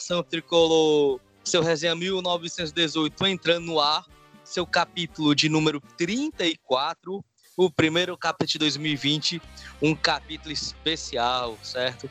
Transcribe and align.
Nação 0.00 0.22
tricolor! 0.22 1.20
Seu 1.44 1.62
resenha 1.62 1.94
1918 1.94 3.26
entrando 3.26 3.66
no 3.66 3.78
ar, 3.78 4.06
seu 4.42 4.66
capítulo 4.66 5.34
de 5.34 5.46
número 5.50 5.78
34, 5.98 7.22
o 7.54 7.70
primeiro 7.70 8.16
capítulo 8.16 8.48
de 8.48 8.58
2020, 8.60 9.42
um 9.82 9.94
capítulo 9.94 10.52
especial, 10.52 11.58
certo? 11.62 12.10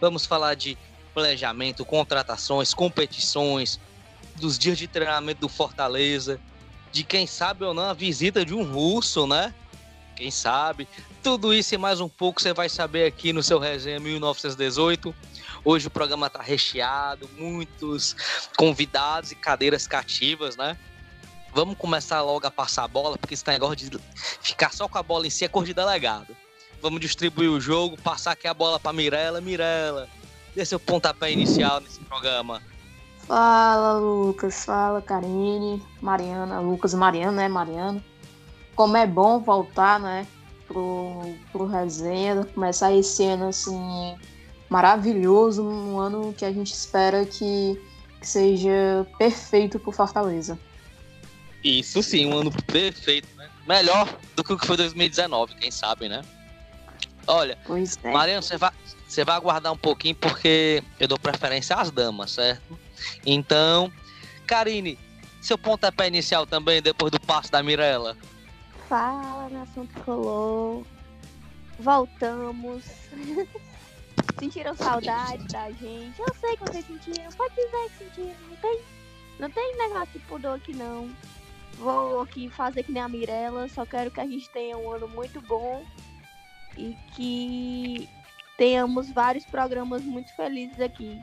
Vamos 0.00 0.26
falar 0.26 0.56
de 0.56 0.76
planejamento, 1.14 1.84
contratações, 1.84 2.74
competições, 2.74 3.78
dos 4.34 4.58
dias 4.58 4.76
de 4.76 4.88
treinamento 4.88 5.42
do 5.42 5.48
Fortaleza, 5.48 6.40
de 6.90 7.04
quem 7.04 7.28
sabe 7.28 7.64
ou 7.64 7.72
não 7.72 7.84
a 7.84 7.94
visita 7.94 8.44
de 8.44 8.54
um 8.54 8.64
russo, 8.64 9.28
né? 9.28 9.54
Quem 10.16 10.32
sabe? 10.32 10.88
Tudo 11.22 11.54
isso 11.54 11.76
e 11.76 11.78
mais 11.78 12.00
um 12.00 12.08
pouco 12.08 12.42
você 12.42 12.52
vai 12.52 12.68
saber 12.68 13.06
aqui 13.06 13.32
no 13.32 13.42
seu 13.42 13.60
resenha 13.60 14.00
1918. 14.00 15.14
Hoje 15.64 15.88
o 15.88 15.90
programa 15.90 16.26
está 16.28 16.40
recheado, 16.40 17.28
muitos 17.36 18.16
convidados 18.56 19.30
e 19.30 19.34
cadeiras 19.34 19.86
cativas, 19.86 20.56
né? 20.56 20.76
Vamos 21.52 21.76
começar 21.76 22.22
logo 22.22 22.46
a 22.46 22.50
passar 22.50 22.84
a 22.84 22.88
bola, 22.88 23.18
porque 23.18 23.34
esse 23.34 23.46
negócio 23.46 23.76
de 23.76 23.98
ficar 24.40 24.72
só 24.72 24.88
com 24.88 24.96
a 24.96 25.02
bola 25.02 25.26
em 25.26 25.30
si 25.30 25.44
é 25.44 25.48
cor 25.48 25.64
de 25.64 25.74
delegado. 25.74 26.34
Vamos 26.80 27.00
distribuir 27.00 27.50
o 27.50 27.60
jogo, 27.60 28.00
passar 28.00 28.32
aqui 28.32 28.48
a 28.48 28.54
bola 28.54 28.80
para 28.80 28.92
Mirella. 28.92 29.40
Mirella, 29.40 30.08
dê 30.54 30.64
seu 30.64 30.80
pontapé 30.80 31.30
inicial 31.30 31.80
nesse 31.80 32.00
programa. 32.00 32.62
Fala, 33.26 33.98
Lucas. 33.98 34.64
Fala, 34.64 35.02
Karine, 35.02 35.82
Mariana. 36.00 36.60
Lucas, 36.60 36.94
Mariana, 36.94 37.32
né? 37.32 37.48
Mariana. 37.48 38.02
Como 38.74 38.96
é 38.96 39.06
bom 39.06 39.40
voltar, 39.40 40.00
né? 40.00 40.26
Pro, 40.66 41.34
pro 41.52 41.66
resenha, 41.66 42.44
começar 42.54 42.92
esse 42.92 43.24
ano 43.24 43.48
assim 43.48 44.16
maravilhoso, 44.70 45.64
um 45.64 45.98
ano 45.98 46.32
que 46.32 46.44
a 46.44 46.52
gente 46.52 46.72
espera 46.72 47.26
que, 47.26 47.78
que 48.20 48.26
seja 48.26 49.04
perfeito 49.18 49.80
pro 49.80 49.90
Fortaleza. 49.90 50.56
Isso 51.62 52.02
sim, 52.02 52.26
um 52.26 52.38
ano 52.38 52.52
perfeito, 52.66 53.28
né? 53.36 53.50
Melhor 53.66 54.08
do 54.36 54.44
que 54.44 54.52
o 54.52 54.58
que 54.58 54.66
foi 54.66 54.76
2019, 54.76 55.56
quem 55.56 55.70
sabe, 55.70 56.08
né? 56.08 56.22
Olha, 57.26 57.58
é. 58.02 58.10
Mariano, 58.10 58.42
você 58.42 58.56
vai, 58.56 58.70
você 59.06 59.24
vai 59.24 59.36
aguardar 59.36 59.72
um 59.72 59.76
pouquinho 59.76 60.14
porque 60.14 60.82
eu 60.98 61.06
dou 61.06 61.18
preferência 61.18 61.76
às 61.76 61.90
damas, 61.90 62.30
certo? 62.30 62.78
Então, 63.26 63.92
Karine, 64.46 64.98
seu 65.40 65.58
pontapé 65.58 66.06
inicial 66.06 66.46
também 66.46 66.80
depois 66.80 67.10
do 67.10 67.20
passo 67.20 67.50
da 67.50 67.62
Mirella. 67.62 68.16
Fala, 68.88 69.48
nação 69.50 69.84
tricolor. 69.86 70.84
Voltamos. 71.78 72.84
Sentiram 74.38 74.74
saudade 74.74 75.44
da 75.48 75.70
gente? 75.70 76.18
Eu 76.18 76.34
sei 76.40 76.56
que 76.56 76.64
vocês 76.64 76.86
sentiram. 76.86 77.30
Pode 77.32 77.54
dizer 77.54 77.90
que 77.90 78.04
sentiram. 78.04 78.36
Não 78.48 78.56
tem, 78.56 78.80
não 79.38 79.50
tem 79.50 79.76
negócio 79.76 80.12
de 80.12 80.18
pudor 80.20 80.56
aqui, 80.56 80.74
não. 80.74 81.10
Vou 81.78 82.20
aqui 82.20 82.48
fazer 82.50 82.82
que 82.82 82.92
nem 82.92 83.02
a 83.02 83.08
Mirella. 83.08 83.68
Só 83.68 83.84
quero 83.86 84.10
que 84.10 84.20
a 84.20 84.26
gente 84.26 84.48
tenha 84.50 84.76
um 84.76 84.90
ano 84.90 85.08
muito 85.08 85.40
bom. 85.42 85.84
E 86.76 86.96
que 87.14 88.08
tenhamos 88.56 89.10
vários 89.10 89.44
programas 89.46 90.02
muito 90.02 90.34
felizes 90.34 90.80
aqui. 90.80 91.20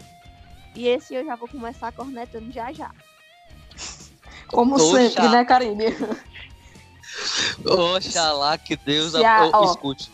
E 0.76 0.88
esse 0.88 1.16
eu 1.16 1.26
já 1.26 1.36
vou 1.36 1.48
começar 1.48 1.92
cornetando 1.92 2.52
já 2.52 2.72
já. 2.72 2.92
Como 4.48 4.80
sempre, 4.80 5.28
né, 5.30 5.44
Karine? 5.44 5.86
Oxalá 7.66 8.58
que 8.58 8.76
Deus 8.76 9.16
a, 9.16 9.50
ó, 9.54 9.66
escute. 9.66 10.12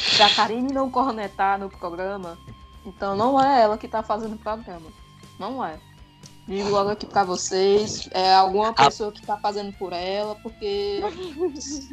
Se 0.00 0.22
a 0.22 0.34
Karine 0.34 0.72
não 0.72 0.90
cornetar 0.90 1.58
no 1.58 1.68
programa, 1.68 2.38
então 2.84 3.16
não 3.16 3.40
é 3.40 3.62
ela 3.62 3.78
que 3.78 3.88
tá 3.88 4.02
fazendo 4.02 4.34
o 4.34 4.38
programa. 4.38 4.90
Não 5.38 5.64
é. 5.64 5.78
Digo 6.46 6.68
logo 6.68 6.90
aqui 6.90 7.06
pra 7.06 7.22
vocês, 7.22 8.08
é 8.12 8.34
alguma 8.34 8.72
pessoa 8.72 9.10
a... 9.10 9.12
que 9.12 9.22
tá 9.22 9.36
fazendo 9.36 9.72
por 9.74 9.92
ela, 9.92 10.34
porque. 10.36 11.00
Mas, 11.00 11.90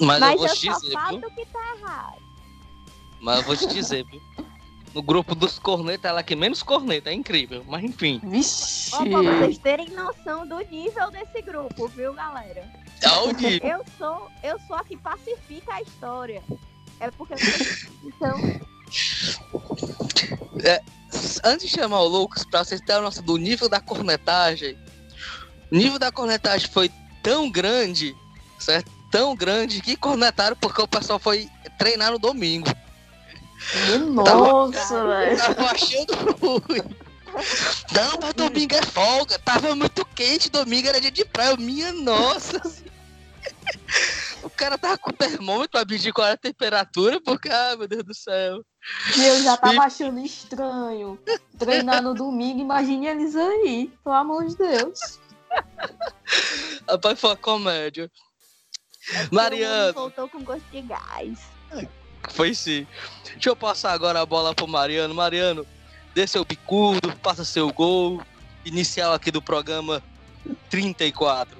Mas 0.20 0.20
eu 0.20 0.38
vou 0.38 0.46
eu 0.46 0.54
te 0.54 0.68
dizer, 0.68 0.96
viu? 1.10 1.30
que 1.30 1.46
tá 1.46 1.76
errado. 1.76 2.22
Mas 3.20 3.38
eu 3.38 3.44
vou 3.44 3.56
te 3.56 3.66
dizer, 3.66 4.04
viu? 4.04 4.20
No 4.92 5.02
grupo 5.02 5.34
dos 5.34 5.58
cornetas, 5.58 6.10
ela 6.10 6.22
que 6.22 6.36
menos 6.36 6.62
corneta, 6.62 7.10
é 7.10 7.12
incrível. 7.12 7.64
Mas 7.66 7.84
enfim. 7.84 8.20
Vixe! 8.22 8.94
Ó, 8.94 9.04
pra 9.04 9.22
vocês 9.22 9.58
terem 9.58 9.90
noção 9.90 10.46
do 10.46 10.58
nível 10.58 11.10
desse 11.10 11.42
grupo, 11.42 11.88
viu, 11.88 12.12
galera? 12.14 12.68
Aonde? 13.04 13.60
Eu 13.62 13.84
sou, 13.98 14.30
eu 14.42 14.58
sou 14.66 14.76
a 14.76 14.84
que 14.84 14.96
pacifica 14.96 15.74
a 15.74 15.82
história. 15.82 16.42
É 17.00 17.10
porque. 17.10 17.34
Então, 18.04 18.38
É, 20.62 20.80
antes 21.44 21.66
de 21.66 21.72
chamar 21.74 22.00
o 22.00 22.08
Lucas, 22.08 22.44
pra 22.44 22.64
vocês 22.64 22.80
terem 22.80 23.02
noção 23.02 23.24
do 23.24 23.36
nível 23.36 23.68
da 23.68 23.80
cornetagem, 23.80 24.78
o 25.70 25.76
nível 25.76 25.98
da 25.98 26.12
cornetagem 26.12 26.68
foi 26.70 26.90
tão 27.22 27.50
grande, 27.50 28.16
certo? 28.58 28.90
Tão 29.10 29.34
grande 29.34 29.80
que 29.80 29.96
cornetaram 29.96 30.56
porque 30.56 30.80
o 30.80 30.88
pessoal 30.88 31.18
foi 31.18 31.48
treinar 31.78 32.12
no 32.12 32.18
domingo. 32.18 32.68
Nossa, 34.12 35.06
velho. 35.06 35.36
Tava 35.36 35.70
achando 35.70 36.14
ruim. 36.40 37.03
Não, 37.92 38.18
mas 38.20 38.34
domingo 38.34 38.74
é 38.74 38.82
folga. 38.82 39.38
Tava 39.38 39.74
muito 39.74 40.04
quente, 40.06 40.50
domingo 40.50 40.88
era 40.88 41.00
dia 41.00 41.10
de 41.10 41.24
praia. 41.24 41.56
Minha 41.56 41.92
nossa. 41.92 42.60
O 44.42 44.50
cara 44.50 44.76
tava 44.76 44.98
com 44.98 45.10
o 45.10 45.12
termômetro 45.12 45.70
pra 45.70 45.84
medir 45.84 46.12
qual 46.12 46.26
era 46.26 46.34
a 46.34 46.38
temperatura, 46.38 47.20
porque, 47.20 47.48
ah, 47.48 47.76
meu 47.76 47.88
Deus 47.88 48.04
do 48.04 48.14
céu. 48.14 48.62
E 49.16 49.24
eu 49.24 49.42
já 49.42 49.56
tava 49.56 49.82
achando 49.82 50.18
estranho. 50.20 51.18
Treinar 51.58 52.02
no 52.02 52.14
domingo, 52.14 52.60
imagine 52.60 53.06
eles 53.06 53.34
aí. 53.34 53.90
Pelo 54.02 54.14
amor 54.14 54.46
de 54.46 54.56
Deus. 54.56 55.18
Rapaz, 56.88 57.18
foi 57.18 57.30
uma 57.30 57.36
comédia. 57.36 58.10
é 59.12 59.86
mundo 59.86 59.94
voltou 59.94 60.28
com 60.28 60.42
gosto 60.42 60.64
de 60.70 60.82
gás. 60.82 61.38
Foi 62.30 62.54
sim. 62.54 62.86
Deixa 63.32 63.50
eu 63.50 63.56
passar 63.56 63.92
agora 63.92 64.20
a 64.20 64.26
bola 64.26 64.54
pro 64.54 64.66
Mariano. 64.66 65.14
Mariano, 65.14 65.66
dê 66.14 66.26
seu 66.26 66.44
bicudo, 66.44 67.14
passa 67.22 67.44
seu 67.44 67.72
gol. 67.72 68.22
Inicial 68.64 69.12
aqui 69.12 69.30
do 69.30 69.42
programa 69.42 70.02
34. 70.70 71.58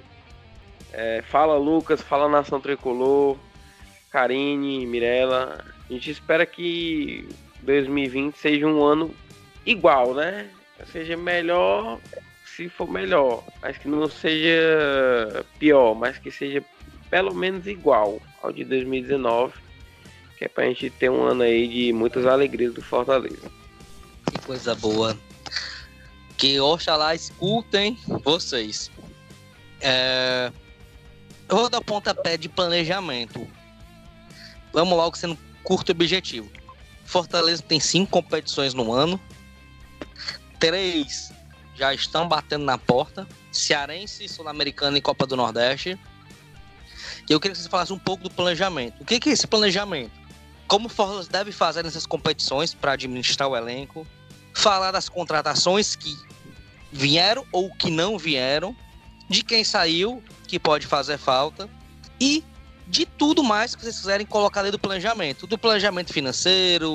É, 0.92 1.22
fala 1.22 1.58
Lucas, 1.58 2.00
fala 2.00 2.28
Nação 2.28 2.60
Tricolor, 2.60 3.36
Karine, 4.10 4.86
Mirella. 4.86 5.64
A 5.88 5.92
gente 5.92 6.10
espera 6.10 6.46
que 6.46 7.28
2020 7.62 8.36
seja 8.36 8.66
um 8.66 8.82
ano 8.82 9.14
igual, 9.66 10.14
né? 10.14 10.48
Seja 10.90 11.16
melhor 11.16 11.98
se 12.44 12.68
for 12.68 12.88
melhor, 12.88 13.42
mas 13.60 13.76
que 13.76 13.88
não 13.88 14.08
seja 14.08 15.44
pior, 15.58 15.94
mas 15.94 16.18
que 16.18 16.30
seja 16.30 16.64
pelo 17.10 17.34
menos 17.34 17.66
igual 17.66 18.20
ao 18.42 18.52
de 18.52 18.64
2019, 18.64 19.52
que 20.38 20.44
é 20.44 20.48
pra 20.48 20.64
gente 20.66 20.88
ter 20.90 21.10
um 21.10 21.22
ano 21.22 21.42
aí 21.42 21.66
de 21.66 21.92
muitas 21.92 22.26
alegrias 22.26 22.72
do 22.72 22.82
Fortaleza. 22.82 23.50
Que 24.30 24.38
coisa 24.40 24.74
boa. 24.74 25.18
Que 26.36 26.60
oxalá 26.60 27.14
escutem 27.14 27.98
vocês. 28.22 28.90
É... 29.80 30.52
Eu 31.48 31.56
vou 31.56 31.68
dar 31.68 31.80
pontapé 31.80 32.36
de 32.36 32.48
planejamento. 32.48 33.46
Vamos 34.72 34.96
logo 34.96 35.16
sendo 35.16 35.38
curto 35.62 35.90
e 35.90 35.92
objetivo. 35.92 36.50
Fortaleza 37.04 37.62
tem 37.62 37.78
cinco 37.78 38.10
competições 38.10 38.74
no 38.74 38.92
ano. 38.92 39.20
Três 40.58 41.32
já 41.74 41.92
estão 41.92 42.26
batendo 42.26 42.64
na 42.64 42.78
porta. 42.78 43.26
Cearense, 43.52 44.28
Sul-Americana 44.28 44.98
e 44.98 45.00
Copa 45.00 45.26
do 45.26 45.36
Nordeste. 45.36 45.98
E 47.28 47.32
eu 47.32 47.40
queria 47.40 47.52
que 47.52 47.58
vocês 47.58 47.70
falassem 47.70 47.94
um 47.94 47.98
pouco 47.98 48.24
do 48.24 48.30
planejamento. 48.30 49.02
O 49.02 49.04
que 49.04 49.20
que 49.20 49.30
é 49.30 49.32
esse 49.32 49.46
planejamento? 49.46 50.23
Como 50.66 50.86
o 50.86 50.88
Fortaleza 50.88 51.30
deve 51.30 51.52
fazer 51.52 51.84
nessas 51.84 52.06
competições 52.06 52.74
para 52.74 52.92
administrar 52.92 53.48
o 53.48 53.56
elenco? 53.56 54.06
Falar 54.52 54.90
das 54.90 55.08
contratações 55.08 55.94
que 55.94 56.16
vieram 56.90 57.44
ou 57.52 57.74
que 57.74 57.90
não 57.90 58.18
vieram, 58.18 58.74
de 59.28 59.42
quem 59.42 59.64
saiu, 59.64 60.22
que 60.46 60.58
pode 60.58 60.86
fazer 60.86 61.18
falta, 61.18 61.68
e 62.20 62.44
de 62.86 63.06
tudo 63.06 63.42
mais 63.42 63.74
que 63.74 63.82
vocês 63.82 63.98
quiserem 63.98 64.26
colocar 64.26 64.62
dentro 64.62 64.78
do 64.78 64.80
planejamento. 64.80 65.46
Do 65.46 65.58
planejamento 65.58 66.12
financeiro, 66.12 66.90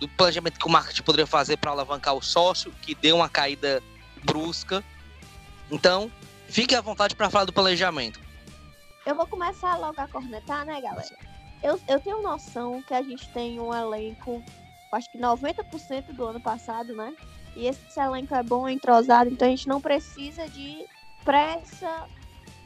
do 0.00 0.08
planejamento 0.16 0.58
que 0.58 0.66
o 0.66 0.70
marketing 0.70 1.02
poderia 1.02 1.26
fazer 1.26 1.56
para 1.58 1.70
alavancar 1.70 2.14
o 2.14 2.22
sócio, 2.22 2.72
que 2.82 2.94
deu 2.94 3.16
uma 3.16 3.28
caída 3.28 3.82
brusca. 4.24 4.82
Então, 5.70 6.10
fique 6.48 6.74
à 6.74 6.80
vontade 6.80 7.14
para 7.14 7.28
falar 7.28 7.44
do 7.44 7.52
planejamento. 7.52 8.20
Eu 9.04 9.14
vou 9.14 9.26
começar 9.26 9.76
logo 9.76 10.00
a 10.00 10.08
cornetar, 10.08 10.64
né, 10.64 10.80
galera? 10.80 11.35
Eu, 11.66 11.80
eu 11.88 11.98
tenho 11.98 12.22
noção 12.22 12.80
que 12.80 12.94
a 12.94 13.02
gente 13.02 13.28
tem 13.30 13.58
um 13.58 13.74
elenco, 13.74 14.40
acho 14.92 15.10
que 15.10 15.18
90% 15.18 16.12
do 16.12 16.24
ano 16.24 16.40
passado, 16.40 16.94
né? 16.94 17.12
E 17.56 17.66
esse 17.66 17.98
elenco 17.98 18.36
é 18.36 18.42
bom, 18.44 18.68
entrosado, 18.68 19.30
então 19.30 19.48
a 19.48 19.50
gente 19.50 19.66
não 19.66 19.80
precisa 19.80 20.48
de 20.48 20.86
pressa 21.24 22.06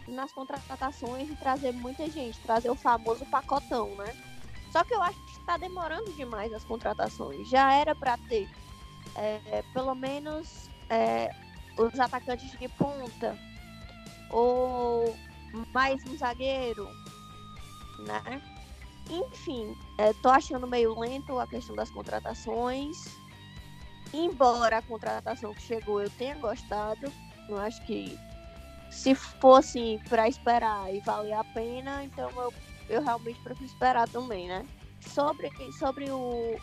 nas 0.07 0.31
contratações 0.33 1.31
e 1.31 1.35
trazer 1.35 1.73
muita 1.73 2.11
gente, 2.11 2.39
trazer 2.41 2.69
o 2.69 2.75
famoso 2.75 3.25
pacotão, 3.25 3.89
né? 3.95 4.15
Só 4.71 4.85
que 4.85 4.93
eu 4.93 5.03
acho 5.03 5.19
que 5.25 5.31
está 5.39 5.57
demorando 5.57 6.13
demais 6.13 6.53
as 6.53 6.65
contratações. 6.65 7.49
Já 7.49 7.73
era 7.73 7.95
para 7.95 8.19
ter 8.29 8.51
é, 9.17 9.65
pelo 9.73 9.95
menos 9.95 10.69
é, 10.91 11.31
os 11.79 11.99
atacantes 11.99 12.51
de 12.51 12.69
ponta 12.69 13.35
ou 14.29 15.17
mais 15.73 16.05
um 16.05 16.19
zagueiro, 16.19 16.87
né? 18.01 18.43
Enfim, 19.11 19.77
é, 19.99 20.13
tô 20.15 20.29
achando 20.29 20.67
meio 20.67 20.99
lento 20.99 21.39
a 21.39 21.47
questão 21.47 21.75
das 21.75 21.91
contratações. 21.91 22.97
Embora 24.13 24.79
a 24.79 24.83
contratação 24.83 25.53
que 25.53 25.63
chegou 25.63 26.01
eu 26.01 26.11
tenha 26.11 26.37
gostado, 26.37 27.13
não 27.49 27.59
acho 27.59 27.85
que 27.87 28.19
se 28.91 29.15
fosse 29.15 30.01
para 30.09 30.29
esperar 30.29 30.93
e 30.93 31.01
valer 31.01 31.33
a 31.33 31.45
pena, 31.45 32.05
então 32.05 32.29
eu, 32.37 32.53
eu 32.89 33.03
realmente 33.03 33.41
prefiro 33.41 33.67
esperar 33.67 34.09
também, 34.09 34.49
né? 34.49 34.67
Sobre, 35.01 35.51
sobre 35.79 36.11
o. 36.11 36.57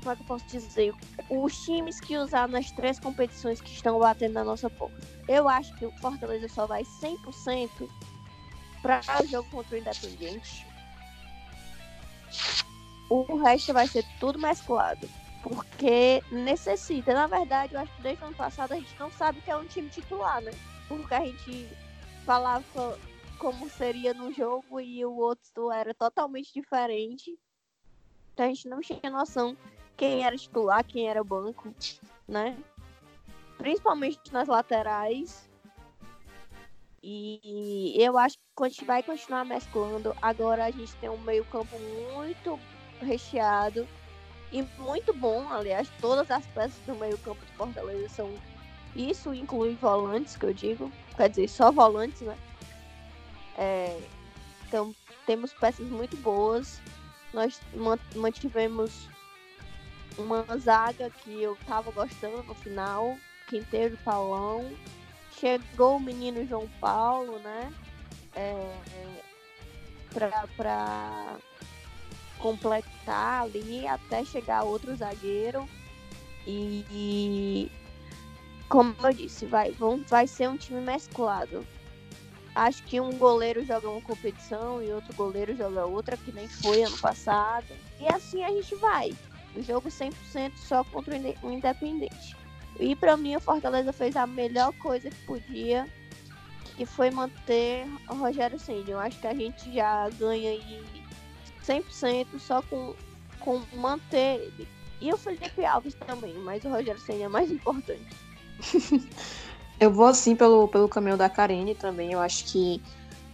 Como 0.00 0.12
é 0.12 0.16
que 0.16 0.22
eu 0.22 0.26
posso 0.26 0.46
dizer? 0.46 0.94
Os 1.28 1.64
times 1.64 2.00
que 2.00 2.16
usaram 2.16 2.52
nas 2.52 2.70
três 2.70 3.00
competições 3.00 3.60
que 3.60 3.70
estão 3.70 3.98
batendo 3.98 4.34
na 4.34 4.44
nossa 4.44 4.70
porta. 4.70 4.96
Eu 5.26 5.48
acho 5.48 5.74
que 5.74 5.84
o 5.84 5.90
Fortaleza 5.98 6.48
só 6.48 6.66
vai 6.66 6.84
100% 6.84 7.88
para 8.80 9.00
o 9.22 9.26
jogo 9.26 9.50
contra 9.50 9.74
o 9.74 9.78
Independente. 9.78 10.64
O 13.08 13.36
resto 13.36 13.72
vai 13.72 13.86
ser 13.86 14.04
tudo 14.18 14.38
mesclado. 14.38 15.08
Porque 15.42 16.22
necessita. 16.32 17.14
Na 17.14 17.26
verdade, 17.26 17.74
eu 17.74 17.80
acho 17.80 17.94
que 17.96 18.02
desde 18.02 18.22
o 18.22 18.26
ano 18.26 18.36
passado 18.36 18.72
a 18.72 18.76
gente 18.76 18.98
não 18.98 19.10
sabe 19.12 19.40
que 19.40 19.50
é 19.50 19.56
um 19.56 19.66
time 19.66 19.88
titular, 19.88 20.42
né? 20.42 20.50
Porque 20.88 21.14
a 21.14 21.24
gente 21.24 21.68
falava 22.24 22.98
como 23.38 23.68
seria 23.70 24.12
no 24.12 24.32
jogo 24.32 24.80
e 24.80 25.04
o 25.04 25.14
outro 25.16 25.70
era 25.70 25.94
totalmente 25.94 26.52
diferente. 26.52 27.38
Então 28.32 28.46
a 28.46 28.48
gente 28.48 28.68
não 28.68 28.80
tinha 28.80 29.10
noção 29.10 29.56
quem 29.96 30.24
era 30.24 30.36
titular, 30.36 30.84
quem 30.84 31.08
era 31.08 31.24
banco, 31.24 31.74
né? 32.28 32.56
Principalmente 33.56 34.32
nas 34.32 34.48
laterais. 34.48 35.45
E 37.08 37.94
eu 38.02 38.18
acho 38.18 38.36
que 38.36 38.64
a 38.64 38.68
gente 38.68 38.84
vai 38.84 39.00
continuar 39.00 39.44
mesclando. 39.44 40.12
Agora 40.20 40.64
a 40.64 40.70
gente 40.72 40.92
tem 40.96 41.08
um 41.08 41.18
meio-campo 41.18 41.78
muito 42.12 42.58
recheado 43.00 43.86
e 44.50 44.62
muito 44.76 45.14
bom. 45.14 45.48
Aliás, 45.48 45.88
todas 46.00 46.28
as 46.32 46.44
peças 46.48 46.84
do 46.84 46.96
meio-campo 46.96 47.46
de 47.46 47.52
Fortaleza 47.52 48.08
são. 48.08 48.34
Isso 48.96 49.32
inclui 49.32 49.76
volantes, 49.76 50.36
que 50.36 50.46
eu 50.46 50.52
digo. 50.52 50.90
Quer 51.16 51.28
dizer, 51.28 51.48
só 51.48 51.70
volantes, 51.70 52.22
né? 52.22 52.36
É... 53.56 53.96
Então, 54.66 54.92
temos 55.26 55.52
peças 55.52 55.86
muito 55.86 56.16
boas. 56.16 56.80
Nós 57.32 57.60
mantivemos 58.16 59.08
uma 60.18 60.44
zaga 60.58 61.08
que 61.08 61.40
eu 61.40 61.56
tava 61.68 61.92
gostando 61.92 62.42
no 62.42 62.54
final. 62.54 63.16
Quinteiro 63.46 63.96
Paulão. 63.98 64.68
Chegou 65.38 65.96
o 65.96 66.00
menino 66.00 66.46
João 66.46 66.68
Paulo, 66.80 67.38
né? 67.40 67.72
É, 68.34 68.76
pra, 70.12 70.46
pra 70.56 71.36
completar 72.38 73.42
ali 73.42 73.86
até 73.86 74.24
chegar 74.24 74.64
outro 74.64 74.94
zagueiro. 74.96 75.68
E, 76.46 76.84
e 76.90 77.72
como 78.68 78.94
eu 79.02 79.12
disse, 79.12 79.46
vai, 79.46 79.72
vão, 79.72 80.02
vai 80.08 80.26
ser 80.26 80.48
um 80.48 80.56
time 80.56 80.80
mesclado. 80.80 81.66
Acho 82.54 82.82
que 82.84 82.98
um 83.00 83.12
goleiro 83.18 83.64
joga 83.66 83.90
uma 83.90 84.00
competição 84.00 84.82
e 84.82 84.90
outro 84.90 85.14
goleiro 85.14 85.54
joga 85.54 85.84
outra, 85.84 86.16
que 86.16 86.32
nem 86.32 86.48
foi 86.48 86.82
ano 86.82 86.96
passado. 86.96 87.66
E 88.00 88.08
assim 88.08 88.42
a 88.42 88.48
gente 88.48 88.74
vai. 88.76 89.12
O 89.54 89.62
jogo 89.62 89.88
100% 89.90 90.12
só 90.56 90.82
contra 90.84 91.14
o 91.42 91.52
Independente. 91.52 92.36
E 92.78 92.94
para 92.94 93.16
mim 93.16 93.36
o 93.36 93.40
Fortaleza 93.40 93.92
fez 93.92 94.16
a 94.16 94.26
melhor 94.26 94.72
coisa 94.74 95.08
que 95.10 95.26
podia, 95.26 95.86
que 96.76 96.84
foi 96.84 97.10
manter 97.10 97.86
o 98.08 98.14
Rogério 98.14 98.58
Ceni. 98.58 98.90
Eu 98.90 98.98
acho 98.98 99.18
que 99.20 99.26
a 99.26 99.34
gente 99.34 99.72
já 99.72 100.08
ganha 100.10 100.50
aí 100.50 100.84
100% 101.66 102.38
só 102.38 102.62
com, 102.62 102.94
com 103.40 103.62
manter 103.74 104.40
ele. 104.40 104.68
E 105.00 105.12
o 105.12 105.16
Felipe 105.16 105.64
Alves 105.64 105.94
também, 106.06 106.34
mas 106.34 106.64
o 106.64 106.68
Rogério 106.68 107.00
Ceni 107.00 107.22
é 107.22 107.28
mais 107.28 107.50
importante. 107.50 108.16
eu 109.80 109.90
vou 109.90 110.06
assim 110.06 110.34
pelo, 110.34 110.68
pelo 110.68 110.88
caminho 110.88 111.16
da 111.16 111.28
Karine 111.28 111.74
também. 111.74 112.12
Eu 112.12 112.20
acho 112.20 112.44
que 112.46 112.80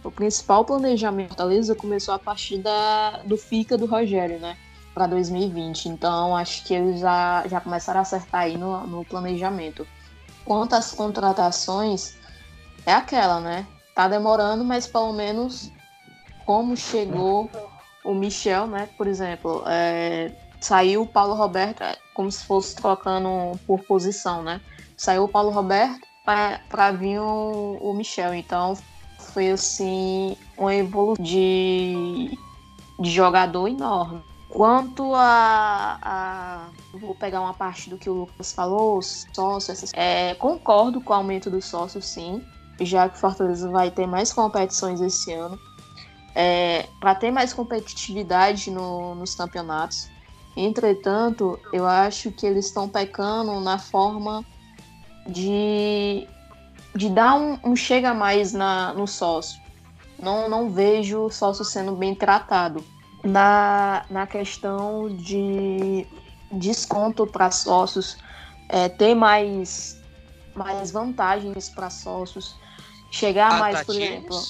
o 0.03 0.11
principal 0.11 0.65
planejamento 0.65 1.29
da 1.29 1.35
Fortaleza 1.35 1.75
começou 1.75 2.13
a 2.13 2.19
partir 2.19 2.57
da, 2.57 3.23
do 3.23 3.37
FICA 3.37 3.77
do 3.77 3.85
Rogério, 3.85 4.39
né? 4.39 4.57
Para 4.93 5.07
2020. 5.07 5.89
Então, 5.89 6.35
acho 6.35 6.63
que 6.63 6.73
eles 6.73 6.99
já, 6.99 7.43
já 7.47 7.59
começaram 7.59 7.99
a 7.99 8.03
acertar 8.03 8.41
aí 8.41 8.57
no, 8.57 8.85
no 8.85 9.05
planejamento. 9.05 9.87
Quanto 10.45 10.75
às 10.75 10.91
contratações, 10.91 12.15
é 12.85 12.93
aquela, 12.93 13.39
né? 13.39 13.65
Tá 13.95 14.07
demorando, 14.07 14.63
mas 14.63 14.87
pelo 14.87 15.13
menos 15.13 15.71
como 16.45 16.75
chegou 16.75 17.49
o 18.03 18.13
Michel, 18.13 18.67
né? 18.67 18.89
Por 18.97 19.07
exemplo, 19.07 19.63
é, 19.67 20.31
saiu 20.59 21.03
o 21.03 21.07
Paulo 21.07 21.33
Roberto 21.33 21.83
é, 21.83 21.95
como 22.13 22.31
se 22.31 22.43
fosse 22.45 22.75
trocando 22.75 23.57
por 23.65 23.83
posição, 23.83 24.43
né? 24.43 24.59
Saiu 24.97 25.23
o 25.23 25.29
Paulo 25.29 25.49
Roberto 25.49 26.07
para 26.23 26.91
vir 26.91 27.19
o, 27.19 27.77
o 27.81 27.93
Michel. 27.93 28.33
Então, 28.33 28.77
foi 29.17 29.51
assim, 29.51 30.37
uma 30.57 30.75
evolução 30.75 31.23
de, 31.23 32.37
de 32.99 33.09
jogador 33.09 33.67
enorme. 33.67 34.21
Quanto 34.53 35.15
a, 35.15 35.97
a, 35.99 36.69
Vou 36.93 37.15
pegar 37.15 37.41
uma 37.41 37.55
parte 37.55 37.89
do 37.89 37.97
que 37.97 38.07
o 38.07 38.13
Lucas 38.13 38.53
falou, 38.53 39.01
sócio, 39.01 39.71
essas, 39.71 39.91
é, 39.95 40.35
concordo 40.35 41.01
com 41.01 41.11
o 41.11 41.15
aumento 41.15 41.49
do 41.49 41.59
sócio, 41.59 41.99
sim, 42.03 42.39
já 42.79 43.09
que 43.09 43.17
Fortaleza 43.17 43.67
vai 43.71 43.89
ter 43.89 44.05
mais 44.05 44.31
competições 44.31 45.01
esse 45.01 45.33
ano. 45.33 45.57
É, 46.35 46.87
para 46.99 47.15
ter 47.15 47.31
mais 47.31 47.51
competitividade 47.51 48.69
no, 48.69 49.15
nos 49.15 49.33
campeonatos. 49.33 50.07
Entretanto, 50.55 51.59
eu 51.71 51.87
acho 51.87 52.31
que 52.31 52.45
eles 52.45 52.67
estão 52.67 52.87
pecando 52.87 53.59
na 53.59 53.79
forma 53.79 54.45
de, 55.27 56.27
de 56.95 57.09
dar 57.09 57.35
um, 57.35 57.57
um 57.63 57.75
chega 57.75 58.13
mais 58.13 58.53
na, 58.53 58.93
no 58.93 59.07
sócio. 59.07 59.59
Não, 60.21 60.47
não 60.47 60.69
vejo 60.69 61.21
o 61.21 61.31
sócio 61.31 61.65
sendo 61.65 61.95
bem 61.95 62.13
tratado 62.13 62.83
na, 63.23 64.05
na 64.09 64.27
questão 64.27 65.07
de 65.15 66.05
desconto 66.51 67.25
para 67.25 67.49
sócios, 67.49 68.17
é, 68.69 68.89
ter 68.89 69.15
mais, 69.15 70.01
mais 70.53 70.91
vantagens 70.91 71.69
para 71.69 71.89
sócios, 71.89 72.55
chegar 73.09 73.53
Atrativos? 73.53 73.73
mais, 73.73 73.85
por 73.85 73.95
exemplo. 73.95 74.41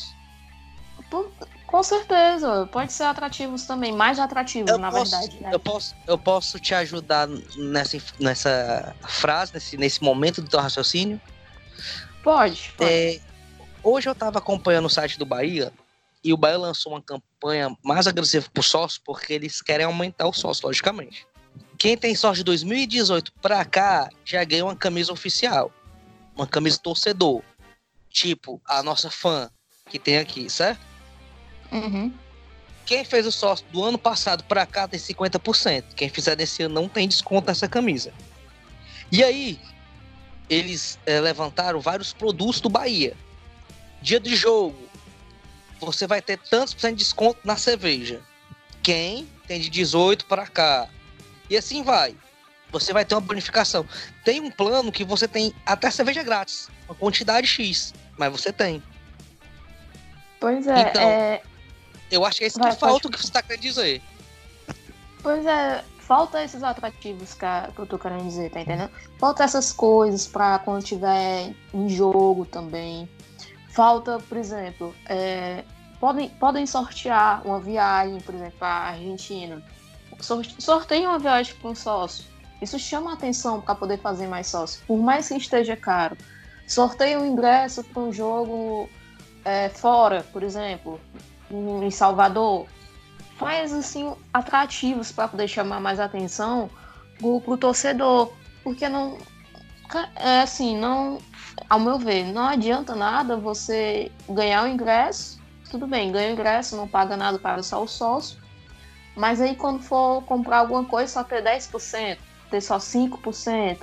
Por, 1.10 1.32
com 1.68 1.82
certeza, 1.82 2.68
pode 2.72 2.94
ser 2.94 3.04
atrativos 3.04 3.66
também, 3.66 3.92
mais 3.92 4.20
atrativos, 4.20 4.70
eu 4.70 4.78
na 4.78 4.92
posso, 4.92 5.12
verdade. 5.12 5.42
Né? 5.42 5.50
Eu, 5.52 5.60
posso, 5.60 5.96
eu 6.06 6.18
posso 6.18 6.60
te 6.60 6.74
ajudar 6.76 7.28
nessa, 7.58 7.98
nessa 8.20 8.96
frase, 9.08 9.54
nesse, 9.54 9.78
nesse 9.78 10.04
momento 10.04 10.42
do 10.42 10.48
teu 10.48 10.60
raciocínio? 10.60 11.20
Pode. 12.24 12.74
pode. 12.78 12.92
É, 12.92 13.20
hoje 13.82 14.08
eu 14.08 14.14
estava 14.14 14.38
acompanhando 14.38 14.86
o 14.86 14.90
site 14.90 15.18
do 15.18 15.26
Bahia 15.26 15.74
e 16.24 16.32
o 16.32 16.38
Bahia 16.38 16.58
lançou 16.58 16.94
uma 16.94 17.02
campanha 17.02 17.76
mais 17.84 18.08
agressiva 18.08 18.48
para 18.52 18.62
o 18.62 18.64
sócio, 18.64 19.02
porque 19.04 19.34
eles 19.34 19.62
querem 19.62 19.86
aumentar 19.86 20.28
o 20.28 20.34
sócio, 20.34 20.66
logicamente. 20.66 21.28
Quem 21.78 21.98
tem 21.98 22.16
sócio 22.16 22.38
de 22.38 22.44
2018 22.46 23.34
para 23.42 23.64
cá 23.66 24.10
já 24.24 24.44
ganhou 24.44 24.70
uma 24.70 24.76
camisa 24.76 25.12
oficial, 25.12 25.72
uma 26.36 26.48
camisa 26.48 26.80
torcedor, 26.82 27.42
tipo 28.10 28.62
a 28.66 28.82
nossa 28.82 29.12
fã 29.12 29.50
que 29.90 30.00
tem 30.00 30.18
aqui, 30.18 30.50
certo? 30.50 30.80
Uhum. 31.72 32.14
Quem 32.86 33.04
fez 33.04 33.26
o 33.26 33.32
sócio 33.32 33.66
do 33.72 33.84
ano 33.84 33.98
passado 33.98 34.44
para 34.44 34.66
cá 34.66 34.88
tem 34.88 35.00
50%. 35.00 35.94
Quem 35.96 36.10
fizer 36.10 36.36
desse 36.36 36.64
ano 36.64 36.76
não 36.76 36.88
tem 36.88 37.08
desconto 37.08 37.48
nessa 37.48 37.68
camisa. 37.68 38.14
E 39.12 39.24
aí, 39.24 39.60
eles 40.50 41.00
é, 41.06 41.20
levantaram 41.20 41.80
vários 41.80 42.14
produtos 42.14 42.60
do 42.60 42.70
Bahia. 42.70 43.16
Dia 44.02 44.20
de 44.20 44.36
jogo, 44.36 44.78
você 45.86 46.08
vai 46.08 46.22
ter 46.22 46.38
tantos 46.38 46.74
por 46.74 46.82
cento 46.82 46.98
de 46.98 47.04
desconto 47.04 47.40
na 47.44 47.56
cerveja. 47.58 48.22
Quem 48.82 49.30
tem 49.48 49.60
de 49.60 49.70
18 49.70 50.26
para 50.26 50.48
cá. 50.48 50.88
E 51.50 51.58
assim 51.58 51.84
vai. 51.84 52.16
Você 52.72 52.92
vai 52.92 53.06
ter 53.06 53.16
uma 53.16 53.22
bonificação. 53.22 53.86
Tem 54.24 54.42
um 54.42 54.50
plano 54.50 54.92
que 54.92 55.04
você 55.04 55.28
tem 55.28 55.54
até 55.66 55.92
cerveja 55.92 56.24
grátis. 56.24 56.70
Uma 56.88 56.96
quantidade 56.96 57.48
X. 57.48 57.94
Mas 58.18 58.32
você 58.32 58.52
tem. 58.52 58.82
Pois 60.40 60.68
é. 60.68 60.82
Então, 60.82 61.02
é... 61.02 61.42
eu 62.12 62.26
acho 62.26 62.40
que 62.40 62.44
é 62.46 62.48
isso 62.48 62.60
vai, 62.60 62.74
que 62.74 62.80
falta 62.80 63.08
o 63.08 63.12
que 63.12 63.18
você 63.18 63.28
está 63.28 63.42
querendo 63.42 63.62
dizer. 63.62 64.02
Pois 65.22 65.46
é, 65.46 65.84
falta 66.00 66.44
esses 66.44 66.62
atrativos 66.64 67.34
que, 67.34 67.46
eu 67.78 67.86
tô 67.86 67.98
querendo 67.98 68.24
dizer, 68.26 68.52
tá 68.52 68.60
entendendo? 68.60 68.92
Falta 69.18 69.44
essas 69.44 69.72
coisas 69.72 70.28
para 70.28 70.60
quando 70.60 70.84
tiver 70.84 71.54
em 71.74 71.88
jogo 71.88 72.46
também. 72.46 73.08
Falta, 73.70 74.20
por 74.20 74.38
exemplo, 74.38 74.94
é, 75.06 75.64
podem, 76.04 76.28
podem 76.28 76.68
sortear 76.68 77.42
uma 77.48 77.62
viagem, 77.62 78.20
por 78.20 78.36
exemplo, 78.36 78.60
para 78.60 78.68
a 78.68 78.88
Argentina. 78.90 79.64
Sorteia 80.60 81.08
uma 81.08 81.18
viagem 81.18 81.56
com 81.62 81.70
um 81.70 81.76
sócio. 81.76 82.26
Isso 82.62 82.78
chama 82.78 83.12
a 83.12 83.14
atenção 83.14 83.62
para 83.62 83.74
poder 83.74 83.98
fazer 84.00 84.28
mais 84.28 84.48
sócio, 84.48 84.82
por 84.86 84.98
mais 84.98 85.30
que 85.30 85.36
esteja 85.36 85.78
caro. 85.78 86.18
Sorteia 86.68 87.18
um 87.18 87.26
ingresso 87.26 87.86
para 87.86 88.02
um 88.02 88.12
jogo 88.12 88.90
é, 89.46 89.70
fora, 89.70 90.26
por 90.34 90.44
exemplo, 90.44 91.00
em 91.50 91.90
Salvador. 91.90 92.68
Faz 93.38 93.72
assim 93.72 94.14
atrativos 94.34 95.10
para 95.10 95.30
poder 95.30 95.48
chamar 95.48 95.80
mais 95.80 96.02
atenção 96.02 96.70
para 97.18 97.28
o 97.28 97.58
torcedor, 97.58 98.34
porque 98.62 98.90
não 98.90 99.18
é 100.18 100.42
assim, 100.42 100.78
não, 100.78 101.20
ao 101.70 101.80
meu 101.80 101.98
ver, 101.98 102.26
não 102.26 102.46
adianta 102.46 102.94
nada 102.94 103.38
você 103.38 104.12
ganhar 104.28 104.66
o 104.66 104.68
ingresso, 104.68 105.42
tudo 105.74 105.88
bem, 105.88 106.12
ganha 106.12 106.32
ingresso, 106.32 106.78
não 106.78 106.88
paga 106.88 107.18
nada, 107.18 107.40
paga 107.40 107.64
só 107.64 107.82
o 107.82 107.88
sócio, 107.88 108.38
mas 109.16 109.42
aí 109.42 109.56
quando 109.56 109.82
for 109.82 110.22
comprar 110.22 110.60
alguma 110.60 110.86
coisa, 110.86 111.12
só 111.12 111.24
ter 111.24 111.44
10%, 111.44 112.20
ter 112.52 112.62
só 112.62 112.78
5%, 112.78 113.80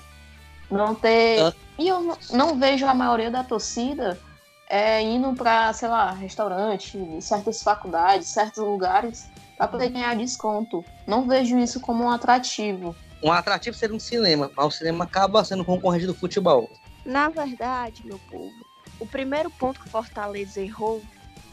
não 0.71 0.95
ter. 0.95 1.43
Ah. 1.43 1.53
E 1.77 1.89
eu 1.89 2.17
não 2.31 2.57
vejo 2.57 2.87
a 2.87 2.95
maioria 2.95 3.29
da 3.29 3.43
torcida 3.43 4.21
é, 4.69 5.03
indo 5.03 5.35
para, 5.35 5.73
sei 5.73 5.89
lá, 5.89 6.13
restaurante, 6.13 6.97
certas 7.21 7.61
faculdades, 7.61 8.29
certos 8.29 8.63
lugares, 8.63 9.29
para 9.57 9.67
poder 9.67 9.89
ganhar 9.89 10.15
desconto. 10.15 10.85
Não 11.09 11.27
vejo 11.27 11.59
isso 11.59 11.81
como 11.81 12.05
um 12.05 12.11
atrativo. 12.11 12.95
Um 13.21 13.33
atrativo 13.33 13.77
seria 13.77 13.97
um 13.97 14.01
cinema, 14.01 14.49
mas 14.57 14.67
o 14.67 14.71
cinema 14.71 15.03
acaba 15.03 15.45
sendo 15.45 15.65
concorrente 15.65 16.07
do 16.07 16.15
futebol. 16.15 16.71
Na 17.05 17.29
verdade, 17.29 18.07
meu 18.07 18.21
povo, 18.31 18.55
o 19.01 19.07
primeiro 19.07 19.51
ponto 19.51 19.81
que 19.81 19.89
Fortaleza 19.89 20.61
errou 20.61 21.03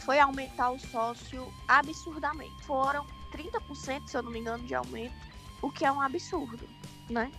foi 0.08 0.22
aumentar 0.22 0.72
o 0.72 0.80
sócio 0.80 1.54
absurdamente. 1.68 2.64
Foram 2.64 3.06
30%, 3.34 4.08
se 4.08 4.16
eu 4.16 4.24
não 4.24 4.32
me 4.32 4.40
engano, 4.40 4.64
de 4.64 4.74
aumento, 4.74 5.14
o 5.62 5.70
que 5.70 5.84
é 5.84 5.92
um 5.92 6.00
absurdo, 6.00 6.66
né? 7.10 7.30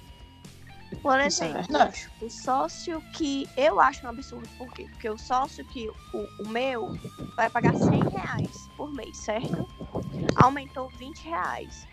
Por 1.01 1.19
é 1.19 1.27
exemplo, 1.27 1.77
é 1.79 2.25
o 2.25 2.29
sócio 2.29 3.01
que 3.15 3.49
eu 3.57 3.81
acho 3.81 4.05
um 4.05 4.11
absurdo, 4.11 4.47
por 4.59 4.71
quê? 4.75 4.87
Porque 4.91 5.09
o 5.09 5.17
sócio 5.17 5.65
que 5.65 5.89
o, 5.89 6.45
o 6.45 6.49
meu 6.49 6.95
vai 7.37 7.49
pagar 7.49 7.75
100 7.75 8.01
reais 8.11 8.69
por 8.77 8.93
mês, 8.93 9.17
certo? 9.17 9.67
Aumentou 10.37 10.91
20 10.91 11.21
reais. 11.23 11.87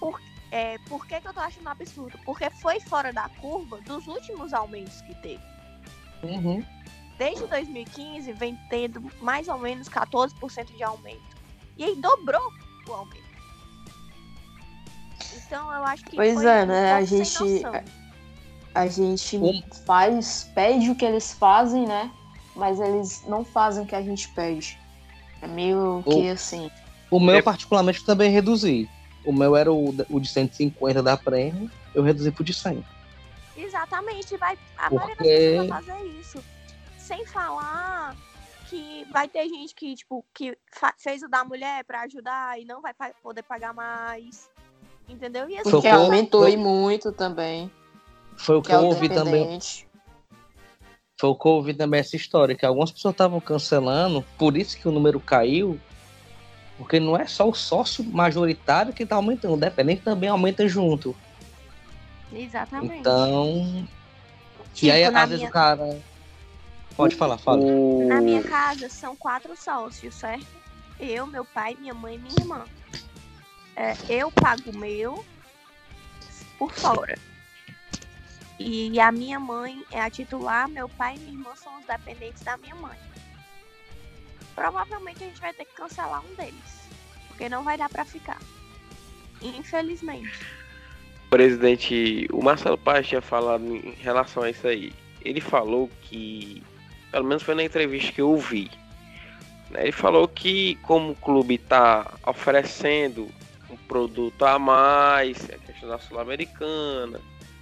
Por, 0.00 0.20
é, 0.50 0.78
por 0.88 1.06
que, 1.06 1.20
que 1.20 1.28
eu 1.28 1.32
tô 1.32 1.40
achando 1.40 1.66
um 1.66 1.70
absurdo? 1.70 2.18
Porque 2.24 2.50
foi 2.50 2.80
fora 2.80 3.12
da 3.12 3.28
curva 3.40 3.80
dos 3.82 4.08
últimos 4.08 4.52
aumentos 4.52 5.00
que 5.02 5.14
teve. 5.22 5.42
Uhum. 6.24 6.64
Desde 7.20 7.46
2015 7.48 8.32
vem 8.32 8.58
tendo 8.70 9.12
mais 9.20 9.46
ou 9.46 9.58
menos 9.58 9.90
14% 9.90 10.74
de 10.74 10.82
aumento. 10.82 11.36
E 11.76 11.84
aí 11.84 11.94
dobrou 11.94 12.40
o 12.88 12.92
aumento. 12.94 13.20
Então 15.36 15.70
eu 15.70 15.84
acho 15.84 16.02
que. 16.06 16.16
Pois 16.16 16.42
é, 16.42 16.64
né? 16.64 16.94
A 16.94 17.04
gente. 17.04 17.62
A 18.74 18.86
gente 18.86 19.38
faz, 19.84 20.50
pede 20.54 20.90
o 20.90 20.94
que 20.94 21.04
eles 21.04 21.34
fazem, 21.34 21.86
né? 21.86 22.10
Mas 22.56 22.80
eles 22.80 23.22
não 23.26 23.44
fazem 23.44 23.84
o 23.84 23.86
que 23.86 23.94
a 23.94 24.00
gente 24.00 24.26
pede. 24.30 24.78
É 25.42 25.46
meio 25.46 25.98
o, 25.98 26.02
que 26.02 26.30
assim. 26.30 26.70
O 27.10 27.20
meu, 27.20 27.34
é... 27.34 27.42
particularmente, 27.42 28.02
também 28.02 28.30
reduzi. 28.30 28.88
O 29.26 29.32
meu 29.32 29.54
era 29.56 29.70
o, 29.70 29.94
o 30.08 30.20
de 30.20 30.28
150 30.28 31.02
da 31.02 31.18
Prêmio, 31.18 31.70
eu 31.94 32.02
reduzi 32.02 32.30
pro 32.30 32.42
de 32.42 32.54
100. 32.54 32.82
Exatamente, 33.58 34.38
vai, 34.38 34.56
a 34.78 34.88
Porque... 34.88 34.94
maioria 34.94 35.16
das 35.16 35.26
pessoas 35.26 35.68
vai 35.68 35.82
fazer 35.82 36.06
isso. 36.18 36.59
Sem 37.10 37.26
falar 37.26 38.14
que 38.68 39.04
vai 39.10 39.26
ter 39.26 39.48
gente 39.48 39.74
que, 39.74 39.96
tipo, 39.96 40.24
que 40.32 40.56
fez 40.96 41.24
o 41.24 41.28
da 41.28 41.42
mulher 41.42 41.82
para 41.82 42.02
ajudar 42.02 42.60
e 42.60 42.64
não 42.64 42.80
vai 42.80 42.94
poder 43.20 43.42
pagar 43.42 43.74
mais. 43.74 44.48
Entendeu? 45.08 45.50
E 45.50 45.58
assim, 45.58 45.72
Porque 45.72 45.88
aumentou 45.88 46.48
e 46.48 46.56
muito 46.56 47.10
também. 47.10 47.68
Foi 48.36 48.58
o 48.58 48.62
que, 48.62 48.68
que 48.68 48.74
eu 48.76 48.84
ouvi 48.84 49.08
também. 49.08 49.58
Foi 51.18 51.30
o 51.30 51.34
que 51.34 51.48
eu 51.48 51.52
ouvi 51.52 51.74
também 51.74 51.98
essa 51.98 52.14
história, 52.14 52.54
que 52.54 52.64
algumas 52.64 52.92
pessoas 52.92 53.12
estavam 53.12 53.40
cancelando, 53.40 54.24
por 54.38 54.56
isso 54.56 54.78
que 54.78 54.86
o 54.86 54.92
número 54.92 55.18
caiu, 55.18 55.80
porque 56.78 57.00
não 57.00 57.16
é 57.16 57.26
só 57.26 57.48
o 57.48 57.54
sócio 57.54 58.04
majoritário 58.04 58.92
que 58.92 59.02
está 59.02 59.16
aumentando, 59.16 59.54
o 59.54 59.60
dependente 59.60 60.02
também 60.02 60.28
aumenta 60.28 60.68
junto. 60.68 61.14
Exatamente. 62.32 63.00
Então. 63.00 63.84
Tipo, 64.74 64.86
e 64.86 64.90
aí, 64.92 65.02
às 65.02 65.10
minha... 65.10 65.26
vezes, 65.26 65.48
o 65.48 65.50
cara. 65.50 66.09
Pode 67.00 67.16
falar, 67.16 67.38
fala. 67.38 67.62
Na 68.06 68.20
minha 68.20 68.42
casa 68.42 68.88
são 68.88 69.16
quatro 69.16 69.56
sócios, 69.56 70.14
certo? 70.14 70.46
Eu, 70.98 71.26
meu 71.26 71.44
pai, 71.44 71.76
minha 71.80 71.94
mãe 71.94 72.16
e 72.16 72.18
minha 72.18 72.34
irmã. 72.38 72.64
É, 73.74 73.96
eu 74.08 74.30
pago 74.30 74.70
o 74.70 74.76
meu 74.76 75.24
por 76.58 76.70
fora. 76.72 77.18
E 78.58 79.00
a 79.00 79.10
minha 79.10 79.40
mãe 79.40 79.82
é 79.90 80.02
a 80.02 80.10
titular, 80.10 80.68
meu 80.68 80.86
pai 80.90 81.16
e 81.16 81.20
minha 81.20 81.32
irmã 81.32 81.56
são 81.56 81.78
os 81.78 81.86
dependentes 81.86 82.42
da 82.42 82.58
minha 82.58 82.74
mãe. 82.74 82.98
Provavelmente 84.54 85.24
a 85.24 85.26
gente 85.26 85.40
vai 85.40 85.54
ter 85.54 85.64
que 85.64 85.74
cancelar 85.74 86.22
um 86.22 86.34
deles, 86.34 86.88
porque 87.28 87.48
não 87.48 87.64
vai 87.64 87.78
dar 87.78 87.88
para 87.88 88.04
ficar. 88.04 88.38
Infelizmente. 89.40 90.46
Presidente, 91.30 92.28
o 92.30 92.42
Marcelo 92.42 92.76
Paz 92.76 93.06
tinha 93.06 93.22
falado 93.22 93.64
em 93.64 93.94
relação 93.94 94.42
a 94.42 94.50
isso 94.50 94.66
aí. 94.66 94.92
Ele 95.22 95.40
falou 95.40 95.88
que, 96.02 96.62
pelo 97.10 97.24
menos 97.24 97.42
foi 97.42 97.54
na 97.54 97.64
entrevista 97.64 98.12
que 98.12 98.20
eu 98.20 98.30
ouvi, 98.30 98.70
né, 99.70 99.82
ele 99.82 99.92
falou 99.92 100.26
que 100.28 100.76
como 100.82 101.12
o 101.12 101.16
clube 101.16 101.54
está 101.54 102.12
oferecendo 102.26 103.28
um 103.68 103.76
produto 103.76 104.44
a 104.44 104.58
mais, 104.58 105.48
a 105.50 105.58
questão 105.58 105.88
da 105.88 105.98
Sul-Americana, 105.98 107.20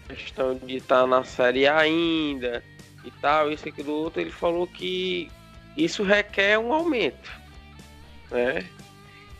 questão 0.09 0.55
de 0.55 0.77
estar 0.77 1.03
tá 1.03 1.07
na 1.07 1.25
série 1.25 1.67
ainda 1.67 2.65
e 3.05 3.11
tal, 3.21 3.53
isso 3.53 3.69
e 3.69 3.71
aquilo 3.71 3.93
outro, 3.93 4.21
ele 4.21 4.31
falou 4.31 4.67
que 4.67 5.31
isso 5.77 6.03
requer 6.03 6.59
um 6.59 6.73
aumento, 6.73 7.31
né? 8.31 8.67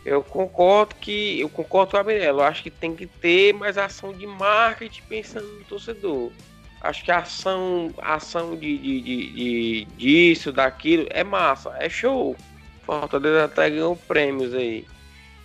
Eu 0.05 0.23
concordo 0.23 0.95
que 0.95 1.41
eu 1.41 1.49
concordo 1.49 1.91
com 1.91 1.97
a 1.99 2.05
Mirella, 2.05 2.43
eu 2.43 2.47
acho 2.47 2.63
que 2.63 2.71
tem 2.71 2.95
que 2.95 3.07
ter 3.07 3.53
mais 3.53 3.77
ação 3.77 4.13
de 4.13 4.27
marketing 4.27 5.03
pensando 5.09 5.47
no 5.47 5.65
torcedor. 5.65 6.31
Acho 6.81 7.05
que 7.05 7.11
a 7.11 7.19
ação, 7.19 7.93
a 7.99 8.15
ação 8.15 8.57
de, 8.57 8.79
de, 8.79 9.01
de, 9.01 9.33
de 9.33 9.85
disso, 9.97 10.53
daquilo, 10.53 11.07
é 11.11 11.25
massa, 11.25 11.75
é 11.79 11.89
show. 11.89 12.37
Fortaleza 12.85 13.45
até 13.45 13.69
ganhou 13.69 13.97
prêmios 13.97 14.55
aí. 14.55 14.87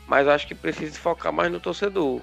Mas 0.08 0.28
acho 0.28 0.48
que 0.48 0.54
precisa 0.54 0.98
focar 1.00 1.34
mais 1.34 1.52
no 1.52 1.60
torcedor, 1.60 2.22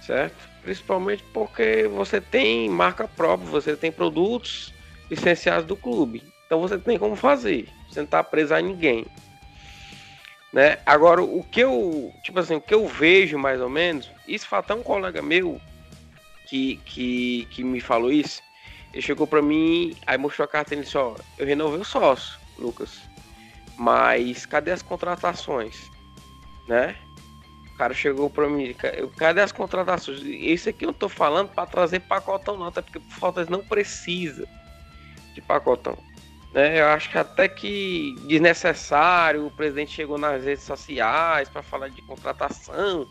certo? 0.00 0.48
Principalmente 0.62 1.22
porque 1.34 1.86
você 1.86 2.20
tem 2.20 2.68
marca 2.68 3.06
própria, 3.06 3.48
você 3.48 3.76
tem 3.76 3.92
produtos 3.92 4.72
licenciados 5.10 5.66
do 5.66 5.76
clube. 5.76 6.22
Então 6.46 6.60
você 6.60 6.78
tem 6.78 6.98
como 6.98 7.14
fazer. 7.14 7.68
Você 7.88 8.00
não 8.00 8.04
está 8.04 8.22
preso 8.24 8.54
a 8.54 8.60
ninguém. 8.60 9.06
Né? 10.52 10.78
Agora, 10.86 11.22
o 11.22 11.44
que 11.44 11.60
eu, 11.60 12.12
tipo 12.22 12.38
assim, 12.38 12.54
o 12.54 12.60
que 12.60 12.72
eu 12.72 12.88
vejo 12.88 13.36
mais 13.36 13.60
ou 13.60 13.68
menos, 13.68 14.10
isso 14.26 14.46
foi 14.46 14.58
até 14.58 14.74
um 14.74 14.82
colega 14.82 15.20
meu 15.20 15.60
que, 16.46 16.76
que, 16.84 17.46
que 17.50 17.62
me 17.62 17.80
falou 17.80 18.10
isso. 18.10 18.40
Ele 18.96 19.02
chegou 19.02 19.26
para 19.26 19.42
mim, 19.42 19.94
aí 20.06 20.16
mostrou 20.16 20.46
a 20.46 20.48
carta 20.48 20.74
e 20.74 20.80
disse: 20.80 20.96
Ó, 20.96 21.14
eu 21.36 21.44
renovei 21.44 21.78
o 21.78 21.84
sócio, 21.84 22.40
Lucas, 22.58 23.02
mas 23.76 24.46
cadê 24.46 24.70
as 24.70 24.80
contratações? 24.80 25.90
Né? 26.66 26.96
O 27.74 27.76
cara 27.76 27.92
chegou 27.92 28.30
para 28.30 28.48
mim, 28.48 28.74
cadê 29.18 29.42
as 29.42 29.52
contratações? 29.52 30.22
Isso 30.22 30.70
aqui 30.70 30.86
eu 30.86 30.94
tô 30.94 31.10
falando 31.10 31.50
para 31.50 31.66
trazer 31.66 32.00
pacotão 32.00 32.56
não, 32.56 32.68
até 32.68 32.80
porque 32.80 32.96
o 32.96 33.02
Fortaleza 33.02 33.50
não 33.50 33.62
precisa 33.62 34.48
de 35.34 35.42
pacotão. 35.42 35.98
Né? 36.54 36.80
Eu 36.80 36.86
acho 36.86 37.10
que 37.10 37.18
até 37.18 37.50
que 37.50 38.14
desnecessário, 38.26 39.46
o 39.46 39.50
presidente 39.50 39.92
chegou 39.92 40.16
nas 40.16 40.42
redes 40.42 40.64
sociais 40.64 41.50
para 41.50 41.62
falar 41.62 41.90
de 41.90 42.00
contratação, 42.00 43.06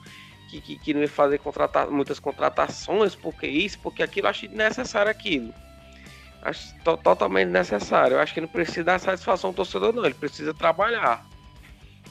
que, 0.50 0.60
que, 0.60 0.80
que, 0.80 0.94
não 0.96 1.02
ia 1.02 1.08
fazer 1.08 1.38
contrata 1.38 1.86
muitas 1.86 2.20
contratações, 2.20 3.14
porque 3.14 3.46
isso, 3.46 3.78
porque 3.84 4.02
aquilo, 4.02 4.28
acho 4.28 4.48
necessário 4.48 5.12
aquilo. 5.12 5.54
Acho 6.46 6.74
totalmente 7.04 7.50
necessário. 7.50 8.16
Eu 8.16 8.22
acho 8.22 8.34
que 8.34 8.40
não 8.40 8.48
precisa 8.48 8.84
dar 8.84 9.00
satisfação 9.00 9.50
ao 9.50 9.54
torcedor, 9.54 9.92
não. 9.92 10.06
Ele 10.06 10.14
precisa 10.14 10.54
trabalhar. 10.54 11.26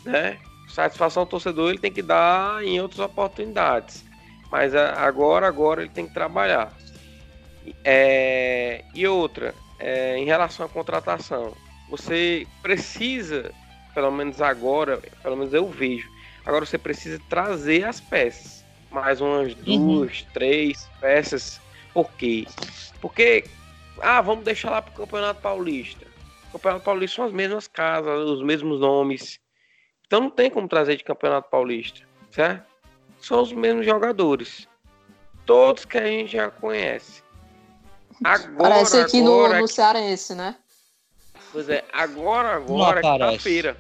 Né? 0.05 0.39
satisfação 0.75 1.23
ao 1.23 1.27
torcedor 1.27 1.71
ele 1.71 1.79
tem 1.79 1.93
que 1.93 2.03
dar 2.03 2.63
em 2.65 2.81
outras 2.81 3.01
oportunidades. 3.01 4.05
Mas 4.51 4.75
agora, 4.75 5.47
agora 5.47 5.83
ele 5.83 5.91
tem 5.91 6.07
que 6.07 6.15
trabalhar. 6.15 6.73
É, 7.85 8.85
e 8.95 9.07
outra, 9.07 9.55
é, 9.79 10.17
em 10.19 10.25
relação 10.25 10.67
à 10.67 10.69
contratação, 10.69 11.55
você 11.89 12.47
precisa, 12.63 13.53
pelo 13.95 14.11
menos 14.11 14.41
agora, 14.43 15.01
pelo 15.23 15.37
menos 15.37 15.55
eu 15.55 15.69
vejo, 15.69 16.09
agora 16.45 16.67
você 16.67 16.79
precisa 16.79 17.21
trazer 17.29 17.85
as 17.85 18.01
peças. 18.01 18.65
Mais 18.91 19.21
umas 19.21 19.57
uhum. 19.67 19.99
duas, 19.99 20.23
três 20.33 20.89
peças. 21.01 21.61
Por 21.93 22.11
quê? 22.13 22.47
Porque, 23.01 23.45
ah, 24.01 24.21
vamos 24.21 24.45
deixar 24.45 24.71
lá 24.71 24.83
para 24.83 24.93
o 24.93 24.97
Campeonato 24.97 25.41
Paulista. 25.41 26.07
O 26.49 26.53
Campeonato 26.53 26.85
Paulista 26.85 27.17
são 27.17 27.25
as 27.25 27.33
mesmas 27.33 27.67
casas, 27.67 28.29
os 28.29 28.43
mesmos 28.43 28.81
nomes 28.81 29.41
então 30.07 30.21
não 30.21 30.31
tem 30.31 30.51
como 30.51 30.69
trazer 30.69 30.97
de 30.97 31.05
Campeonato 31.05 31.51
Paulista, 31.51 32.03
certo? 32.31 32.65
São 33.21 33.43
os 33.43 33.53
mesmos 33.53 33.87
jogadores. 33.87 34.69
todos 35.47 35.85
que 35.85 35.99
a 35.99 36.07
gente 36.07 36.33
já 36.33 36.51
conhece. 36.51 37.23
Agora, 38.23 38.75
Parece 38.75 39.01
aqui 39.01 39.21
agora, 39.21 39.55
no, 39.57 39.61
no 39.63 39.69
Cearense, 39.69 40.35
né? 40.35 40.57
Pois 41.53 41.69
é, 41.69 41.85
agora, 41.93 42.57
agora 42.57 43.01
que 43.03 43.19
tá 43.19 43.39
feira. 43.39 43.77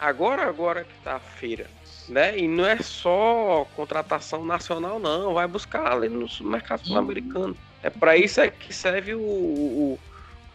Agora, 0.00 0.48
agora 0.48 0.84
que 0.84 0.94
tá 1.04 1.20
feira. 1.20 1.70
Né? 2.08 2.38
E 2.38 2.48
não 2.48 2.66
é 2.66 2.78
só 2.78 3.66
contratação 3.76 4.44
nacional, 4.44 4.98
não. 4.98 5.34
Vai 5.34 5.46
buscar 5.46 5.92
ali 5.92 6.08
no 6.08 6.26
mercado 6.40 6.86
sul-americano. 6.86 7.56
É 7.82 7.90
para 7.90 8.16
isso 8.16 8.40
é 8.40 8.50
que 8.50 8.72
serve 8.72 9.14
o, 9.14 9.20
o, 9.20 9.98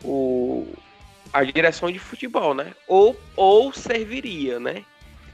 o- 0.03 0.73
a 1.33 1.43
direção 1.43 1.91
de 1.91 1.99
futebol, 1.99 2.53
né? 2.53 2.73
Ou, 2.87 3.19
ou 3.35 3.73
serviria, 3.73 4.59
né? 4.59 4.83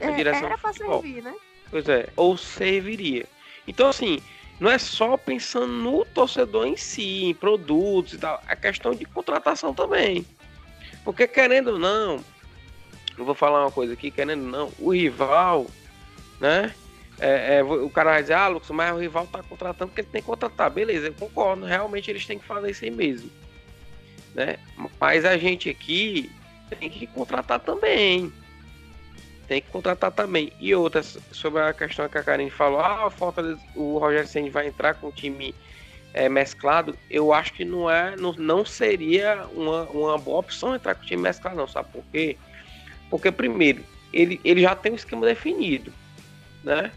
A 0.00 0.10
É, 0.10 0.12
direção 0.12 0.46
era 0.46 0.56
de 0.56 0.60
futebol. 0.60 1.00
servir, 1.02 1.22
né? 1.22 1.34
Pois 1.70 1.88
é, 1.88 2.08
ou 2.16 2.36
serviria. 2.36 3.26
Então, 3.66 3.88
assim, 3.88 4.18
não 4.60 4.70
é 4.70 4.78
só 4.78 5.16
pensando 5.16 5.68
no 5.72 6.04
torcedor 6.04 6.66
em 6.66 6.76
si, 6.76 7.24
em 7.24 7.34
produtos 7.34 8.12
e 8.14 8.18
tal, 8.18 8.42
é 8.48 8.56
questão 8.56 8.92
de 8.94 9.04
contratação 9.04 9.72
também. 9.72 10.26
Porque, 11.04 11.26
querendo 11.28 11.72
ou 11.72 11.78
não, 11.78 12.24
eu 13.16 13.24
vou 13.24 13.34
falar 13.34 13.60
uma 13.64 13.70
coisa 13.70 13.92
aqui, 13.94 14.10
querendo 14.10 14.42
ou 14.44 14.50
não, 14.50 14.72
o 14.78 14.92
rival, 14.92 15.66
né? 16.40 16.74
É, 17.20 17.58
é, 17.58 17.62
o 17.62 17.88
cara 17.90 18.12
vai 18.12 18.22
dizer, 18.22 18.34
ah, 18.34 18.48
Lucas, 18.48 18.70
mas 18.70 18.94
o 18.94 18.98
rival 18.98 19.26
tá 19.26 19.42
contratando 19.42 19.90
porque 19.90 20.00
ele 20.00 20.08
tem 20.10 20.20
que 20.20 20.26
contratar. 20.26 20.70
Beleza, 20.70 21.06
eu 21.06 21.14
concordo, 21.14 21.64
realmente 21.64 22.10
eles 22.10 22.26
têm 22.26 22.38
que 22.38 22.44
fazer 22.44 22.70
isso 22.70 22.84
aí 22.84 22.90
mesmo. 22.90 23.30
Né? 24.34 24.56
Mas 25.00 25.24
a 25.24 25.36
gente 25.36 25.70
aqui 25.70 26.30
tem 26.78 26.90
que 26.90 27.06
contratar 27.06 27.60
também. 27.60 28.32
Tem 29.46 29.60
que 29.60 29.70
contratar 29.70 30.10
também. 30.10 30.52
E 30.58 30.74
outras, 30.74 31.18
sobre 31.30 31.62
a 31.62 31.72
questão 31.72 32.08
que 32.08 32.18
a 32.18 32.22
Karine 32.22 32.50
falou, 32.50 32.80
ah, 32.80 33.06
o 33.06 33.10
Fortaleza, 33.10 33.60
o 33.76 33.98
Rogério 33.98 34.26
Senna 34.26 34.50
vai 34.50 34.66
entrar 34.66 34.94
com 34.94 35.08
o 35.08 35.12
time 35.12 35.54
é, 36.12 36.28
mesclado. 36.28 36.96
Eu 37.08 37.32
acho 37.32 37.52
que 37.52 37.64
não 37.64 37.88
é, 37.88 38.16
não, 38.16 38.32
não 38.32 38.64
seria 38.64 39.46
uma, 39.52 39.82
uma 39.84 40.18
boa 40.18 40.40
opção 40.40 40.74
entrar 40.74 40.94
com 40.94 41.02
o 41.02 41.06
time 41.06 41.22
mesclado, 41.22 41.56
não, 41.56 41.68
sabe 41.68 41.90
por 41.92 42.04
quê? 42.10 42.36
Porque, 43.08 43.30
primeiro, 43.30 43.84
ele, 44.12 44.40
ele 44.44 44.62
já 44.62 44.74
tem 44.74 44.92
um 44.92 44.96
esquema 44.96 45.26
definido, 45.26 45.92
né? 46.64 46.90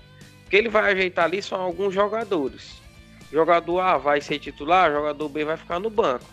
Que 0.50 0.56
ele 0.56 0.70
vai 0.70 0.92
ajeitar 0.92 1.26
ali 1.26 1.42
são 1.42 1.60
alguns 1.60 1.94
jogadores. 1.94 2.82
Jogador 3.32 3.80
A 3.80 3.98
vai 3.98 4.22
ser 4.22 4.40
titular, 4.40 4.92
jogador 4.92 5.28
B 5.28 5.44
vai 5.44 5.58
ficar 5.58 5.80
no 5.80 5.90
banco, 5.90 6.26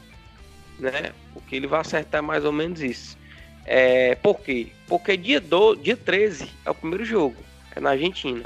né? 0.78 1.12
O 1.34 1.40
que 1.40 1.56
ele 1.56 1.66
vai 1.66 1.80
acertar 1.80 2.20
é 2.20 2.22
mais 2.22 2.44
ou 2.44 2.52
menos 2.52 2.80
isso. 2.80 3.18
É, 3.66 4.14
por 4.16 4.40
quê? 4.40 4.68
Porque 4.86 5.16
dia, 5.16 5.40
do, 5.40 5.74
dia 5.74 5.96
13 5.96 6.48
é 6.64 6.70
o 6.70 6.74
primeiro 6.74 7.04
jogo, 7.04 7.36
é 7.74 7.80
na 7.80 7.90
Argentina. 7.90 8.44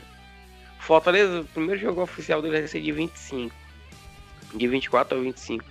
Fortaleza, 0.79 1.41
o 1.41 1.45
primeiro 1.45 1.81
jogo 1.81 2.01
oficial 2.01 2.41
dele 2.41 2.61
vai 2.61 2.69
ser 2.69 2.81
de 2.81 2.93
25. 2.93 3.55
De 4.55 4.67
24 4.67 5.19
a 5.19 5.21
25. 5.21 5.65
né? 5.65 5.71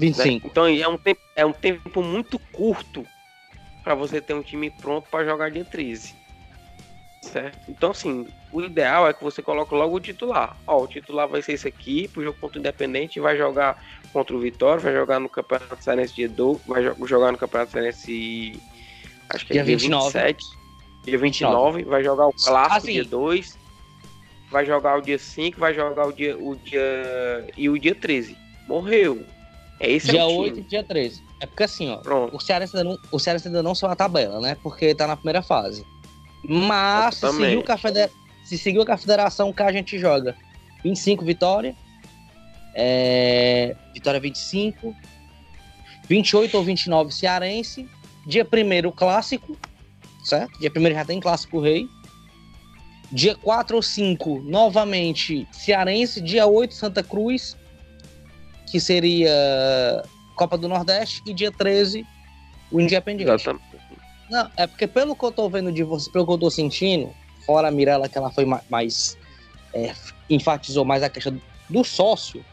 25. 0.00 0.46
Então 0.48 0.66
é 0.66 0.88
um 0.88 0.96
tempo, 0.96 1.20
é 1.36 1.46
um 1.46 1.52
tempo 1.52 2.02
muito 2.02 2.38
curto 2.38 3.06
para 3.84 3.94
você 3.94 4.20
ter 4.20 4.34
um 4.34 4.42
time 4.42 4.70
pronto 4.70 5.08
para 5.10 5.24
jogar 5.24 5.50
dia 5.50 5.64
13. 5.64 6.14
Certo? 7.20 7.58
Então, 7.68 7.90
assim, 7.90 8.26
o 8.50 8.62
ideal 8.62 9.06
é 9.08 9.12
que 9.12 9.22
você 9.22 9.42
coloque 9.42 9.74
logo 9.74 9.94
o 9.96 10.00
titular. 10.00 10.56
Ó, 10.66 10.82
o 10.82 10.86
titular 10.86 11.28
vai 11.28 11.42
ser 11.42 11.52
esse 11.52 11.68
aqui, 11.68 12.08
pro 12.08 12.22
jogo 12.24 12.38
contra 12.40 12.58
o 12.58 12.60
Independente, 12.60 13.20
vai 13.20 13.36
jogar 13.36 13.82
contra 14.12 14.34
o 14.34 14.40
Vitória, 14.40 14.80
vai 14.80 14.92
jogar 14.94 15.20
no 15.20 15.28
Campeonato 15.28 15.84
Cearense 15.84 16.14
dia 16.14 16.28
12, 16.28 16.60
vai 16.66 16.82
jo- 16.82 17.06
jogar 17.06 17.30
no 17.30 17.38
Campeonato 17.38 17.72
Cearense, 17.72 18.58
acho 19.28 19.46
que 19.46 19.52
é 19.52 19.62
Dia 19.62 19.64
dia 19.64 19.76
29. 19.76 20.04
27, 20.06 20.44
dia 21.04 21.18
29, 21.18 21.84
vai 21.84 22.02
jogar 22.02 22.26
o 22.26 22.32
Clássico 22.32 22.76
Assim. 22.78 22.92
dia 22.94 23.04
2, 23.04 23.58
vai 24.50 24.64
jogar 24.64 24.98
o 24.98 25.02
dia 25.02 25.18
5, 25.18 25.60
vai 25.60 25.74
jogar 25.74 26.06
o 26.06 26.12
dia, 26.12 26.36
o 26.38 26.56
dia 26.56 27.46
e 27.56 27.68
o 27.68 27.78
dia 27.78 27.94
13. 27.94 28.34
Morreu. 28.66 29.24
É 29.78 29.90
esse 29.90 30.08
Dia 30.08 30.20
é 30.20 30.24
o 30.24 30.28
time. 30.28 30.40
8 30.40 30.58
e 30.58 30.62
dia 30.62 30.82
13. 30.84 31.22
É 31.40 31.46
porque 31.46 31.62
assim, 31.64 31.90
ó, 31.90 31.96
Pronto. 31.98 32.34
o 32.36 32.40
Cearense 32.40 32.76
ainda 32.76 32.88
não, 32.90 32.98
o 33.12 33.18
Cearense 33.18 33.46
ainda 33.48 33.62
não 33.62 33.74
saiu 33.74 33.92
a 33.92 33.96
tabela, 33.96 34.40
né? 34.40 34.56
Porque 34.62 34.94
tá 34.94 35.06
na 35.06 35.16
primeira 35.16 35.42
fase. 35.42 35.86
Mas 36.42 37.16
se 37.16 37.26
Exatamente. 37.26 37.48
seguiu, 37.50 37.62
com 37.64 37.72
a 37.72 37.76
federa- 37.78 38.10
se 38.44 38.58
seguiu 38.58 38.86
com 38.86 38.92
a 38.92 38.96
federação 38.96 39.52
que 39.52 39.62
a 39.62 39.70
gente 39.72 39.98
joga 39.98 40.34
25 40.82 41.24
Vitória, 41.24 41.74
é, 42.74 43.76
Vitória 43.92 44.20
25, 44.20 44.94
28 46.08 46.56
ou 46.56 46.64
29 46.64 47.12
Cearense, 47.12 47.88
dia 48.26 48.44
1 48.44 48.88
o 48.88 48.92
Clássico, 48.92 49.56
certo? 50.24 50.58
Dia 50.58 50.70
1 50.74 50.94
já 50.94 51.04
tem 51.04 51.20
Clássico 51.20 51.60
Rei. 51.60 51.86
Dia 53.12 53.34
4 53.34 53.74
ou 53.74 53.82
5, 53.82 54.40
novamente 54.44 55.46
Cearense. 55.50 56.20
Dia 56.20 56.46
8, 56.46 56.72
Santa 56.74 57.02
Cruz, 57.02 57.56
que 58.70 58.78
seria 58.80 59.32
Copa 60.36 60.56
do 60.56 60.68
Nordeste. 60.68 61.20
E 61.26 61.34
dia 61.34 61.50
13, 61.50 62.06
o 62.70 62.80
Independiente. 62.80 63.32
Exatamente. 63.32 63.69
Não, 64.30 64.48
é 64.56 64.66
porque 64.66 64.86
pelo 64.86 65.16
que 65.16 65.24
eu 65.24 65.32
tô 65.32 65.50
vendo 65.50 65.72
de 65.72 65.82
você, 65.82 66.08
pelo 66.10 66.24
que 66.24 66.32
eu 66.32 66.38
tô 66.38 66.50
sentindo, 66.50 67.12
fora 67.44 67.66
a 67.66 67.70
Mirella, 67.70 68.08
que 68.08 68.16
ela 68.16 68.30
foi 68.30 68.44
ma- 68.44 68.62
mais. 68.70 69.18
é, 69.74 69.92
enfatizou 70.28 70.84
mais 70.84 71.02
a 71.02 71.08
questão 71.08 71.40
do 71.68 71.82
sócio, 71.82 72.44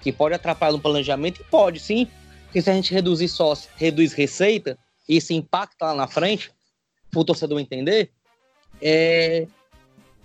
que 0.00 0.10
pode 0.10 0.34
atrapalhar 0.34 0.72
no 0.72 0.80
planejamento, 0.80 1.40
e 1.40 1.44
pode 1.44 1.80
sim, 1.80 2.08
porque 2.44 2.62
se 2.62 2.70
a 2.70 2.74
gente 2.74 2.92
reduzir 2.94 3.28
sócio, 3.28 3.70
reduz 3.76 4.14
receita, 4.14 4.78
e 5.06 5.18
isso 5.18 5.32
impacta 5.34 5.86
lá 5.86 5.94
na 5.94 6.06
frente, 6.06 6.50
pro 7.10 7.24
torcedor 7.24 7.60
entender, 7.60 8.10
é. 8.80 9.46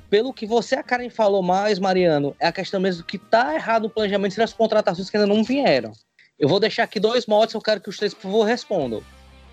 Pelo 0.10 0.32
que 0.32 0.46
você, 0.46 0.76
a 0.76 0.84
Karen, 0.84 1.10
falou 1.10 1.42
mais, 1.42 1.80
Mariano, 1.80 2.36
é 2.39 2.46
a 2.46 2.52
questão 2.52 2.80
mesmo 2.80 3.04
que 3.04 3.18
tá 3.18 3.56
errado 3.56 3.84
no 3.84 3.89
planejamento 3.89 4.38
das 4.38 4.54
contratações 4.54 5.10
que 5.10 5.18
ainda 5.18 5.26
não 5.26 5.44
vieram. 5.44 5.92
Eu 6.38 6.48
vou 6.48 6.60
deixar 6.60 6.84
aqui 6.84 7.00
dois 7.00 7.26
modos, 7.26 7.56
eu 7.56 7.62
quero 7.62 7.82
que 7.82 7.89
os 7.89 7.98
três, 7.98 8.13
por 8.13 8.22
favor, 8.22 8.44
respondam 8.44 9.02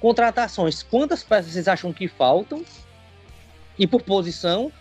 contratações, 0.00 0.82
quantas 0.82 1.22
peças 1.22 1.52
vocês 1.52 1.68
acham 1.68 1.92
que 1.92 2.08
faltam 2.08 2.64
e 3.78 3.86
por 3.86 4.02
posição 4.02 4.72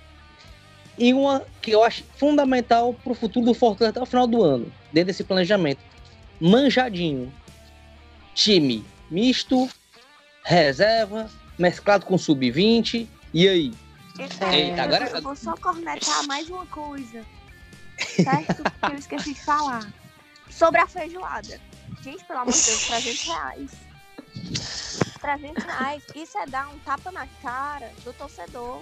e 0.97 1.13
uma 1.13 1.45
que 1.61 1.71
eu 1.71 1.83
acho 1.83 2.03
fundamental 2.17 2.93
para 2.93 3.11
o 3.11 3.15
futuro 3.15 3.45
do 3.45 3.53
Fortaleza 3.53 3.91
até 3.91 4.01
o 4.01 4.05
final 4.05 4.27
do 4.27 4.43
ano, 4.43 4.71
dentro 4.91 5.07
desse 5.07 5.23
planejamento. 5.23 5.79
Manjadinho. 6.39 7.31
Time 8.33 8.85
misto, 9.09 9.69
reserva, 10.43 11.29
mesclado 11.57 12.05
com 12.05 12.17
sub-20. 12.17 13.07
E 13.33 13.47
aí? 13.47 13.73
Eita, 14.51 14.83
agora- 14.83 15.09
eu 15.09 15.21
vou 15.21 15.35
só 15.35 15.55
cornetar 15.55 16.25
mais 16.27 16.49
uma 16.49 16.65
coisa. 16.65 17.25
Certo? 17.97 18.63
que 18.63 18.91
eu 18.93 18.97
esqueci 18.97 19.33
de 19.33 19.43
falar. 19.43 19.91
Sobre 20.49 20.79
a 20.81 20.87
feijoada. 20.87 21.59
Gente, 22.01 22.23
pelo 22.25 22.39
amor 22.39 22.53
de 22.53 22.63
Deus, 22.65 22.87
300 22.87 23.23
reais. 23.23 23.71
300 25.19 25.63
reais. 25.63 26.03
Isso 26.15 26.37
é 26.37 26.45
dar 26.45 26.67
um 26.69 26.79
tapa 26.79 27.11
na 27.11 27.27
cara 27.41 27.91
do 28.03 28.13
torcedor. 28.13 28.81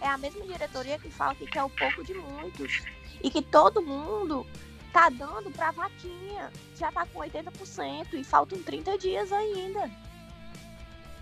É 0.00 0.08
a 0.08 0.18
mesma 0.18 0.44
diretoria 0.44 0.98
que 0.98 1.10
fala 1.10 1.34
que 1.34 1.46
quer 1.46 1.62
o 1.62 1.70
pouco 1.70 2.04
de 2.04 2.14
muitos. 2.14 2.82
E 3.22 3.30
que 3.30 3.42
todo 3.42 3.82
mundo 3.82 4.46
tá 4.92 5.08
dando 5.08 5.50
pra 5.50 5.70
vaquinha. 5.70 6.50
Já 6.76 6.90
tá 6.92 7.06
com 7.06 7.20
80% 7.20 8.14
e 8.14 8.24
faltam 8.24 8.62
30 8.62 8.98
dias 8.98 9.32
ainda. 9.32 9.90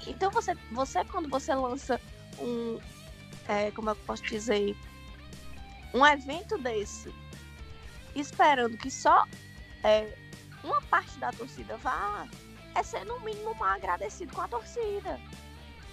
Então 0.06 0.30
você, 0.30 0.54
você 0.72 1.04
quando 1.04 1.28
você 1.28 1.54
lança 1.54 2.00
um, 2.38 2.78
é, 3.48 3.70
como 3.70 3.90
eu 3.90 3.96
posso 3.96 4.22
dizer, 4.24 4.76
um 5.92 6.04
evento 6.04 6.58
desse, 6.58 7.12
esperando 8.14 8.76
que 8.76 8.90
só 8.90 9.24
é, 9.82 10.16
uma 10.62 10.80
parte 10.82 11.16
da 11.18 11.30
torcida 11.32 11.76
vá, 11.76 12.26
é 12.74 12.82
ser 12.82 13.04
no 13.04 13.20
mínimo 13.20 13.54
mal 13.54 13.70
agradecido 13.70 14.34
com 14.34 14.42
a 14.42 14.48
torcida, 14.48 15.20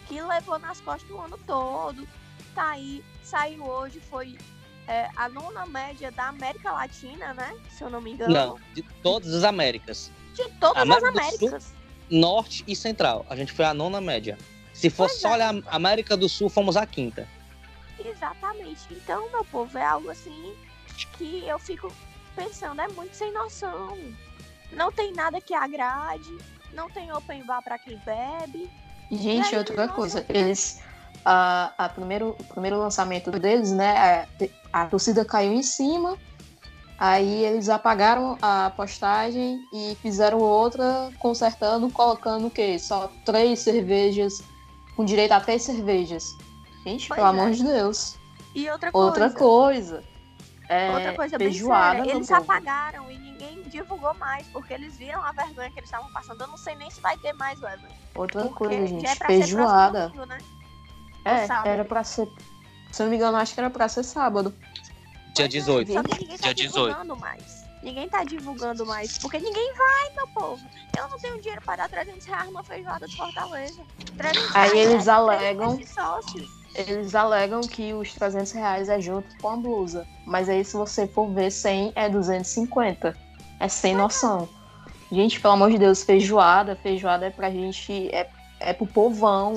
que 0.07 0.21
levou 0.21 0.59
nas 0.59 0.81
costas 0.81 1.09
o 1.09 1.19
ano 1.19 1.37
todo, 1.45 2.07
tá 2.53 2.71
aí, 2.71 3.03
saiu 3.23 3.63
hoje, 3.65 3.99
foi 3.99 4.37
é, 4.87 5.07
a 5.15 5.29
nona 5.29 5.65
média 5.65 6.11
da 6.11 6.27
América 6.27 6.71
Latina, 6.71 7.33
né? 7.33 7.55
Se 7.69 7.83
eu 7.83 7.89
não 7.89 8.01
me 8.01 8.11
engano. 8.11 8.33
Não, 8.33 8.59
de 8.73 8.81
todas 9.03 9.33
as 9.33 9.43
Américas. 9.43 10.11
De 10.33 10.49
todas 10.59 10.81
América 10.81 11.09
as 11.09 11.15
Américas. 11.15 11.73
Norte 12.09 12.63
e 12.67 12.75
Central. 12.75 13.25
A 13.29 13.35
gente 13.35 13.53
foi 13.53 13.65
a 13.65 13.73
nona 13.73 14.01
média. 14.01 14.37
Se 14.73 14.89
fosse 14.89 15.19
só 15.19 15.29
é. 15.29 15.33
olhar 15.33 15.55
a 15.67 15.75
América 15.75 16.17
do 16.17 16.27
Sul, 16.27 16.49
fomos 16.49 16.75
a 16.75 16.85
quinta. 16.85 17.27
Exatamente. 18.03 18.81
Então, 18.91 19.29
meu 19.31 19.45
povo, 19.45 19.77
é 19.77 19.85
algo 19.85 20.09
assim 20.09 20.55
que 21.17 21.45
eu 21.47 21.59
fico 21.59 21.93
pensando, 22.35 22.81
é 22.81 22.87
muito 22.89 23.15
sem 23.15 23.31
noção. 23.31 23.97
Não 24.71 24.91
tem 24.91 25.13
nada 25.13 25.39
que 25.39 25.53
agrade, 25.53 26.37
não 26.73 26.89
tem 26.89 27.11
open 27.11 27.43
bar 27.43 27.61
pra 27.61 27.77
quem 27.77 27.97
bebe. 28.05 28.69
Gente, 29.11 29.53
aí, 29.53 29.57
outra 29.57 29.75
nossa. 29.75 29.93
coisa, 29.93 30.25
eles. 30.29 30.81
A, 31.23 31.71
a 31.77 31.89
primeiro, 31.89 32.35
o 32.39 32.43
primeiro 32.45 32.77
lançamento 32.79 33.29
deles, 33.31 33.71
né? 33.71 34.25
A, 34.73 34.81
a 34.83 34.85
torcida 34.87 35.23
caiu 35.23 35.53
em 35.53 35.61
cima. 35.63 36.17
Aí 36.97 37.45
eles 37.45 37.67
apagaram 37.67 38.37
a 38.41 38.71
postagem 38.75 39.59
e 39.73 39.97
fizeram 40.01 40.37
outra 40.39 41.11
consertando, 41.19 41.89
colocando 41.89 42.47
o 42.47 42.51
quê? 42.51 42.77
Só 42.77 43.11
três 43.25 43.59
cervejas, 43.59 44.41
com 44.95 45.03
direito 45.03 45.31
a 45.31 45.39
três 45.39 45.63
cervejas. 45.63 46.35
Gente, 46.85 47.07
Pois 47.07 47.19
pelo 47.19 47.27
é. 47.27 47.29
amor 47.29 47.51
de 47.51 47.63
Deus. 47.63 48.17
E 48.53 48.69
outra 48.69 48.91
coisa, 48.91 49.07
Outra 49.07 49.29
coisa. 49.31 50.03
é 50.69 50.91
Outra 50.91 51.13
coisa 51.15 51.37
bem 51.37 51.47
feijoada 51.49 51.97
séria, 51.97 52.13
no 52.13 52.17
eles 52.19 52.27
povo. 52.27 52.41
apagaram 52.41 53.11
e 53.11 53.17
ninguém 53.41 53.63
divulgou 53.63 54.13
mais, 54.15 54.47
porque 54.47 54.73
eles 54.73 54.95
viram 54.97 55.23
a 55.23 55.31
vergonha 55.31 55.69
que 55.71 55.79
eles 55.79 55.89
estavam 55.89 56.11
passando. 56.11 56.41
Eu 56.41 56.47
não 56.47 56.57
sei 56.57 56.75
nem 56.75 56.89
se 56.89 57.01
vai 57.01 57.17
ter 57.17 57.33
mais, 57.33 57.59
Wesley. 57.61 57.91
Outra 58.15 58.43
Porque 58.43 58.55
coisa, 58.55 58.87
gente, 58.87 59.01
já 59.01 59.11
é 59.11 59.15
feijoada. 59.15 60.07
domingo, 60.07 60.25
né? 60.25 60.37
É, 61.25 61.47
sábado. 61.47 61.67
era 61.67 61.85
pra 61.85 62.03
ser. 62.03 62.27
Se 62.91 63.01
eu 63.01 63.05
não 63.05 63.11
me 63.11 63.17
engano, 63.17 63.37
acho 63.37 63.53
que 63.53 63.59
era 63.59 63.69
pra 63.69 63.87
ser 63.87 64.03
sábado. 64.03 64.53
Dia 65.33 65.33
Pois 65.35 65.45
é, 65.45 65.47
18. 65.47 65.93
Só 65.93 66.03
que 66.03 66.19
ninguém 66.19 66.37
tá 66.37 66.43
Dia 66.43 66.53
18. 66.53 66.87
divulgando 66.87 67.15
mais. 67.17 67.61
Ninguém 67.83 68.09
tá 68.09 68.23
divulgando 68.23 68.85
mais, 68.85 69.17
porque 69.17 69.39
ninguém 69.39 69.73
vai, 69.73 70.13
meu 70.15 70.27
povo. 70.27 70.63
Eu 70.95 71.07
não 71.07 71.17
tenho 71.17 71.39
dinheiro 71.41 71.61
pra 71.63 71.75
dar 71.75 71.89
300 71.89 72.25
reais 72.25 72.45
numa 72.45 72.63
feijoada 72.63 73.07
de 73.07 73.17
Fortaleza. 73.17 73.81
300 74.17 74.55
Aí 74.55 74.69
reais, 74.73 74.73
eles 74.73 75.07
é 75.07 75.11
alegam-. 75.11 75.79
Eles 76.75 77.15
alegam 77.15 77.61
que 77.61 77.91
os 77.93 78.13
300 78.13 78.51
reais 78.51 78.87
é 78.87 79.01
junto 79.01 79.35
com 79.41 79.49
a 79.49 79.57
blusa. 79.57 80.07
Mas 80.27 80.47
aí, 80.47 80.63
se 80.63 80.77
você 80.77 81.07
for 81.07 81.33
ver, 81.33 81.51
100 81.51 81.91
é 81.95 82.07
250. 82.07 83.17
É 83.61 83.67
sem 83.67 83.95
noção. 83.95 84.49
Gente, 85.11 85.39
pelo 85.39 85.53
amor 85.53 85.69
de 85.69 85.77
Deus, 85.77 86.03
feijoada. 86.03 86.75
Feijoada 86.75 87.27
é 87.27 87.29
pra 87.29 87.51
gente. 87.51 88.09
É, 88.13 88.27
é 88.59 88.73
pro 88.73 88.87
povão. 88.87 89.53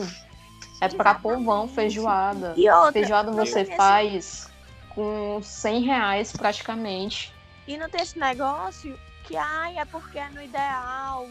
É 0.81 0.89
pra 0.89 1.13
Exatamente. 1.13 1.23
povão 1.23 1.67
feijoada. 1.69 2.53
E 2.57 2.69
outra, 2.69 2.93
Feijoada 2.93 3.33
você 3.33 3.61
esse- 3.61 3.75
faz 3.77 4.51
com 4.95 5.41
100 5.43 5.83
reais 5.85 6.33
praticamente. 6.33 7.33
E 7.67 7.79
não 7.79 7.89
tem 7.89 8.03
esse 8.03 8.19
negócio 8.19 8.99
que, 9.27 9.37
ai, 9.37 9.79
é 9.79 9.85
porque 9.87 10.19
é 10.19 10.29
no 10.29 10.43
ideal. 10.43 11.27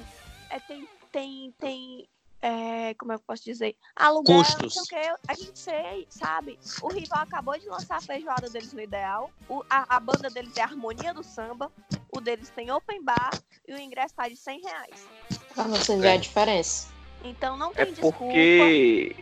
É, 0.50 0.60
tem, 0.62 0.88
tem, 1.12 1.54
tem. 1.60 2.08
É, 2.46 2.94
como 2.96 3.14
é 3.14 3.16
que 3.16 3.22
eu 3.22 3.26
posso 3.26 3.44
dizer? 3.44 3.76
Aluguel, 3.96 4.36
Custos. 4.44 4.76
não 4.76 4.84
sei 4.86 5.00
o 5.00 5.18
que. 5.18 5.32
A 5.32 5.34
gente 5.34 5.58
sei, 5.58 6.08
sabe? 6.10 6.60
O 6.82 6.90
rival 6.90 7.22
acabou 7.22 7.58
de 7.58 7.68
lançar 7.70 7.98
a 7.98 8.02
feijoada 8.02 8.50
deles 8.50 8.74
no 8.74 8.82
ideal. 8.82 9.32
O- 9.48 9.64
a, 9.70 9.96
a 9.96 10.00
banda 10.00 10.30
deles 10.30 10.56
é 10.58 10.62
Harmonia 10.62 11.14
do 11.14 11.24
Samba. 11.24 11.72
O 12.12 12.20
deles 12.20 12.50
tem 12.50 12.70
open 12.70 13.02
bar 13.02 13.32
e 13.68 13.74
o 13.74 13.78
ingresso 13.80 14.14
tá 14.14 14.28
de 14.28 14.36
100 14.36 14.62
reais. 14.62 15.08
Pra 15.56 15.64
você 15.64 15.96
ver 15.98 16.08
É. 16.10 16.14
a 16.14 16.18
diferença. 16.18 16.90
Então 17.24 17.56
não 17.56 17.72
É 17.76 17.86
tem 17.86 17.94
desculpa. 17.94 18.18
porque 18.20 19.16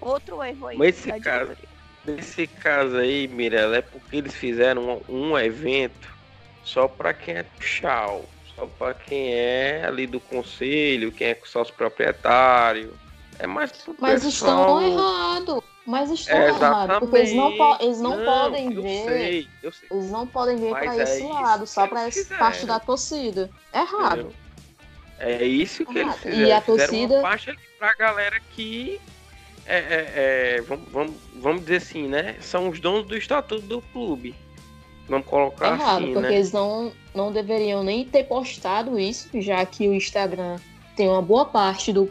Outro 0.00 0.42
erro 0.44 0.66
aí. 0.66 0.76
Mas 0.76 0.88
esse 0.98 1.10
diretoria. 1.12 1.56
Nesse 2.04 2.46
caso 2.46 2.96
aí, 2.98 3.26
Mirella, 3.26 3.78
é 3.78 3.82
porque 3.82 4.16
eles 4.16 4.34
fizeram 4.34 5.02
um, 5.08 5.30
um 5.30 5.38
evento 5.38 6.14
só 6.62 6.86
para 6.86 7.12
quem 7.14 7.34
é 7.36 7.44
tchau, 7.58 8.24
só 8.56 8.66
para 8.66 8.94
quem 8.94 9.32
é 9.34 9.84
ali 9.86 10.06
do 10.06 10.18
conselho, 10.18 11.12
quem 11.12 11.28
é 11.28 11.38
sócio 11.44 11.74
proprietário. 11.74 12.92
É 13.38 13.46
mais 13.46 13.70
Mas 14.00 14.24
pessoal... 14.24 14.80
estão 14.80 14.92
errados. 14.92 15.64
Mas 15.86 16.10
estão 16.10 16.36
É, 16.36 16.48
errados. 16.48 16.98
Porque 16.98 17.16
eles 17.18 17.34
não, 17.34 17.56
po- 17.56 17.76
eles 17.80 18.00
não, 18.00 18.16
Não, 18.16 18.24
podem 18.24 18.72
eu 18.72 18.82
ver. 18.82 19.04
Sei, 19.04 19.48
eu 19.62 19.70
sei. 19.72 19.88
Eles 19.92 20.10
não 20.10 20.26
podem 20.26 20.56
vir 20.56 20.70
Mas 20.70 20.84
pra 20.84 20.96
é 20.96 21.02
esse 21.02 21.22
lado, 21.22 21.66
só 21.66 21.84
eles 21.86 22.16
essa 22.16 22.34
parte 22.36 22.66
da 22.66 22.80
torcida. 22.80 23.50
Errado. 23.72 24.32
É 25.18 25.44
isso 25.44 25.84
que 25.84 25.98
eles 25.98 26.02
Errado. 26.02 26.18
E 26.26 26.30
fizeram. 26.30 26.56
a 26.56 26.60
Fizeram 26.60 26.64
torcida- 26.88 27.14
uma 27.14 27.22
parte 27.22 27.50
ali 27.50 27.58
pra 27.78 27.94
galera 27.94 28.40
que 28.54 29.00
é, 29.66 29.76
é, 29.76 30.12
é, 30.56 30.60
vamos, 30.62 30.88
vamos, 30.90 31.16
vamos 31.34 31.60
dizer 31.62 31.76
assim, 31.76 32.08
né? 32.08 32.36
São 32.40 32.68
os 32.70 32.80
donos 32.80 33.06
do 33.06 33.16
estatuto 33.16 33.62
do 33.66 33.82
clube. 33.82 34.34
Vamos 35.08 35.26
colocar 35.26 35.72
Errado, 35.72 36.02
assim, 36.02 36.12
porque 36.12 36.28
né? 36.28 36.34
eles 36.34 36.52
não, 36.52 36.92
não 37.14 37.32
deveriam 37.32 37.82
nem 37.82 38.04
ter 38.04 38.24
postado 38.24 38.98
isso, 38.98 39.28
já 39.40 39.64
que 39.64 39.88
o 39.88 39.94
Instagram 39.94 40.58
tem 40.96 41.08
uma 41.08 41.22
boa 41.22 41.44
parte 41.44 41.92
do, 41.92 42.10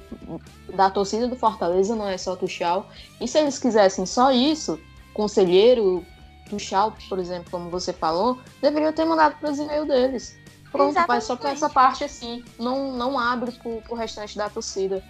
da 0.74 0.90
torcida 0.90 1.28
do 1.28 1.36
Fortaleza, 1.36 1.96
não 1.96 2.08
é 2.08 2.18
só 2.18 2.36
Tuchal. 2.36 2.90
E 3.20 3.28
se 3.28 3.40
eles 3.40 3.60
quisessem 3.60 4.06
só 4.06 4.32
isso, 4.32 4.80
conselheiro, 5.14 6.06
Tuchal, 6.50 6.96
por 7.10 7.20
exemplo, 7.20 7.50
como 7.50 7.70
você 7.70 7.92
falou, 7.92 8.40
deveriam 8.62 8.94
ter 8.94 9.06
mandado 9.06 9.36
para 9.40 9.52
os 9.52 9.60
e-mails 9.60 9.88
deles. 9.88 10.38
Pronto, 10.72 10.94
vai 11.08 11.22
só 11.22 11.36
para 11.36 11.52
essa 11.52 11.70
parte 11.70 12.04
assim. 12.04 12.44
Não, 12.60 12.92
não 12.92 13.18
abre 13.18 13.52
pro, 13.54 13.82
pro 13.82 13.96
restante 13.96 14.38
da 14.38 14.50
torcida. 14.50 15.04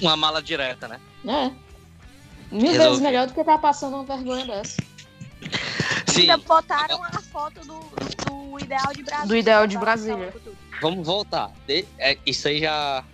Uma 0.00 0.16
mala 0.16 0.40
direta, 0.40 0.86
né? 0.88 1.00
É. 1.26 1.50
Mil 2.50 2.62
vezes 2.62 2.78
Resolvi. 2.78 3.02
melhor 3.02 3.26
do 3.26 3.34
que 3.34 3.40
estar 3.40 3.58
passando 3.58 3.94
uma 3.94 4.04
vergonha 4.04 4.46
dessa. 4.46 4.76
Sim, 6.10 6.20
Ainda 6.22 6.36
botaram 6.38 7.02
a 7.04 7.20
foto 7.22 7.60
do, 7.60 7.80
do 8.24 8.58
Ideal 8.60 8.92
de 8.92 9.02
Brasília. 9.02 9.26
Do 9.28 9.36
Ideal 9.36 9.66
de 9.66 9.78
Brasília. 9.78 10.34
vamos 10.80 11.06
voltar. 11.06 11.50
De- 11.66 11.86
é, 11.98 12.16
isso 12.26 12.48
aí 12.48 12.60
já. 12.60 13.04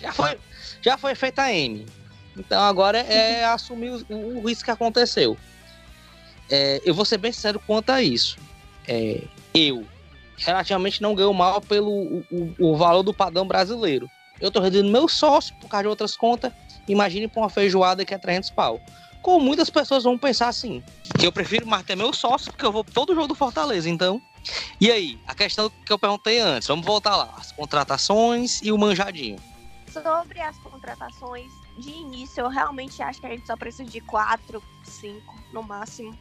Já 0.00 0.12
foi, 0.12 0.38
já 0.82 0.98
foi 0.98 1.14
feita 1.14 1.42
a 1.42 1.52
M. 1.52 1.86
Então 2.36 2.62
agora 2.62 2.98
é 2.98 3.44
assumir 3.52 3.90
o, 4.08 4.14
o 4.38 4.46
risco 4.46 4.64
que 4.64 4.70
aconteceu. 4.70 5.36
É, 6.50 6.80
eu 6.84 6.94
vou 6.94 7.04
ser 7.04 7.18
bem 7.18 7.32
sincero 7.32 7.60
quanto 7.66 7.90
a 7.90 8.00
isso. 8.02 8.36
É, 8.86 9.22
eu, 9.54 9.84
relativamente, 10.38 11.02
não 11.02 11.14
ganho 11.14 11.32
mal 11.34 11.60
pelo 11.60 11.90
o, 11.90 12.24
o- 12.30 12.54
o 12.72 12.76
valor 12.76 13.02
do 13.02 13.12
padrão 13.12 13.46
brasileiro. 13.46 14.08
Eu 14.40 14.50
tô 14.50 14.60
reduzindo 14.60 14.90
meu 14.92 15.08
sócio 15.08 15.54
por 15.60 15.68
causa 15.68 15.84
de 15.84 15.88
outras 15.88 16.16
contas. 16.16 16.52
Imagine 16.86 17.26
pra 17.26 17.42
uma 17.42 17.50
feijoada 17.50 18.04
que 18.04 18.14
é 18.14 18.18
300 18.18 18.50
pau. 18.50 18.80
Como 19.26 19.44
muitas 19.44 19.68
pessoas 19.68 20.04
vão 20.04 20.16
pensar 20.16 20.46
assim. 20.46 20.84
Que 21.18 21.26
eu 21.26 21.32
prefiro 21.32 21.66
mais 21.66 21.84
ter 21.84 21.96
meu 21.96 22.12
sócio, 22.12 22.52
porque 22.52 22.64
eu 22.64 22.70
vou 22.70 22.84
todo 22.84 23.12
jogo 23.12 23.26
do 23.26 23.34
Fortaleza, 23.34 23.90
então. 23.90 24.22
E 24.80 24.88
aí, 24.88 25.18
a 25.26 25.34
questão 25.34 25.68
que 25.84 25.92
eu 25.92 25.98
perguntei 25.98 26.38
antes, 26.38 26.68
vamos 26.68 26.86
voltar 26.86 27.16
lá. 27.16 27.34
As 27.36 27.50
contratações 27.50 28.62
e 28.62 28.70
o 28.70 28.78
manjadinho. 28.78 29.36
Sobre 29.90 30.40
as 30.40 30.56
contratações, 30.58 31.50
de 31.76 31.90
início, 31.90 32.42
eu 32.42 32.48
realmente 32.48 33.02
acho 33.02 33.20
que 33.20 33.26
a 33.26 33.30
gente 33.30 33.44
só 33.48 33.56
precisa 33.56 33.90
de 33.90 34.00
quatro, 34.00 34.62
cinco 34.84 35.34
no 35.52 35.60
máximo. 35.60 36.16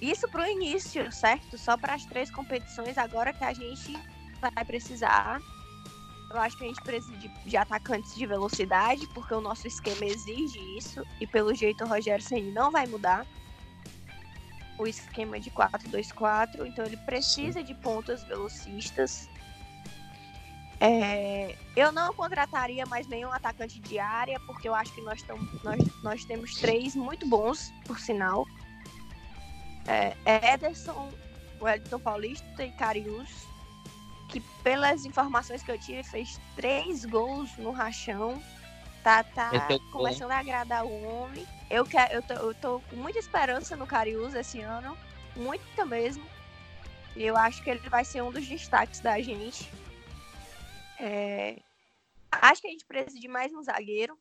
Isso 0.00 0.26
pro 0.28 0.46
início, 0.46 1.12
certo? 1.12 1.58
Só 1.58 1.76
para 1.76 1.92
as 1.92 2.06
três 2.06 2.30
competições, 2.30 2.96
agora 2.96 3.34
que 3.34 3.44
a 3.44 3.52
gente 3.52 3.98
vai 4.40 4.64
precisar. 4.64 5.42
Eu 6.34 6.40
acho 6.40 6.56
que 6.56 6.64
a 6.64 6.66
gente 6.66 6.82
precisa 6.82 7.16
de, 7.16 7.28
de 7.28 7.56
atacantes 7.56 8.12
de 8.16 8.26
velocidade, 8.26 9.06
porque 9.14 9.32
o 9.32 9.40
nosso 9.40 9.68
esquema 9.68 10.04
exige 10.04 10.58
isso. 10.76 11.06
E 11.20 11.26
pelo 11.28 11.54
jeito 11.54 11.84
o 11.84 11.86
Rogério 11.86 12.24
Ceni 12.24 12.50
não 12.50 12.72
vai 12.72 12.88
mudar 12.88 13.24
o 14.76 14.84
esquema 14.84 15.38
de 15.38 15.48
4-2-4. 15.52 16.66
Então 16.66 16.84
ele 16.84 16.96
precisa 16.96 17.62
de 17.62 17.72
pontas 17.74 18.24
velocistas. 18.24 19.28
É, 20.80 21.56
eu 21.76 21.92
não 21.92 22.12
contrataria 22.12 22.84
mais 22.84 23.06
nenhum 23.06 23.32
atacante 23.32 23.78
de 23.78 24.00
área, 24.00 24.40
porque 24.40 24.68
eu 24.68 24.74
acho 24.74 24.92
que 24.92 25.02
nós, 25.02 25.22
tam, 25.22 25.38
nós, 25.62 25.78
nós 26.02 26.24
temos 26.24 26.56
três 26.56 26.96
muito 26.96 27.28
bons, 27.28 27.72
por 27.86 28.00
sinal. 28.00 28.44
É, 29.86 30.16
Ederson, 30.52 31.12
Wellington 31.60 32.00
Paulista 32.00 32.64
e 32.64 32.72
Carius, 32.72 33.46
que 34.28 34.40
pelas 34.62 35.04
informações 35.04 35.62
que 35.62 35.70
eu 35.70 35.78
tive, 35.78 36.02
fez 36.02 36.40
três 36.56 37.04
gols 37.04 37.56
no 37.58 37.70
rachão. 37.70 38.42
Tá, 39.02 39.22
tá 39.22 39.50
começando 39.92 40.30
a 40.30 40.38
agradar 40.38 40.84
o 40.84 41.04
homem. 41.04 41.46
Eu, 41.68 41.84
quero, 41.84 42.14
eu, 42.14 42.22
tô, 42.22 42.34
eu 42.34 42.54
tô 42.54 42.80
com 42.88 42.96
muita 42.96 43.18
esperança 43.18 43.76
no 43.76 43.86
Carius 43.86 44.34
esse 44.34 44.60
ano, 44.60 44.96
muita 45.36 45.84
mesmo. 45.84 46.24
E 47.14 47.22
eu 47.22 47.36
acho 47.36 47.62
que 47.62 47.68
ele 47.68 47.88
vai 47.90 48.04
ser 48.04 48.22
um 48.22 48.30
dos 48.30 48.46
destaques 48.48 49.00
da 49.00 49.20
gente. 49.20 49.70
É, 50.98 51.58
Acho 52.40 52.62
que 52.62 52.68
a 52.68 52.70
gente 52.70 52.84
precisa 52.84 53.18
de 53.18 53.28
mais 53.28 53.52
um 53.52 53.62
zagueiro. 53.62 54.18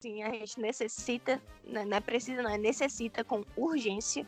Sim, 0.00 0.22
a 0.22 0.30
gente 0.30 0.58
necessita, 0.58 1.42
né, 1.62 1.84
não 1.84 1.96
é 1.96 2.00
precisa, 2.00 2.42
não, 2.42 2.50
é 2.50 2.56
necessita 2.56 3.22
com 3.22 3.44
urgência 3.56 4.26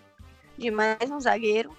de 0.59 0.71
mais 0.71 1.11
um 1.11 1.18
zagueiro. 1.18 1.75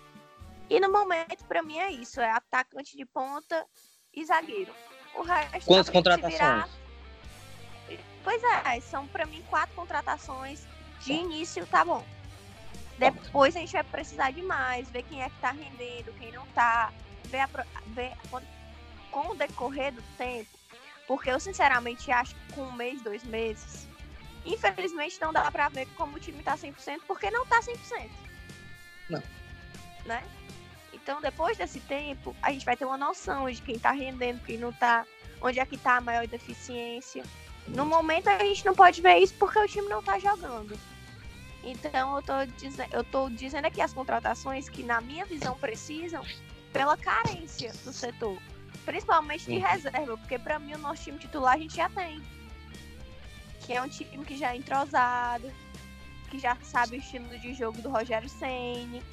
E 0.69 0.79
no 0.79 0.91
momento, 0.91 1.45
pra 1.45 1.61
mim, 1.61 1.77
é 1.77 1.91
isso: 1.91 2.19
é 2.19 2.29
atacante 2.31 2.95
de 2.97 3.05
ponta 3.05 3.65
e 4.13 4.25
zagueiro. 4.25 4.73
O 5.15 5.21
resto 5.21 5.65
Quantas 5.67 5.89
contratações? 5.89 6.33
virar. 6.33 6.69
Pois 8.23 8.41
é, 8.43 8.79
são 8.79 9.07
pra 9.07 9.25
mim 9.25 9.43
quatro 9.49 9.75
contratações. 9.75 10.65
De 11.01 11.11
início, 11.11 11.67
tá 11.67 11.83
bom. 11.83 12.05
Depois 12.97 13.55
a 13.55 13.59
gente 13.59 13.73
vai 13.73 13.83
precisar 13.83 14.31
de 14.31 14.41
mais, 14.41 14.89
ver 14.89 15.03
quem 15.03 15.21
é 15.21 15.29
que 15.29 15.35
tá 15.41 15.51
rendendo, 15.51 16.13
quem 16.13 16.31
não 16.31 16.45
tá, 16.47 16.93
ver, 17.25 17.39
a 17.41 17.49
ver 17.87 18.13
quando- 18.29 18.47
com 19.11 19.31
o 19.31 19.35
decorrer 19.35 19.91
do 19.91 20.01
tempo, 20.17 20.49
porque 21.07 21.29
eu 21.29 21.39
sinceramente 21.39 22.09
acho 22.11 22.33
que 22.33 22.53
com 22.53 22.61
um 22.63 22.71
mês, 22.71 23.01
dois 23.01 23.23
meses, 23.23 23.87
infelizmente 24.45 25.19
não 25.19 25.33
dá 25.33 25.51
pra 25.51 25.67
ver 25.69 25.87
como 25.97 26.15
o 26.15 26.19
time 26.19 26.41
tá 26.41 26.55
100%, 26.55 27.01
porque 27.05 27.29
não 27.29 27.45
tá 27.45 27.61
100%. 27.61 28.11
Não. 29.09 29.21
Né? 30.05 30.23
Então, 31.03 31.19
depois 31.19 31.57
desse 31.57 31.81
tempo, 31.81 32.33
a 32.41 32.49
gente 32.53 32.65
vai 32.65 32.77
ter 32.77 32.85
uma 32.85 32.97
noção 32.97 33.51
de 33.51 33.61
quem 33.61 33.77
tá 33.77 33.91
rendendo, 33.91 34.41
quem 34.45 34.57
não 34.57 34.71
tá, 34.71 35.05
onde 35.41 35.59
é 35.59 35.65
que 35.65 35.77
tá 35.77 35.97
a 35.97 36.01
maior 36.01 36.25
deficiência. 36.25 37.25
No 37.67 37.85
momento, 37.85 38.29
a 38.29 38.39
gente 38.39 38.65
não 38.65 38.73
pode 38.73 39.01
ver 39.01 39.17
isso 39.17 39.33
porque 39.37 39.59
o 39.59 39.67
time 39.67 39.89
não 39.89 40.01
tá 40.01 40.17
jogando. 40.17 40.79
Então, 41.61 42.15
eu 42.15 42.21
tô, 42.21 42.45
dizen 42.57 42.87
eu 42.91 43.03
tô 43.03 43.29
dizendo 43.29 43.65
aqui 43.65 43.81
as 43.81 43.93
contratações 43.93 44.69
que, 44.69 44.81
na 44.81 45.01
minha 45.01 45.25
visão, 45.25 45.57
precisam 45.57 46.25
pela 46.71 46.95
carência 46.95 47.73
do 47.83 47.91
setor. 47.91 48.41
Principalmente 48.85 49.45
de 49.45 49.57
reserva, 49.57 50.17
porque 50.17 50.39
pra 50.39 50.57
mim 50.57 50.73
o 50.73 50.77
nosso 50.77 51.03
time 51.03 51.19
titular 51.19 51.55
a 51.55 51.57
gente 51.57 51.75
já 51.75 51.89
tem. 51.89 52.21
Que 53.59 53.73
é 53.73 53.81
um 53.81 53.89
time 53.89 54.23
que 54.23 54.37
já 54.37 54.53
é 54.53 54.57
entrosado, 54.57 55.51
que 56.31 56.39
já 56.39 56.55
sabe 56.63 56.95
o 56.95 56.99
estilo 56.99 57.27
de 57.39 57.53
jogo 57.53 57.81
do 57.81 57.89
Rogério 57.89 58.29
Ceni. 58.29 59.03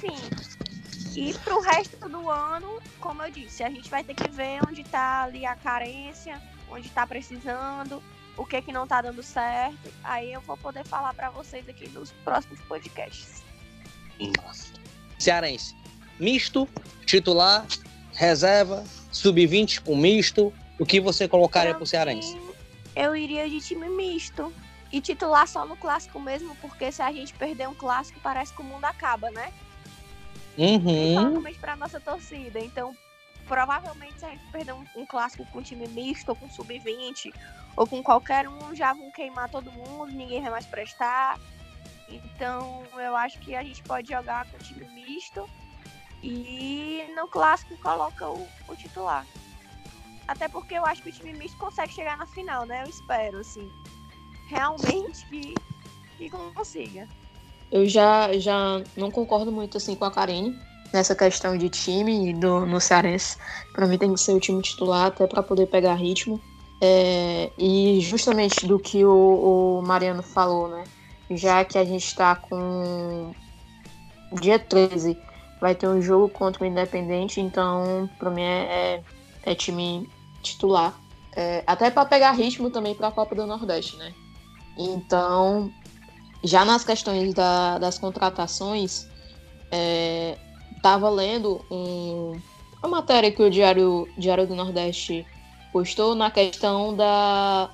Sim. 0.00 0.73
E 1.16 1.34
pro 1.34 1.60
resto 1.60 2.08
do 2.08 2.28
ano, 2.28 2.80
como 3.00 3.22
eu 3.22 3.30
disse, 3.30 3.62
a 3.62 3.70
gente 3.70 3.88
vai 3.88 4.02
ter 4.02 4.14
que 4.14 4.28
ver 4.28 4.62
onde 4.64 4.82
tá 4.84 5.24
ali 5.24 5.46
a 5.46 5.54
carência, 5.54 6.40
onde 6.70 6.88
tá 6.88 7.06
precisando, 7.06 8.02
o 8.36 8.44
que 8.44 8.60
que 8.60 8.72
não 8.72 8.86
tá 8.86 9.00
dando 9.00 9.22
certo. 9.22 9.92
Aí 10.02 10.32
eu 10.32 10.40
vou 10.40 10.56
poder 10.56 10.84
falar 10.84 11.14
para 11.14 11.30
vocês 11.30 11.68
aqui 11.68 11.88
nos 11.88 12.10
próximos 12.24 12.60
podcasts. 12.62 13.42
Cearense. 15.18 15.74
Misto, 16.18 16.68
titular, 17.06 17.66
reserva, 18.12 18.84
sub-20 19.12 19.80
com 19.80 19.96
misto. 19.96 20.52
O 20.78 20.84
que 20.84 21.00
você 21.00 21.28
colocaria 21.28 21.70
Pra 21.70 21.78
pro 21.78 21.86
Cearense? 21.86 22.36
Eu 22.96 23.14
iria 23.14 23.48
de 23.48 23.60
time 23.60 23.88
misto. 23.88 24.52
E 24.92 25.00
titular 25.00 25.48
só 25.48 25.66
no 25.66 25.76
clássico 25.76 26.20
mesmo, 26.20 26.54
porque 26.56 26.92
se 26.92 27.02
a 27.02 27.10
gente 27.10 27.34
perder 27.34 27.68
um 27.68 27.74
clássico, 27.74 28.20
parece 28.20 28.52
que 28.52 28.60
o 28.60 28.64
mundo 28.64 28.84
acaba, 28.84 29.28
né? 29.30 29.52
Uhum. 30.56 31.42
Pra 31.60 31.76
nossa 31.76 32.00
torcida. 32.00 32.60
Então, 32.60 32.92
provavelmente, 33.46 34.18
se 34.18 34.24
a 34.24 34.30
gente 34.30 34.44
perder 34.50 34.72
um, 34.72 34.84
um 34.96 35.06
clássico 35.06 35.44
com 35.46 35.62
time 35.62 35.88
misto, 35.88 36.28
ou 36.30 36.36
com 36.36 36.48
sub-20, 36.48 37.32
ou 37.76 37.86
com 37.86 38.02
qualquer 38.02 38.48
um, 38.48 38.74
já 38.74 38.92
vão 38.92 39.10
queimar 39.10 39.48
todo 39.50 39.72
mundo, 39.72 40.12
ninguém 40.12 40.42
vai 40.42 40.50
mais 40.50 40.66
prestar. 40.66 41.38
Então, 42.08 42.84
eu 42.96 43.16
acho 43.16 43.38
que 43.40 43.54
a 43.54 43.62
gente 43.62 43.82
pode 43.82 44.08
jogar 44.10 44.46
com 44.50 44.58
time 44.58 44.86
misto. 44.90 45.48
E 46.22 47.04
no 47.14 47.28
clássico 47.28 47.76
coloca 47.78 48.28
o, 48.30 48.48
o 48.68 48.76
titular. 48.76 49.26
Até 50.26 50.48
porque 50.48 50.74
eu 50.74 50.86
acho 50.86 51.02
que 51.02 51.10
o 51.10 51.12
time 51.12 51.34
misto 51.34 51.58
consegue 51.58 51.92
chegar 51.92 52.16
na 52.16 52.26
final, 52.26 52.64
né? 52.64 52.82
Eu 52.82 52.88
espero, 52.88 53.38
assim. 53.38 53.70
Realmente 54.48 55.26
que, 55.26 55.54
que 56.16 56.30
consiga. 56.30 57.06
Eu 57.74 57.88
já, 57.88 58.32
já 58.38 58.80
não 58.96 59.10
concordo 59.10 59.50
muito 59.50 59.78
assim 59.78 59.96
com 59.96 60.04
a 60.04 60.10
Karine 60.10 60.56
nessa 60.92 61.12
questão 61.12 61.58
de 61.58 61.68
time 61.68 62.32
do, 62.32 62.64
no 62.64 62.80
Cearense. 62.80 63.36
Para 63.72 63.84
mim 63.84 63.98
tem 63.98 64.14
que 64.14 64.20
ser 64.20 64.32
o 64.32 64.38
time 64.38 64.62
titular 64.62 65.06
até 65.06 65.26
para 65.26 65.42
poder 65.42 65.66
pegar 65.66 65.94
ritmo. 65.94 66.40
É, 66.80 67.50
e 67.58 67.98
justamente 68.00 68.64
do 68.64 68.78
que 68.78 69.04
o, 69.04 69.80
o 69.80 69.82
Mariano 69.82 70.22
falou, 70.22 70.68
né? 70.68 70.84
Já 71.32 71.64
que 71.64 71.76
a 71.76 71.84
gente 71.84 72.06
está 72.06 72.36
com 72.36 73.32
dia 74.40 74.56
13, 74.56 75.18
vai 75.60 75.74
ter 75.74 75.88
um 75.88 76.00
jogo 76.00 76.28
contra 76.28 76.62
o 76.62 76.66
Independente, 76.66 77.40
então 77.40 78.08
para 78.20 78.30
mim 78.30 78.42
é, 78.42 79.02
é, 79.44 79.50
é 79.50 79.54
time 79.56 80.08
titular. 80.42 80.94
É, 81.34 81.64
até 81.66 81.90
para 81.90 82.04
pegar 82.04 82.30
ritmo 82.30 82.70
também 82.70 82.94
para 82.94 83.08
a 83.08 83.12
Copa 83.12 83.34
do 83.34 83.46
Nordeste, 83.46 83.96
né? 83.96 84.14
Então, 84.78 85.72
já 86.44 86.64
nas 86.64 86.84
questões 86.84 87.32
da- 87.32 87.78
das 87.78 87.98
contratações, 87.98 89.08
é, 89.70 90.36
tava 90.82 91.08
lendo 91.08 91.64
um- 91.70 92.38
uma 92.82 92.98
matéria 92.98 93.32
que 93.32 93.42
o 93.42 93.50
Diário, 93.50 94.06
Diário 94.18 94.46
do 94.46 94.54
Nordeste 94.54 95.26
postou 95.72 96.14
na 96.14 96.30
questão 96.30 96.94
da, 96.94 97.70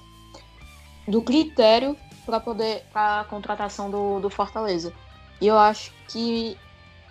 do 1.06 1.20
critério 1.20 1.96
para 2.24 2.38
poder 2.38 2.84
a 2.94 3.26
contratação 3.28 3.90
do, 3.90 4.20
do 4.20 4.30
Fortaleza. 4.30 4.92
E 5.40 5.48
eu 5.48 5.58
acho 5.58 5.92
que 6.08 6.56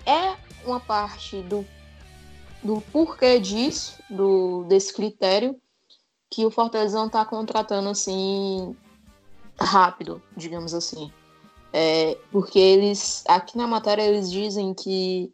é 0.06 0.36
uma 0.66 0.80
parte 0.80 1.42
do, 1.44 1.66
do 2.64 2.82
porquê 2.94 3.38
disso, 3.40 4.02
do, 4.10 4.64
desse 4.64 4.94
critério, 4.94 5.60
que 6.32 6.46
o 6.46 6.52
Fortaleza 6.52 6.98
não 6.98 7.08
está 7.08 7.26
contratando 7.26 7.90
assim 7.90 8.76
rápido, 9.60 10.22
digamos 10.38 10.74
assim. 10.74 11.12
É, 11.72 12.18
porque 12.32 12.58
eles, 12.58 13.24
aqui 13.28 13.58
na 13.58 13.68
matéria, 13.68 14.04
eles 14.04 14.32
dizem 14.32 14.74
que, 14.74 15.32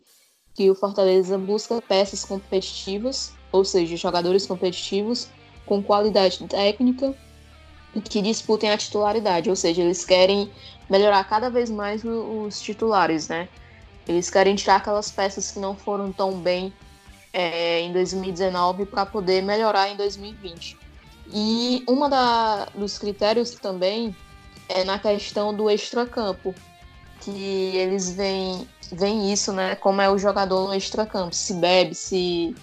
que 0.53 0.69
o 0.69 0.75
Fortaleza 0.75 1.37
busca 1.37 1.81
peças 1.81 2.25
competitivas, 2.25 3.33
ou 3.51 3.63
seja, 3.63 3.95
jogadores 3.95 4.45
competitivos 4.45 5.29
com 5.65 5.81
qualidade 5.81 6.45
técnica 6.47 7.15
e 7.95 8.01
que 8.01 8.21
disputem 8.21 8.69
a 8.69 8.77
titularidade, 8.77 9.49
ou 9.49 9.55
seja, 9.55 9.81
eles 9.81 10.03
querem 10.03 10.51
melhorar 10.89 11.23
cada 11.23 11.49
vez 11.49 11.69
mais 11.69 12.03
os 12.03 12.59
titulares, 12.59 13.29
né? 13.29 13.47
Eles 14.07 14.29
querem 14.29 14.55
tirar 14.55 14.75
aquelas 14.75 15.09
peças 15.09 15.51
que 15.51 15.59
não 15.59 15.75
foram 15.75 16.11
tão 16.11 16.33
bem 16.33 16.71
é, 17.33 17.81
em 17.81 17.91
2019 17.91 18.85
para 18.85 19.05
poder 19.05 19.41
melhorar 19.41 19.89
em 19.89 19.95
2020. 19.95 20.77
E 21.33 21.83
uma 21.87 22.07
da, 22.07 22.65
dos 22.75 22.99
critérios 22.99 23.51
também 23.51 24.15
é 24.69 24.83
na 24.83 24.97
questão 24.99 25.53
do 25.53 25.69
extracampo, 25.69 26.53
que 27.21 27.31
eles 27.75 28.09
veem, 28.11 28.67
veem 28.91 29.31
isso, 29.31 29.51
né? 29.53 29.75
Como 29.75 30.01
é 30.01 30.09
o 30.09 30.17
jogador 30.17 30.67
no 30.67 30.73
extracampo, 30.75 31.33
se 31.35 31.53
bebe, 31.55 31.95
se, 31.95 32.55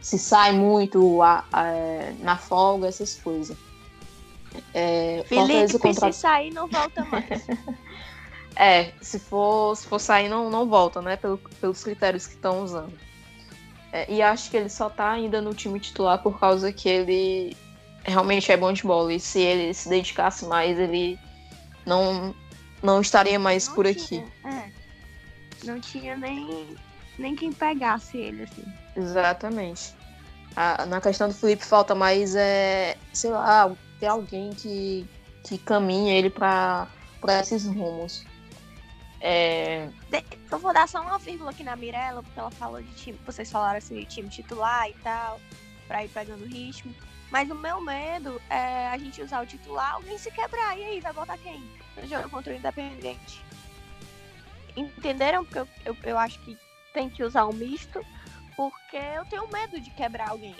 se 0.00 0.18
sai 0.18 0.52
muito 0.52 1.22
a- 1.22 1.44
a- 1.52 2.12
na 2.20 2.36
folga, 2.36 2.88
essas 2.88 3.14
coisas. 3.16 3.56
É, 4.74 5.22
Felipe, 5.26 5.34
Fortaleza 5.34 5.72
se 5.72 5.78
contra- 5.78 6.12
sair, 6.12 6.50
não 6.50 6.66
volta 6.68 7.04
mais. 7.04 7.46
É, 8.56 8.92
se 9.00 9.18
for, 9.18 9.74
se 9.76 9.86
for 9.86 9.98
sair, 9.98 10.28
não, 10.28 10.50
não 10.50 10.68
volta, 10.68 11.00
né? 11.00 11.16
Pelo- 11.16 11.38
pelos 11.38 11.82
critérios 11.82 12.26
que 12.26 12.34
estão 12.34 12.62
usando. 12.62 12.92
É, 13.92 14.12
e 14.12 14.20
acho 14.20 14.50
que 14.50 14.56
ele 14.56 14.68
só 14.68 14.90
tá 14.90 15.08
ainda 15.10 15.40
no 15.40 15.54
time 15.54 15.80
titular 15.80 16.18
por 16.22 16.38
causa 16.38 16.70
que 16.72 16.86
ele 16.88 17.56
realmente 18.04 18.52
é 18.52 18.56
bom 18.58 18.70
de 18.72 18.82
bola. 18.82 19.14
E 19.14 19.20
se 19.20 19.40
ele 19.40 19.72
se 19.72 19.88
dedicasse 19.88 20.44
mais, 20.44 20.78
ele 20.78 21.18
não, 21.86 22.34
não 22.82 23.00
estaria 23.00 23.38
mais 23.38 23.68
Não 23.68 23.74
por 23.74 23.86
tinha, 23.94 24.24
aqui. 24.24 24.32
é. 24.44 24.70
Não 25.64 25.80
tinha 25.80 26.16
nem, 26.16 26.76
nem 27.18 27.36
quem 27.36 27.52
pegasse 27.52 28.16
ele, 28.16 28.44
assim. 28.44 28.64
Exatamente. 28.96 29.94
A- 30.56 30.86
na 30.86 31.00
questão 31.00 31.28
do 31.28 31.34
Felipe, 31.34 31.64
falta 31.64 31.94
mais, 31.94 32.34
é, 32.34 32.96
sei 33.12 33.30
lá, 33.30 33.70
ter 33.98 34.06
alguém 34.06 34.50
que, 34.50 35.06
que 35.44 35.58
caminhe 35.58 36.10
ele 36.12 36.30
para 36.30 36.88
esses 37.40 37.66
rumos. 37.66 38.24
É, 39.20 39.88
Eu 40.50 40.58
vou 40.58 40.72
dar 40.72 40.88
só 40.88 41.02
uma 41.02 41.18
vírgula 41.18 41.50
aqui 41.50 41.62
na 41.62 41.76
Mirella, 41.76 42.22
porque 42.22 42.40
ela 42.40 42.50
falou 42.50 42.82
de 42.82 42.90
time. 42.94 43.20
Vocês 43.26 43.50
falaram 43.50 43.76
assim 43.78 43.96
de 44.00 44.06
time 44.06 44.28
titular 44.30 44.88
e 44.88 44.94
tal, 44.94 45.38
pra 45.86 46.02
ir 46.04 46.08
pegando 46.08 46.44
ritmo. 46.46 46.94
Mas 47.30 47.48
o 47.50 47.54
meu 47.54 47.80
medo 47.80 48.40
é 48.50 48.88
a 48.88 48.98
gente 48.98 49.22
usar 49.22 49.42
o 49.42 49.46
titular, 49.46 49.94
alguém 49.94 50.18
se 50.18 50.30
quebrar. 50.30 50.76
E 50.76 50.84
aí, 50.84 51.00
vai 51.00 51.12
botar 51.12 51.38
quem? 51.38 51.62
No 51.96 52.06
jogo 52.08 52.28
contra 52.28 52.52
o 52.52 52.56
Independente. 52.56 53.44
Entenderam? 54.76 55.44
Porque 55.44 55.58
eu, 55.60 55.68
eu, 55.84 55.96
eu 56.02 56.18
acho 56.18 56.40
que 56.40 56.58
tem 56.92 57.08
que 57.08 57.22
usar 57.22 57.46
um 57.46 57.52
misto, 57.52 58.04
porque 58.56 58.96
eu 58.96 59.24
tenho 59.26 59.46
medo 59.48 59.80
de 59.80 59.90
quebrar 59.90 60.30
alguém. 60.30 60.56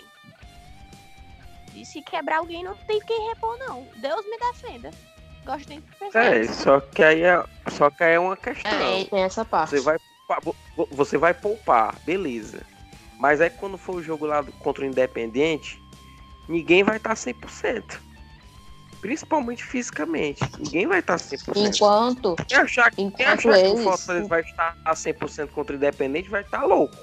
E 1.75 1.85
se 1.85 2.01
quebrar 2.01 2.37
alguém, 2.39 2.63
não 2.63 2.75
tem 2.75 2.99
quem 3.01 3.29
repor, 3.29 3.57
não. 3.57 3.87
Deus 3.97 4.25
me 4.25 4.37
defenda. 4.37 4.91
Gosto 5.45 5.67
de 5.67 5.81
pensar 5.97 6.35
É, 6.35 6.47
só 6.47 6.79
que 6.79 7.03
aí 7.03 7.23
é, 7.23 7.43
só 7.69 7.89
que 7.89 8.03
aí 8.03 8.13
é 8.13 8.19
uma 8.19 8.37
questão. 8.37 8.71
é, 8.71 9.05
tem 9.05 9.23
essa 9.23 9.43
parte. 9.43 9.71
Você 9.71 9.79
vai, 9.79 9.97
você 10.91 11.17
vai 11.17 11.33
poupar, 11.33 11.95
beleza. 12.05 12.61
Mas 13.17 13.41
aí 13.41 13.49
quando 13.49 13.77
for 13.77 13.95
o 13.95 14.03
jogo 14.03 14.25
lá 14.25 14.43
contra 14.59 14.83
o 14.83 14.87
Independente, 14.87 15.80
ninguém 16.47 16.83
vai 16.83 16.97
estar 16.97 17.15
100%. 17.15 17.99
Principalmente 18.99 19.63
fisicamente. 19.63 20.39
Ninguém 20.59 20.85
vai 20.85 20.99
estar 20.99 21.17
100%. 21.17 21.75
Enquanto, 21.75 22.35
Quem 22.47 22.57
achar, 22.57 22.91
quem 22.91 23.07
enquanto 23.07 23.27
achar 23.27 23.53
que 23.53 23.67
o 23.67 23.71
eles- 23.73 23.83
Fortaleza 23.83 24.27
vai 24.27 24.41
estar 24.41 24.77
a 24.85 24.95
100% 24.95 25.47
contra 25.51 25.73
o 25.73 25.77
Independente 25.77 26.29
vai 26.29 26.41
estar 26.41 26.63
louco. 26.65 26.95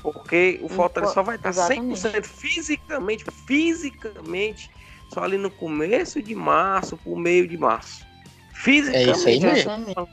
Porque 0.00 0.60
o 0.62 0.68
Fortaleza 0.68 1.12
só 1.14 1.22
vai 1.22 1.36
estar 1.36 1.48
exatamente. 1.48 1.98
100% 1.98 2.24
fisicamente, 2.26 3.24
fisicamente, 3.46 4.70
só 5.12 5.24
ali 5.24 5.36
no 5.38 5.50
começo 5.50 6.22
de 6.22 6.34
março, 6.34 6.96
pro 6.98 7.16
meio 7.16 7.48
de 7.48 7.56
março. 7.58 8.04
Fisicamente. 8.52 9.08
É 9.08 9.12
isso 9.12 9.28
aí 9.28 9.40
mesmo. 9.40 10.08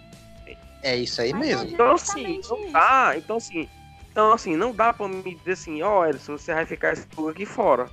É 0.84 0.96
isso 0.96 1.22
aí 1.22 1.34
mesmo. 1.34 1.70
Então 1.70 1.94
assim, 1.94 2.42
não 2.50 2.72
dá. 2.72 3.14
Então 3.16 3.38
assim, 3.38 3.70
então 4.12 4.34
assim, 4.34 4.56
não 4.56 4.74
dá 4.74 4.92
pra 4.92 5.08
me 5.08 5.36
dizer 5.36 5.52
assim, 5.52 5.82
ó, 5.84 6.08
Edson, 6.08 6.38
você 6.38 6.52
vai 6.54 6.66
ficar 6.66 6.94
esse 6.94 7.06
jogo 7.16 7.30
aqui 7.30 7.46
fora. 7.46 7.88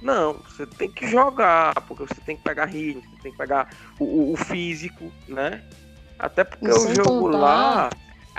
Não, 0.00 0.34
você 0.34 0.66
tem 0.66 0.90
que 0.90 1.06
jogar, 1.06 1.74
porque 1.82 2.06
você 2.06 2.20
tem 2.20 2.36
que 2.36 2.42
pegar 2.42 2.64
ritmo, 2.66 3.02
você 3.02 3.22
tem 3.22 3.32
que 3.32 3.38
pegar 3.38 3.68
o, 3.98 4.32
o- 4.32 4.36
físico, 4.36 5.12
né? 5.28 5.62
Até 6.18 6.42
porque 6.44 6.66
E 6.66 6.72
o 6.72 6.94
jogo 6.94 7.20
contar- 7.26 7.38
lá, 7.38 7.90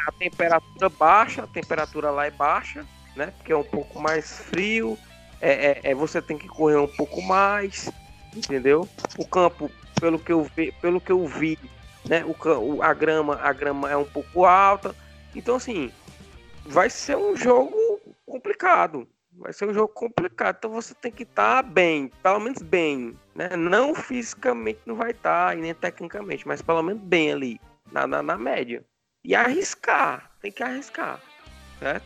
a 0.07 0.11
temperatura 0.13 0.89
baixa, 0.89 1.43
a 1.43 1.47
temperatura 1.47 2.09
lá 2.09 2.25
é 2.25 2.31
baixa, 2.31 2.85
né? 3.15 3.27
Porque 3.37 3.51
é 3.51 3.55
um 3.57 3.63
pouco 3.63 3.99
mais 4.01 4.39
frio, 4.39 4.97
é, 5.39 5.51
é- 5.51 5.81
é- 5.91 5.95
você 5.95 6.21
tem 6.21 6.37
que 6.37 6.47
correr 6.47 6.77
um 6.77 6.87
pouco 6.87 7.21
mais, 7.21 7.91
entendeu? 8.35 8.87
O 9.17 9.25
campo, 9.27 9.69
pelo 9.99 10.17
que 10.17 10.31
eu 10.31 10.43
vi, 10.55 10.71
pelo 10.81 10.99
que 10.99 11.11
eu 11.11 11.25
vi 11.27 11.59
né? 12.03 12.25
O- 12.25 12.81
a 12.81 12.93
grama, 12.95 13.35
a 13.35 13.53
grama 13.53 13.87
é 13.91 13.95
um 13.95 14.03
pouco 14.05 14.43
alta. 14.43 14.95
Então 15.35 15.55
assim, 15.55 15.91
vai 16.65 16.89
ser 16.89 17.15
um 17.15 17.35
jogo 17.35 17.75
complicado. 18.25 19.07
Vai 19.37 19.53
ser 19.53 19.67
um 19.69 19.73
jogo 19.73 19.87
complicado. 19.93 20.57
Então 20.59 20.71
você 20.71 20.93
tem 20.93 21.11
que 21.11 21.23
estar 21.23 21.63
bem, 21.63 22.09
pelo 22.21 22.39
menos 22.39 22.61
bem, 22.61 23.17
né? 23.33 23.55
Não 23.55 23.95
fisicamente 23.95 24.79
não 24.85 24.95
vai 24.95 25.11
estar 25.11 25.57
e 25.57 25.61
nem 25.61 25.73
tecnicamente, 25.73 26.47
mas 26.47 26.61
pelo 26.61 26.81
menos 26.83 27.01
bem 27.01 27.31
ali, 27.31 27.61
na, 27.91 28.05
na, 28.05 28.21
na 28.21 28.37
média. 28.37 28.83
E 29.23 29.33
arriscar. 29.35 30.29
tem 30.41 30.51
que 30.51 30.61
arriscar, 30.63 31.19
certo? 31.79 32.05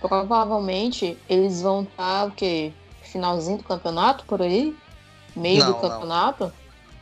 Provavelmente 0.00 1.18
eles 1.28 1.62
vão 1.62 1.84
estar 1.84 2.26
o 2.26 2.30
quê? 2.32 2.72
Finalzinho 3.02 3.58
do 3.58 3.64
campeonato 3.64 4.24
por 4.26 4.42
aí? 4.42 4.76
Meio 5.34 5.60
Não, 5.60 5.66
do 5.66 5.72
não. 5.72 5.80
campeonato? 5.80 6.52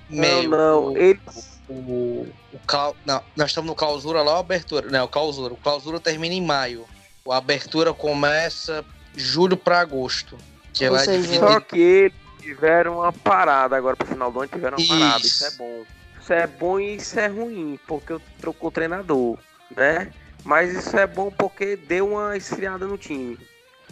Meio, 0.09 0.51
não, 0.51 0.93
o- 0.93 0.99
eles- 0.99 1.55
O, 1.67 2.27
o 2.53 2.59
clau- 2.67 2.95
não, 3.07 3.23
nós 3.35 3.49
estamos 3.51 3.69
no 3.71 3.75
clausura 3.75 4.23
lá, 4.23 4.33
ou 4.35 4.39
abertura. 4.39 4.91
Não, 4.91 5.07
o 5.07 5.09
clausura. 5.09 5.55
O 5.55 5.57
clausura 5.57 5.99
termina 5.99 6.35
em 6.35 6.43
maio. 6.45 6.85
A 7.27 7.39
abertura 7.39 7.95
começa 7.95 8.85
julho 9.15 9.57
para 9.57 9.81
agosto. 9.81 10.37
Que 10.73 10.87
Ou 10.89 10.93
vai 10.97 11.05
seja, 11.05 11.19
dividir- 11.21 11.41
Só 11.41 11.61
que 11.61 11.79
eles 11.79 12.13
tiveram 12.41 12.99
uma 13.01 13.13
parada 13.13 13.77
agora 13.77 13.97
pro 13.97 14.07
final 14.07 14.31
do 14.31 14.41
ano, 14.41 14.49
tiveram 14.49 14.77
uma 14.79 14.87
parada. 14.89 15.27
Isso. 15.27 15.27
Isso 15.27 15.45
é 15.47 15.51
bom. 15.57 15.85
Isso 16.21 16.33
é 16.33 16.47
bom 16.47 16.81
e 16.81 16.95
isso 16.97 17.21
é 17.21 17.27
ruim, 17.27 17.79
porque 17.87 18.13
eu 18.13 18.21
trocou 18.41 18.69
o 18.69 18.73
treinador, 18.73 19.39
né? 19.77 20.11
Mas 20.43 20.75
isso 20.75 20.97
é 20.97 21.07
bom 21.07 21.31
porque 21.31 21.77
deu 21.77 22.09
uma 22.13 22.37
esfriada 22.37 22.87
no 22.87 22.97
time. 22.99 23.39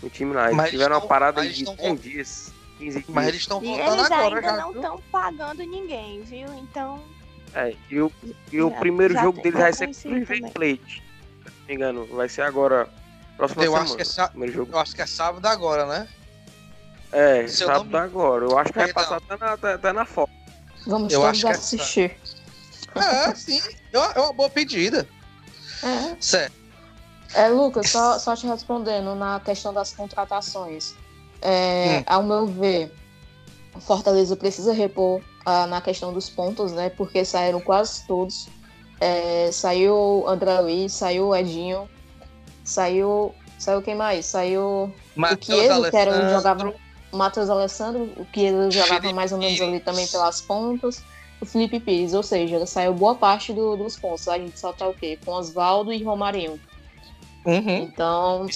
No 0.03 0.11
time 0.11 0.33
lá. 0.35 0.45
Eles 0.47 0.57
Mas 0.57 0.71
tiveram 0.71 0.93
eles 0.97 1.03
uma 1.05 1.09
parada 1.09 1.41
de 1.43 1.49
eles 1.49 1.63
tão 1.63 1.75
10 1.77 1.89
com- 1.89 1.95
dias, 1.97 2.53
15 2.79 2.99
dias. 3.01 3.05
Mas 3.15 3.29
eles 3.29 3.41
estão 3.41 3.63
E 3.63 3.67
voltando 3.69 3.93
eles 3.95 4.11
agora 4.11 4.35
ainda 4.37 4.41
já. 4.49 4.57
não 4.57 4.73
estão 4.73 5.03
pagando 5.13 5.59
ninguém, 5.63 6.23
viu? 6.23 6.49
Então, 6.55 7.03
É, 7.55 7.75
e 7.91 8.01
o, 8.01 8.11
e 8.51 8.63
o 8.63 8.71
Já- 8.71 8.77
primeiro 8.79 9.13
já 9.15 9.23
jogo 9.23 9.43
deles 9.43 9.61
vai 9.61 9.73
ser 9.75 9.85
conheci 9.85 10.03
com 10.09 10.09
o 10.09 10.15
River. 10.15 10.53
Plate. 10.53 11.03
Se 11.45 11.51
não 11.51 11.67
me 11.69 11.75
engano, 11.75 12.07
vai 12.07 12.29
ser 12.29 12.43
agora. 12.43 12.89
Próxima 13.37 13.65
Eu 13.65 13.73
semana. 13.73 13.85
acho 13.85 13.97
que 13.97 14.03
é. 14.03 14.67
Eu 14.73 14.79
acho 14.79 14.95
que 14.95 15.03
é 15.03 15.07
sábado 15.07 15.47
agora, 15.47 15.87
né? 15.87 16.09
É, 17.11 17.47
se 17.47 17.59
sábado 17.59 17.91
não 17.91 17.99
agora. 17.99 18.45
Eu 18.45 18.59
acho 18.59 18.73
que 18.73 18.79
vai 18.79 18.93
passar 18.93 19.17
até 19.17 19.37
na, 19.37 19.53
até, 19.53 19.73
até 19.75 19.93
na 19.93 20.05
foto. 20.05 20.33
Vamos 20.87 21.13
Eu 21.13 21.21
todos 21.21 21.31
acho 21.31 21.41
que 21.43 21.47
é 21.47 21.51
assistir. 21.51 22.17
É, 22.95 23.35
sim. 23.35 23.61
É 23.93 23.99
uma, 23.99 24.13
é 24.13 24.21
uma 24.21 24.33
boa 24.33 24.51
pedida. 24.51 25.09
É. 25.83 26.17
Certo. 26.21 26.55
É, 27.35 27.49
Lucas, 27.49 27.91
só, 27.91 28.19
só 28.19 28.37
te 28.37 28.47
respondendo 28.47 29.15
na 29.15 29.41
questão 29.41 29.73
das 29.73 29.93
contratações. 29.93 30.95
É, 31.41 31.99
Hum. 31.99 32.05
Ao 32.07 32.23
meu 32.23 32.47
ver, 32.47 32.95
o 33.75 33.81
Fortaleza 33.81 34.37
precisa 34.37 34.73
repor 34.73 35.21
ah, 35.45 35.67
na 35.67 35.81
questão 35.81 36.13
dos 36.13 36.29
pontos, 36.31 36.73
né? 36.73 36.91
Porque 36.91 37.25
saíram 37.25 37.61
quase 37.61 38.07
todos. 38.07 38.49
É, 39.01 39.51
saiu 39.51 39.95
o 39.95 40.29
André 40.29 40.61
Luiz, 40.61 40.93
saiu 40.93 41.29
o 41.29 41.37
Edinho, 41.37 41.89
saiu. 42.73 43.35
Saiu 43.59 43.81
quem 43.83 43.95
mais? 43.95 44.27
Saiu 44.27 44.93
Matheus 45.15 45.61
Chiesa, 45.61 45.91
que 45.91 45.97
era 45.97 46.11
o 46.11 46.15
Alessandro, 46.15 46.31
jogava- 46.31 46.75
o 47.13 47.17
Matheus 47.17 47.51
Alessandro, 47.51 48.13
o 48.17 48.25
que 48.25 48.41
ele 48.41 48.71
jogava 48.71 48.95
Felipe 49.01 49.15
mais 49.15 49.31
ou 49.33 49.39
menos 49.39 49.61
ali 49.61 49.71
Pires. 49.73 49.85
também 49.85 50.07
pelas 50.09 50.41
pontas. 50.41 51.03
O 51.41 51.47
Felipe 51.47 51.79
Pires, 51.81 52.15
ou 52.15 52.23
seja, 52.23 52.65
saiu 52.67 52.93
boa 52.95 53.15
parte 53.15 53.53
do- 53.53 53.77
dos 53.77 53.97
pontos. 53.97 54.27
A 54.29 54.39
gente 54.39 54.59
só 54.59 54.73
tá 54.73 54.89
o 54.89 54.95
quê? 54.95 55.19
Com 55.25 55.33
Oswaldo 55.33 55.93
e 55.93 56.03
Romarinho. 56.03 56.59
Uhum. 57.45 57.79
Então, 57.83 58.47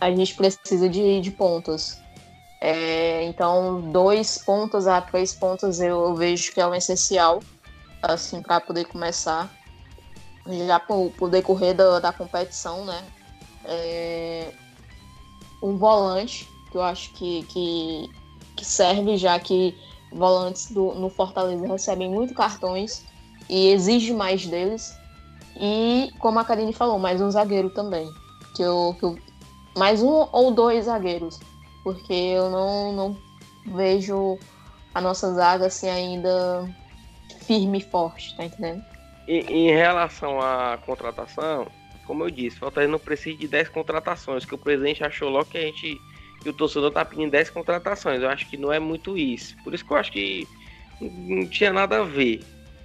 a 0.00 0.10
gente 0.10 0.34
precisa 0.34 0.88
de, 0.88 1.20
de 1.20 1.30
pontos. 1.30 1.98
É, 2.60 3.24
então, 3.24 3.80
dois 3.90 4.38
pontos 4.38 4.86
a 4.86 5.00
três 5.00 5.34
pontos 5.34 5.80
eu, 5.80 6.04
eu 6.04 6.14
vejo 6.14 6.52
que 6.52 6.60
é 6.60 6.66
o 6.66 6.74
essencial, 6.74 7.40
assim, 8.02 8.40
para 8.42 8.60
poder 8.60 8.86
começar. 8.86 9.50
Já 10.66 10.78
por, 10.78 11.10
por 11.18 11.28
decorrer 11.28 11.74
da, 11.74 11.98
da 12.00 12.12
competição, 12.12 12.84
né? 12.84 13.02
É, 13.66 14.52
um 15.62 15.76
volante, 15.76 16.48
que 16.70 16.76
eu 16.76 16.82
acho 16.82 17.12
que, 17.12 17.42
que, 17.44 18.10
que 18.54 18.64
serve, 18.64 19.16
já 19.16 19.38
que 19.38 19.76
volantes 20.12 20.70
do, 20.70 20.94
no 20.94 21.08
Fortaleza 21.08 21.66
recebem 21.66 22.10
muito 22.10 22.34
cartões 22.34 23.04
e 23.48 23.68
exige 23.68 24.12
mais 24.12 24.46
deles. 24.46 24.96
E, 25.58 26.12
como 26.18 26.38
a 26.38 26.44
Karine 26.44 26.72
falou, 26.72 26.98
mais 26.98 27.20
um 27.20 27.30
zagueiro 27.30 27.70
também. 27.70 28.08
Que 28.54 28.62
eu, 28.62 28.96
que 28.98 29.04
eu 29.04 29.18
mais 29.76 30.02
um 30.02 30.26
ou 30.32 30.50
dois 30.50 30.86
zagueiros, 30.86 31.38
porque 31.82 32.12
eu 32.12 32.50
não, 32.50 32.92
não 32.92 33.16
vejo 33.66 34.38
a 34.94 35.00
nossa 35.00 35.32
zaga 35.34 35.66
assim 35.66 35.88
ainda 35.88 36.68
firme 37.42 37.78
e 37.78 37.82
forte, 37.82 38.34
tá 38.36 38.44
entendendo? 38.44 38.82
E, 39.28 39.40
em 39.40 39.70
relação 39.70 40.40
à 40.40 40.78
contratação, 40.84 41.66
como 42.06 42.24
eu 42.24 42.30
disse, 42.30 42.58
Fortaleza 42.58 42.90
não 42.90 42.98
precisa 42.98 43.36
de 43.36 43.48
10 43.48 43.68
contratações, 43.70 44.44
que 44.44 44.54
o 44.54 44.58
presidente 44.58 45.04
achou 45.04 45.28
logo 45.28 45.46
que 45.46 45.58
a 45.58 45.62
gente 45.62 46.00
que 46.42 46.50
o 46.50 46.52
torcedor 46.52 46.92
tá 46.92 47.04
pedindo 47.04 47.30
10 47.30 47.50
contratações. 47.50 48.22
Eu 48.22 48.28
acho 48.28 48.48
que 48.48 48.56
não 48.56 48.72
é 48.72 48.78
muito 48.78 49.18
isso. 49.18 49.56
Por 49.64 49.74
isso 49.74 49.84
que 49.84 49.92
eu 49.92 49.96
acho 49.96 50.12
que 50.12 50.46
não 51.00 51.46
tinha 51.48 51.72
nada 51.72 52.00
a 52.00 52.04
ver, 52.04 52.40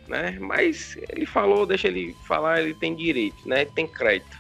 né? 0.08 0.38
Mas 0.40 0.98
ele 1.10 1.26
falou, 1.26 1.66
deixa 1.66 1.88
ele 1.88 2.16
falar, 2.26 2.62
ele 2.62 2.74
tem 2.74 2.96
direito, 2.96 3.48
né? 3.48 3.62
Ele 3.62 3.72
tem 3.72 3.86
crédito. 3.86 4.36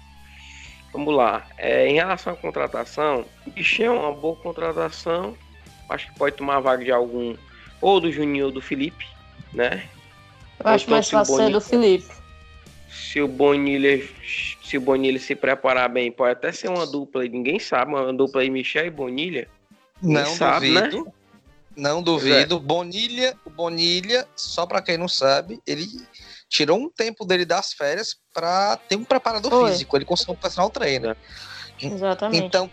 Vamos 0.91 1.15
lá. 1.15 1.46
É, 1.58 1.88
em 1.88 1.94
relação 1.94 2.34
à 2.34 2.36
contratação, 2.36 3.26
o 3.46 3.52
Michel 3.52 3.94
é 3.94 4.00
uma 4.00 4.13
boa 4.13 4.36
contratação. 4.36 5.38
Acho 5.88 6.12
que 6.12 6.17
pode 6.17 6.36
tomar 6.36 6.58
a 6.58 6.60
vaga 6.60 6.84
de 6.84 6.91
algum, 6.91 7.36
ou 7.80 8.00
do 8.00 8.12
Juninho 8.12 8.46
ou 8.46 8.52
do 8.52 8.62
Felipe, 8.62 9.06
né? 9.54 9.88
Eu 10.60 10.70
acho 10.70 10.89
mais 10.89 11.10
fácil 11.10 11.36
ser 11.36 11.50
do 11.52 11.62
Felipe. 11.62 12.20
Se 12.91 13.21
o 13.21 13.27
Bonilha, 13.27 14.01
se 14.63 14.77
o 14.77 14.82
Bonilha 14.82 15.17
se 15.19 15.34
preparar 15.34 15.89
bem, 15.89 16.12
pode 16.12 16.34
até 16.34 16.51
ser 16.51 16.69
uma 16.69 16.86
dupla, 16.86 17.23
ninguém 17.23 17.58
sabe, 17.58 17.93
uma 17.93 18.12
dupla 18.13 18.41
aí 18.41 18.49
Michel 18.49 18.86
e 18.86 18.89
Bonilha. 18.89 19.47
Não 20.01 20.25
sabe, 20.36 20.71
né? 20.71 20.82
duvido. 20.88 21.13
Não 21.75 22.04
duvido. 22.04 22.60
Bonilha, 22.60 23.34
o 23.45 23.49
Bonilha, 23.49 24.27
só 24.36 24.65
pra 24.65 24.82
quem 24.82 24.97
não 24.97 25.08
sabe, 25.08 25.62
ele 25.65 25.88
tirou 26.49 26.77
um 26.77 26.89
tempo 26.89 27.23
dele 27.25 27.45
das 27.45 27.71
férias 27.71 28.17
pra 28.34 28.75
ter 28.75 28.97
um 28.97 29.06
preparador 29.06 29.49
Foi. 29.49 29.71
físico. 29.71 29.95
Ele 29.95 30.04
conseguiu 30.04 30.34
um 30.34 30.38
personal 30.38 30.69
trainer. 30.69 31.15
Exatamente. 31.82 32.43
Então, 32.45 32.69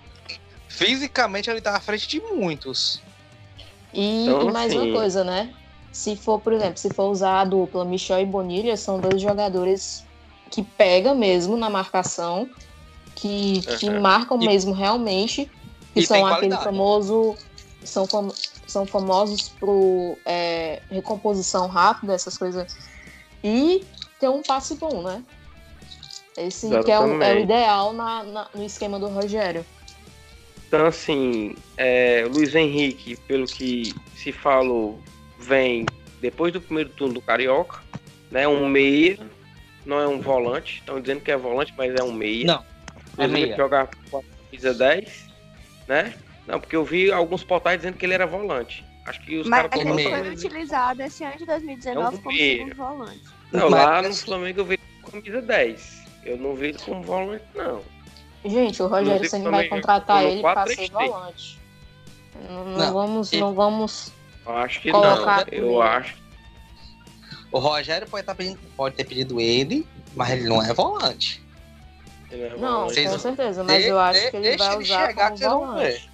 fisicamente 0.68 1.48
ele 1.48 1.60
tá 1.60 1.76
à 1.76 1.80
frente 1.80 2.08
de 2.08 2.20
muitos. 2.20 3.00
E, 3.94 4.26
Então, 4.26 4.48
e 4.48 4.52
mais 4.52 4.72
assim- 4.72 4.90
uma 4.90 4.98
coisa, 4.98 5.22
né? 5.22 5.54
Se 5.92 6.16
for, 6.16 6.40
por 6.40 6.52
exemplo, 6.52 6.76
se 6.76 6.90
for 6.90 7.04
usar 7.10 7.40
a 7.40 7.44
dupla 7.44 7.84
Michel 7.84 8.20
e 8.20 8.26
Bonilha, 8.26 8.76
são 8.76 8.98
dois 9.00 9.22
jogadores 9.22 10.04
que 10.50 10.62
pegam 10.62 11.14
mesmo 11.14 11.56
na 11.56 11.68
marcação, 11.70 12.48
que, 13.14 13.62
que 13.78 13.88
Uhum. 13.88 14.00
marcam 14.00 14.40
E- 14.40 14.46
mesmo 14.46 14.72
realmente, 14.72 15.50
que 15.94 16.02
são 16.02 16.16
tem 16.16 16.24
aquele 16.24 16.36
qualidade. 16.56 16.64
famoso. 16.64 17.36
São, 17.84 18.06
fam- 18.06 18.32
são 18.66 18.84
famosos 18.84 19.48
por 19.50 20.18
é, 20.26 20.82
recomposição 20.90 21.68
rápida, 21.68 22.12
essas 22.12 22.36
coisas. 22.36 22.76
E 23.42 23.84
ter 24.18 24.28
um 24.28 24.42
passe 24.42 24.74
bom, 24.74 25.02
né? 25.02 25.22
Esse 26.36 26.68
que 26.84 26.90
é 26.90 26.98
o, 27.00 27.22
é 27.22 27.34
o 27.34 27.38
ideal 27.40 27.92
na- 27.92 28.22
na- 28.24 28.48
no 28.54 28.64
esquema 28.64 28.98
do 28.98 29.08
Rogério. 29.08 29.64
Então, 30.66 30.86
assim, 30.86 31.54
é, 31.76 32.24
o 32.26 32.32
Luiz 32.32 32.54
Henrique, 32.54 33.16
pelo 33.26 33.46
que 33.46 33.94
se 34.16 34.32
falou, 34.32 35.00
vem 35.38 35.86
depois 36.20 36.52
do 36.52 36.60
primeiro 36.60 36.90
turno 36.90 37.14
do 37.14 37.22
Carioca, 37.22 37.78
né? 38.30 38.46
Um 38.46 38.68
meia, 38.68 39.18
não 39.88 39.98
é 40.00 40.06
um 40.06 40.20
volante. 40.20 40.76
Estão 40.76 41.00
dizendo 41.00 41.22
que 41.22 41.30
é 41.30 41.36
volante, 41.36 41.72
mas 41.76 41.94
é 41.94 42.02
um 42.02 42.12
meia. 42.12 42.44
Não, 42.46 42.64
é 43.16 43.24
Henrique 43.24 43.40
meia. 43.46 43.56
jogar 43.56 43.88
com 44.10 44.18
a 44.18 44.22
camisa 44.44 44.74
10, 44.74 45.26
né? 45.88 46.14
Não, 46.46 46.60
porque 46.60 46.76
eu 46.76 46.84
vi 46.84 47.10
alguns 47.10 47.42
portais 47.42 47.78
dizendo 47.78 47.96
que 47.96 48.04
ele 48.06 48.14
era 48.14 48.26
volante. 48.26 48.84
Acho 49.06 49.20
que 49.22 49.38
os 49.38 49.48
mas 49.48 49.62
caras 49.62 49.74
ele 49.80 49.84
como 49.90 50.02
colocam- 50.02 50.24
foi 50.24 50.34
utilizado 50.34 51.02
esse 51.02 51.24
ano 51.24 51.36
de 51.38 51.46
2019 51.46 52.16
É 52.16 52.18
um 52.18 52.22
como 52.22 52.36
meia. 52.36 52.56
segundo 52.58 52.74
volante. 52.76 53.22
Não, 53.50 53.70
Mas- 53.70 53.84
lá 53.86 54.02
no 54.02 54.14
Flamengo 54.14 54.60
eu 54.60 54.64
vi 54.66 54.78
com 55.02 55.10
camisa 55.10 55.40
10. 55.40 56.04
Eu 56.24 56.36
não 56.36 56.54
vi 56.54 56.66
ele 56.68 56.78
como 56.78 57.02
volante, 57.02 57.44
não. 57.54 57.80
Gente, 58.44 58.82
o 58.82 58.88
Não 58.88 58.98
Rogério 58.98 59.30
como 59.30 59.50
vai 59.50 59.60
é 59.60 59.62
que 59.64 59.68
contratar 59.70 60.24
ele 60.24 60.42
para 60.42 60.66
ser 60.66 60.76
4-3-3. 60.90 61.10
volante. 61.10 61.58
Não, 62.48 62.64
não 62.66 62.78
Não, 62.78 62.92
vamos, 62.92 63.32
ele- 63.32 63.40
não 63.40 63.54
vamos. 63.54 64.12
Eu 64.46 64.56
Acho 64.58 64.80
que 64.80 64.90
Colocar 64.90 65.46
não. 65.50 65.58
Eu 65.58 65.82
acho. 65.82 66.16
O 67.50 67.58
Rogério 67.58 68.06
pode, 68.08 68.24
tá 68.26 68.34
pedindo- 68.34 68.58
pode 68.76 68.94
ter 68.94 69.04
pedido 69.04 69.40
ele, 69.40 69.86
mas 70.14 70.30
ele 70.30 70.44
não 70.48 70.62
é 70.62 70.72
volante. 70.72 71.42
é 72.30 72.50
Não, 72.56 72.80
volante. 72.80 73.04
Com 73.04 73.18
certeza, 73.18 73.64
mas 73.64 73.82
De- 73.82 73.88
eu 73.88 73.98
acho 73.98 74.20
de- 74.20 74.30
que 74.30 74.36
ele 74.36 74.48
deixa 74.50 74.64
vai 74.64 74.74
ele 74.74 74.82
usar 74.84 75.06
chegar 75.08 75.24
como 75.30 75.38
que 75.38 75.44
volante. 75.48 76.10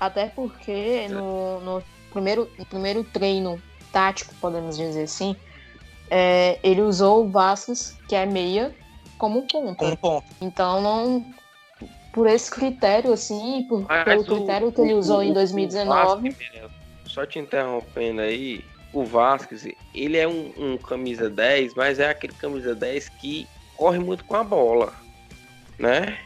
Até 0.00 0.26
porque 0.26 1.06
no, 1.08 1.60
no 1.60 1.82
primeiro, 2.10 2.50
no 2.58 2.64
primeiro 2.66 3.04
treino 3.04 3.62
tático, 3.92 4.34
podemos 4.40 4.76
dizer 4.76 5.02
assim, 5.04 5.36
é, 6.10 6.58
ele 6.62 6.80
usou 6.80 7.24
o 7.24 7.28
Vasquez, 7.30 7.96
que 8.08 8.14
é 8.14 8.24
meia, 8.26 8.74
como 9.18 9.42
ponta. 9.46 9.76
Com 9.76 9.90
um 9.90 9.96
ponto. 9.96 10.26
Então 10.40 10.80
não. 10.80 11.24
Por 12.12 12.26
esse 12.26 12.50
critério, 12.50 13.10
assim, 13.12 13.64
por, 13.68 13.86
Mas 13.88 14.04
pelo 14.04 14.20
o- 14.20 14.24
critério 14.24 14.70
que 14.72 14.80
ele 14.82 14.92
usou 14.94 15.18
o- 15.20 15.22
em 15.22 15.30
o 15.30 15.34
2019. 15.34 16.30
Vasquez, 16.30 16.50
Mirella, 16.52 16.70
só 17.06 17.24
te 17.24 17.38
interrompendo 17.38 18.20
aí, 18.20 18.62
o 18.92 19.04
Vasquez, 19.04 19.66
ele 19.94 20.16
é 20.16 20.28
um, 20.28 20.52
um 20.56 20.76
camisa 20.76 21.30
10, 21.30 21.74
mas 21.74 21.98
é 21.98 22.10
aquele 22.10 22.34
camisa 22.34 22.74
10 22.74 23.08
que 23.08 23.46
corre 23.76 23.98
muito 23.98 24.24
com 24.24 24.36
a 24.36 24.44
bola, 24.44 24.92
né? 25.78 26.18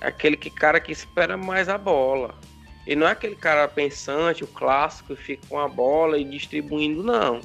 Aquele 0.00 0.36
que, 0.36 0.50
cara 0.50 0.80
que 0.80 0.92
espera 0.92 1.36
mais 1.36 1.68
a 1.68 1.78
bola. 1.78 2.34
E 2.86 2.94
não 2.94 3.06
é 3.06 3.12
aquele 3.12 3.36
cara 3.36 3.66
pensante, 3.66 4.44
o 4.44 4.46
clássico, 4.46 5.16
que 5.16 5.22
fica 5.22 5.46
com 5.48 5.58
a 5.58 5.66
bola 5.66 6.18
e 6.18 6.24
distribuindo, 6.24 7.02
não. 7.02 7.40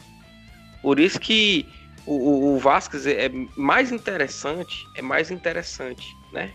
Por 0.81 0.99
isso 0.99 1.19
que 1.19 1.65
o, 2.05 2.15
o, 2.15 2.55
o 2.55 2.59
Vasquez 2.59 3.07
é 3.07 3.29
mais 3.55 3.91
interessante, 3.91 4.75
é 4.97 5.01
mais 5.01 5.31
interessante, 5.31 6.13
né? 6.33 6.51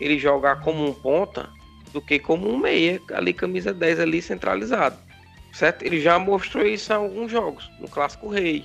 ele 0.00 0.18
jogar 0.18 0.60
como 0.60 0.86
um 0.86 0.92
ponta 0.92 1.50
do 1.92 2.00
que 2.00 2.18
como 2.18 2.48
um 2.48 2.58
meia, 2.58 3.00
ali 3.12 3.32
camisa 3.32 3.72
10 3.72 4.00
ali 4.00 4.22
centralizado. 4.22 4.96
Certo? 5.52 5.82
Ele 5.82 6.00
já 6.00 6.18
mostrou 6.18 6.66
isso 6.66 6.92
em 6.92 6.96
alguns 6.96 7.30
jogos, 7.30 7.70
no 7.80 7.88
Clássico 7.88 8.28
Rei. 8.28 8.64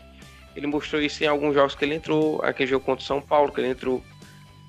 Ele 0.56 0.68
mostrou 0.68 1.02
isso 1.02 1.24
em 1.24 1.28
alguns 1.28 1.56
jogos 1.56 1.76
que 1.76 1.84
ele 1.84 1.96
entrou, 1.96 2.42
aquele 2.44 2.70
jogo 2.70 2.86
contra 2.86 3.04
o 3.04 3.08
São 3.08 3.22
Paulo 3.22 3.52
que 3.52 3.60
ele 3.60 3.70
entrou. 3.70 4.04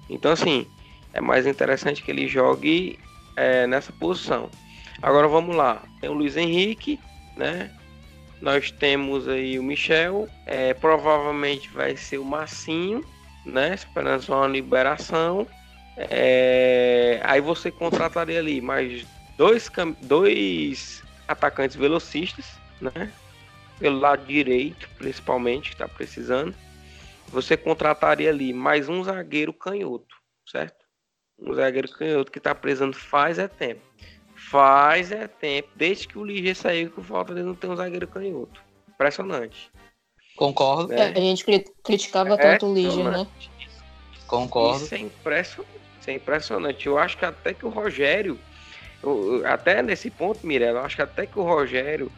Então, 0.08 0.32
assim, 0.32 0.66
é 1.12 1.20
mais 1.20 1.46
interessante 1.46 2.02
que 2.02 2.10
ele 2.10 2.26
jogue 2.26 2.98
é, 3.36 3.66
nessa 3.66 3.92
posição. 3.92 4.50
Agora 5.02 5.28
vamos 5.28 5.54
lá. 5.54 5.82
Tem 6.00 6.08
o 6.08 6.14
Luiz 6.14 6.36
Henrique, 6.36 6.98
né? 7.36 7.70
Nós 8.40 8.70
temos 8.70 9.28
aí 9.28 9.58
o 9.58 9.62
Michel. 9.62 10.28
É, 10.46 10.72
provavelmente 10.74 11.68
vai 11.68 11.96
ser 11.96 12.18
o 12.18 12.24
Massinho, 12.24 13.04
né? 13.44 13.74
Esperando 13.74 14.22
só 14.22 14.38
uma 14.38 14.48
liberação. 14.48 15.46
É, 15.96 17.20
aí 17.22 17.40
você 17.40 17.70
contrataria 17.70 18.38
ali 18.38 18.60
mais 18.60 19.06
dois, 19.36 19.70
dois 20.02 21.03
atacantes 21.26 21.76
velocistas, 21.76 22.46
né? 22.80 23.12
Pelo 23.78 23.98
lado 23.98 24.24
direito, 24.26 24.88
principalmente, 24.98 25.70
que 25.70 25.74
está 25.74 25.88
precisando. 25.88 26.54
Você 27.28 27.56
contrataria 27.56 28.30
ali 28.30 28.52
mais 28.52 28.88
um 28.88 29.02
zagueiro 29.02 29.52
canhoto, 29.52 30.14
certo? 30.46 30.84
Um 31.38 31.52
zagueiro 31.54 31.88
canhoto 31.90 32.30
que 32.30 32.38
está 32.38 32.54
precisando 32.54 32.94
faz 32.94 33.38
é 33.38 33.48
tempo. 33.48 33.82
Faz 34.36 35.10
é 35.10 35.26
tempo, 35.26 35.68
desde 35.74 36.06
que 36.06 36.18
o 36.18 36.24
Ligia 36.24 36.54
saiu, 36.54 36.90
que 36.90 37.00
o 37.00 37.02
falta 37.02 37.34
dele 37.34 37.46
não 37.46 37.54
tem 37.54 37.70
um 37.70 37.76
zagueiro 37.76 38.06
canhoto. 38.06 38.62
Impressionante. 38.88 39.70
Concordo. 40.36 40.92
É, 40.92 41.08
a 41.08 41.20
gente 41.20 41.44
criticava 41.82 42.36
tanto 42.36 42.66
o 42.66 42.74
Ligia, 42.74 43.10
né? 43.10 43.26
Concordo. 44.26 44.84
Isso 44.84 44.94
é 44.94 44.98
impressionante. 44.98 45.74
Isso 46.00 46.10
é 46.10 46.14
impressionante. 46.14 46.86
Eu 46.86 46.98
acho 46.98 47.16
que 47.16 47.24
até 47.24 47.54
que 47.54 47.64
o 47.64 47.70
Rogério, 47.70 48.38
até 49.44 49.82
nesse 49.82 50.10
ponto, 50.10 50.46
Mirella, 50.46 50.82
acho 50.82 50.96
que 50.96 51.02
até 51.02 51.26
que 51.26 51.38
o 51.38 51.42
Rogério, 51.42 52.10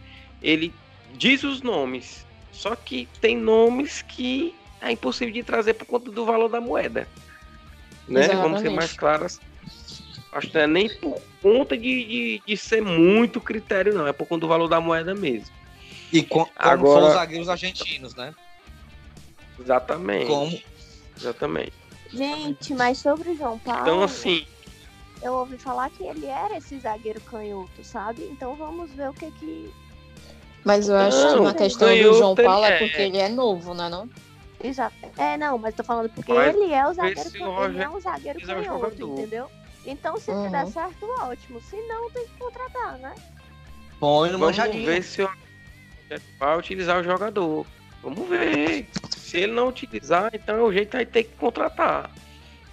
ele 0.42 0.72
diz 1.14 1.42
os 1.42 1.62
nomes, 1.62 2.26
só 2.52 2.74
que 2.74 3.08
tem 3.20 3.36
nomes 3.36 4.02
que 4.02 4.54
é 4.80 4.92
impossível 4.92 5.32
de 5.32 5.42
trazer 5.42 5.74
por 5.74 5.86
conta 5.86 6.10
do 6.10 6.24
valor 6.24 6.48
da 6.48 6.60
moeda. 6.60 7.08
Né? 8.08 8.20
Exatamente. 8.20 8.42
Vamos 8.42 8.60
ser 8.60 8.70
mais 8.70 8.92
claros. 8.92 9.40
Acho 10.32 10.48
que 10.48 10.54
não 10.54 10.62
é 10.62 10.66
nem 10.66 10.88
por 10.98 11.20
conta 11.42 11.76
de, 11.76 12.04
de, 12.04 12.42
de, 12.46 12.56
ser 12.56 12.82
muito 12.82 13.40
critério, 13.40 13.94
não. 13.94 14.06
É 14.06 14.12
por 14.12 14.26
conta 14.26 14.42
do 14.42 14.48
valor 14.48 14.68
da 14.68 14.80
moeda 14.80 15.14
mesmo. 15.14 15.54
E 16.12 16.22
com, 16.22 16.44
como 16.44 16.52
Agora... 16.56 16.94
foram 16.94 17.08
os 17.08 17.14
zagueiros 17.14 17.48
argentinos, 17.48 18.14
né? 18.14 18.34
Exatamente. 19.58 20.26
Como? 20.26 20.60
Exatamente. 21.16 21.72
Gente, 22.12 22.74
mas 22.74 22.98
sobre 22.98 23.30
o 23.30 23.36
João 23.36 23.58
Paulo. 23.58 23.82
Então, 23.82 24.02
assim. 24.02 24.46
Eu 25.22 25.32
ouvi 25.34 25.56
falar 25.58 25.90
que 25.90 26.04
ele 26.04 26.26
era 26.26 26.56
esse 26.58 26.78
zagueiro 26.78 27.20
canhoto, 27.22 27.82
sabe? 27.82 28.24
Então 28.30 28.54
vamos 28.54 28.90
ver 28.92 29.08
o 29.10 29.14
que 29.14 29.30
que. 29.32 29.72
Mas 30.64 30.88
eu 30.88 30.96
acho 30.96 31.16
Não, 31.16 31.38
que 31.38 31.44
na 31.44 31.54
questão 31.54 31.88
do 31.96 32.12
João 32.14 32.34
Paulo 32.34 32.64
é 32.66 32.78
porque 32.78 33.00
ele 33.02 33.18
é 33.18 33.28
novo, 33.28 33.72
né? 33.74 33.88
Não? 33.88 34.08
Exato. 34.62 34.94
É, 35.16 35.36
não, 35.36 35.56
mas 35.58 35.74
tô 35.74 35.82
falando 35.84 36.10
porque 36.10 36.32
Mas 36.32 36.54
ele 36.54 36.72
é 36.72 36.86
o 36.86 36.92
zagueiro, 36.92 37.20
esse 37.20 37.38
can- 37.38 37.64
ele 37.70 37.82
é 37.82 37.88
um 37.88 38.00
zagueiro 38.00 38.38
o 38.38 38.46
canhoto, 38.46 39.02
entendeu? 39.04 39.50
Então 39.86 40.18
se 40.18 40.30
Uhum. 40.30 40.50
der 40.50 40.66
certo, 40.66 41.06
ótimo. 41.22 41.60
Se 41.60 41.76
não, 41.86 42.10
tem 42.10 42.26
que 42.26 42.32
contratar, 42.38 42.98
né? 42.98 43.14
Põe 44.00 44.30
no 44.30 44.38
Vamos 44.38 44.56
manjadinho. 44.56 44.84
ver 44.84 45.02
se 45.02 45.22
o 45.22 45.30
vai 46.38 46.58
utilizar 46.58 47.00
o 47.00 47.04
jogador. 47.04 47.66
Vamos 48.02 48.28
ver. 48.28 48.86
Se 49.16 49.38
ele 49.38 49.52
não 49.52 49.68
utilizar, 49.68 50.30
então 50.34 50.64
o 50.64 50.72
jeito 50.72 50.92
vai 50.96 51.06
ter 51.06 51.24
que 51.24 51.36
contratar. 51.36 52.10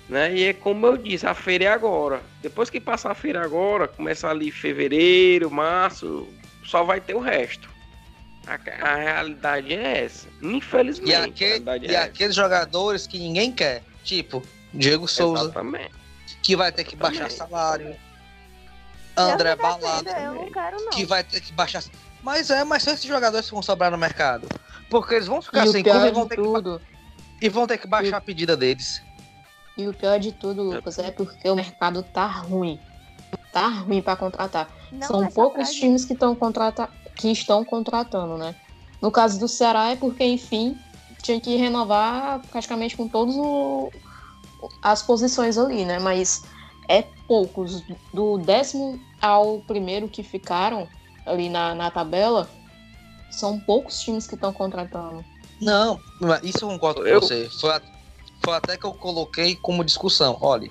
Né? 0.10 0.36
E 0.36 0.44
é 0.46 0.54
como 0.54 0.86
eu 0.86 0.98
disse, 0.98 1.26
a 1.26 1.34
feira 1.34 1.66
é 1.66 1.68
agora. 1.68 2.22
Depois 2.42 2.70
que 2.70 2.80
passar 2.80 3.12
a 3.12 3.16
feira 3.16 3.44
agora, 3.44 3.88
começar 3.88 4.30
ali 4.30 4.52
fevereiro, 4.52 5.50
março, 5.50 6.28
só 6.66 6.84
vai 6.84 7.00
ter 7.00 7.16
o 7.16 7.20
resto. 7.20 7.70
A, 8.46 8.56
a 8.92 8.96
realidade 8.96 9.74
é 9.74 10.04
essa. 10.04 10.28
Infelizmente. 10.42 11.10
E, 11.10 11.16
a 11.16 11.24
aque- 11.24 11.46
realidade 11.46 11.86
e 11.86 11.90
é 11.90 11.94
essa. 11.94 12.06
aqueles 12.06 12.36
jogadores 12.36 13.08
que 13.08 13.18
ninguém 13.18 13.52
quer. 13.52 13.82
Tipo, 14.04 14.44
Diego 14.74 15.08
Souza, 15.08 15.44
Exatamente. 15.46 15.92
que 16.42 16.56
vai 16.56 16.72
ter 16.72 16.84
que 16.84 16.96
baixar 16.98 17.28
Exatamente. 17.28 17.50
salário. 17.52 17.96
André 19.16 19.56
quero, 20.52 20.82
não. 20.84 20.90
que 20.90 21.06
vai 21.06 21.24
ter 21.24 21.40
que 21.40 21.54
baixar. 21.54 21.84
Mas 22.22 22.50
é, 22.50 22.64
mas 22.64 22.84
são 22.84 22.94
esses 22.94 23.06
jogadores 23.06 23.46
que 23.48 23.54
vão 23.54 23.62
sobrar 23.62 23.92
no 23.92 23.98
mercado. 23.98 24.50
Porque 24.90 25.16
eles 25.16 25.28
vão 25.28 25.42
ficar 25.42 25.66
E 25.66 25.72
sem 25.72 25.84
clube 25.84 26.08
e 26.08 26.12
vão, 26.12 26.28
ter 26.28 26.36
que, 26.36 26.42
tudo, 26.42 26.82
e 27.42 27.50
vão 27.50 27.66
ter 27.68 27.78
que 27.78 27.88
baixar 27.88 28.18
a 28.18 28.22
pedida 28.22 28.58
deles. 28.58 29.02
E 29.78 29.88
o 29.88 29.94
pior 29.94 30.20
de 30.20 30.32
tudo, 30.32 30.64
Lucas, 30.64 31.00
é 31.00 31.12
porque 31.12 31.50
o 31.50 31.56
mercado 31.56 32.04
tá 32.04 32.26
ruim. 32.28 32.80
Tá 33.52 33.68
ruim 33.68 34.02
pra 34.02 34.16
contratar. 34.16 34.70
Não 34.92 35.08
São 35.08 35.28
poucos 35.28 35.72
times 35.72 36.06
que, 36.06 36.14
estão 36.14 36.36
contrata 36.36 36.90
que 37.16 37.32
estão 37.32 37.64
contratando, 37.64 38.38
né? 38.38 38.56
No 39.02 39.12
caso 39.12 39.40
do 39.40 39.48
Ceará 39.48 39.92
é 39.92 39.96
porque, 39.96 40.24
enfim, 40.24 40.78
tinha 41.22 41.40
que 41.40 41.56
renovar 41.56 42.42
praticamente 42.52 42.96
com 42.96 43.08
todas 43.08 43.36
as 44.82 45.02
posições 45.02 45.58
ali, 45.58 45.86
né? 45.86 46.00
Mas 46.00 46.44
é 46.88 47.04
poucos. 47.28 47.84
Do 48.14 48.38
décimo 48.38 49.00
ao 49.22 49.60
primeiro 49.60 50.08
que 50.08 50.24
ficaram 50.24 50.88
ali 51.26 51.50
na, 51.50 51.74
na 51.74 51.90
tabela, 51.90 52.50
são 53.32 53.60
poucos 53.60 54.00
times 54.02 54.28
que 54.28 54.36
estão 54.36 54.54
contratando. 54.54 55.24
Não, 55.62 56.00
isso 56.44 56.66
eu 56.66 56.70
concordo 56.70 57.02
com 57.02 57.08
Eu- 57.08 57.22
você. 57.22 57.50
Foi, 57.50 57.72
a- 57.72 57.82
foi 58.44 58.54
até 58.56 58.78
que 58.78 58.86
eu 58.86 58.94
coloquei 58.94 59.56
como 59.56 59.84
discussão. 59.84 60.38
Olha, 60.42 60.70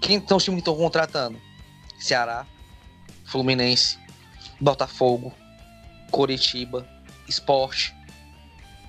quem 0.00 0.24
são 0.26 0.36
os 0.36 0.44
times 0.44 0.58
que 0.62 0.70
estão 0.70 0.76
contratando? 0.76 1.40
Ceará, 1.98 2.46
Fluminense, 3.24 3.98
Botafogo, 4.60 5.32
Coritiba, 6.10 6.86
Esporte. 7.26 7.94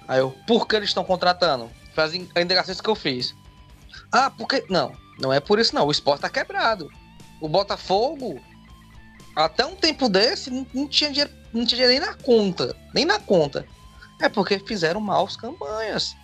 Aí 0.08 0.20
eu, 0.20 0.32
por 0.48 0.68
que 0.68 0.76
eles 0.76 0.90
estão 0.90 1.04
contratando? 1.04 1.70
Faz 1.96 2.14
in- 2.14 2.30
a 2.36 2.42
indagação 2.42 2.76
que 2.76 2.90
eu 2.90 2.96
fiz. 2.96 3.34
Ah, 4.12 4.30
porque. 4.30 4.66
Não, 4.70 4.92
não 5.20 5.32
é 5.34 5.40
por 5.40 5.60
isso 5.60 5.74
não. 5.76 5.86
O 5.88 5.92
esporte 5.92 6.22
tá 6.22 6.30
quebrado. 6.30 6.90
O 7.42 7.48
Botafogo, 7.48 8.40
até 9.36 9.66
um 9.66 9.76
tempo 9.76 10.10
desse, 10.10 10.50
não, 10.50 10.66
não 10.74 10.88
tinha 10.88 11.10
dinheiro, 11.12 11.32
não 11.54 11.66
tinha 11.66 11.80
dinheiro 11.88 11.92
nem 11.92 12.00
na 12.00 12.14
conta. 12.16 12.76
Nem 12.94 13.06
na 13.06 13.20
conta. 13.20 13.66
É 14.22 14.28
porque 14.28 14.60
fizeram 14.60 15.00
maus 15.00 15.36
campanhas. 15.38 16.16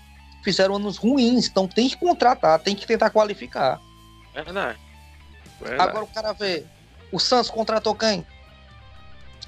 Fizeram 0.46 0.76
anos 0.76 0.98
ruins. 0.98 1.48
Então 1.48 1.68
tem 1.68 1.90
que 1.90 1.98
contratar, 1.98 2.60
tem 2.60 2.76
que 2.76 2.86
tentar 2.86 3.10
qualificar. 3.10 3.82
Verdade. 4.32 4.80
Verdade. 5.60 5.90
Agora 5.90 6.06
o 6.06 6.08
cara 6.08 6.34
vê. 6.34 6.64
O 7.12 7.20
Santos 7.20 7.50
contratou 7.50 7.96
quem? 7.96 8.26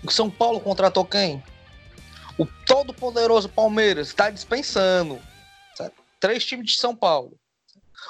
O 0.04 0.10
São 0.10 0.28
Paulo 0.28 0.60
contratou 0.60 1.06
quem? 1.06 1.43
O 2.36 2.48
todo 2.66 2.95
poderoso 2.95 3.48
Palmeiras 3.48 4.08
está 4.08 4.32
dispensando. 4.32 5.22
certo? 5.76 6.02
Três 6.20 6.43
times 6.43 6.72
de 6.72 6.78
São 6.78 6.95
Paulo. 6.95 7.38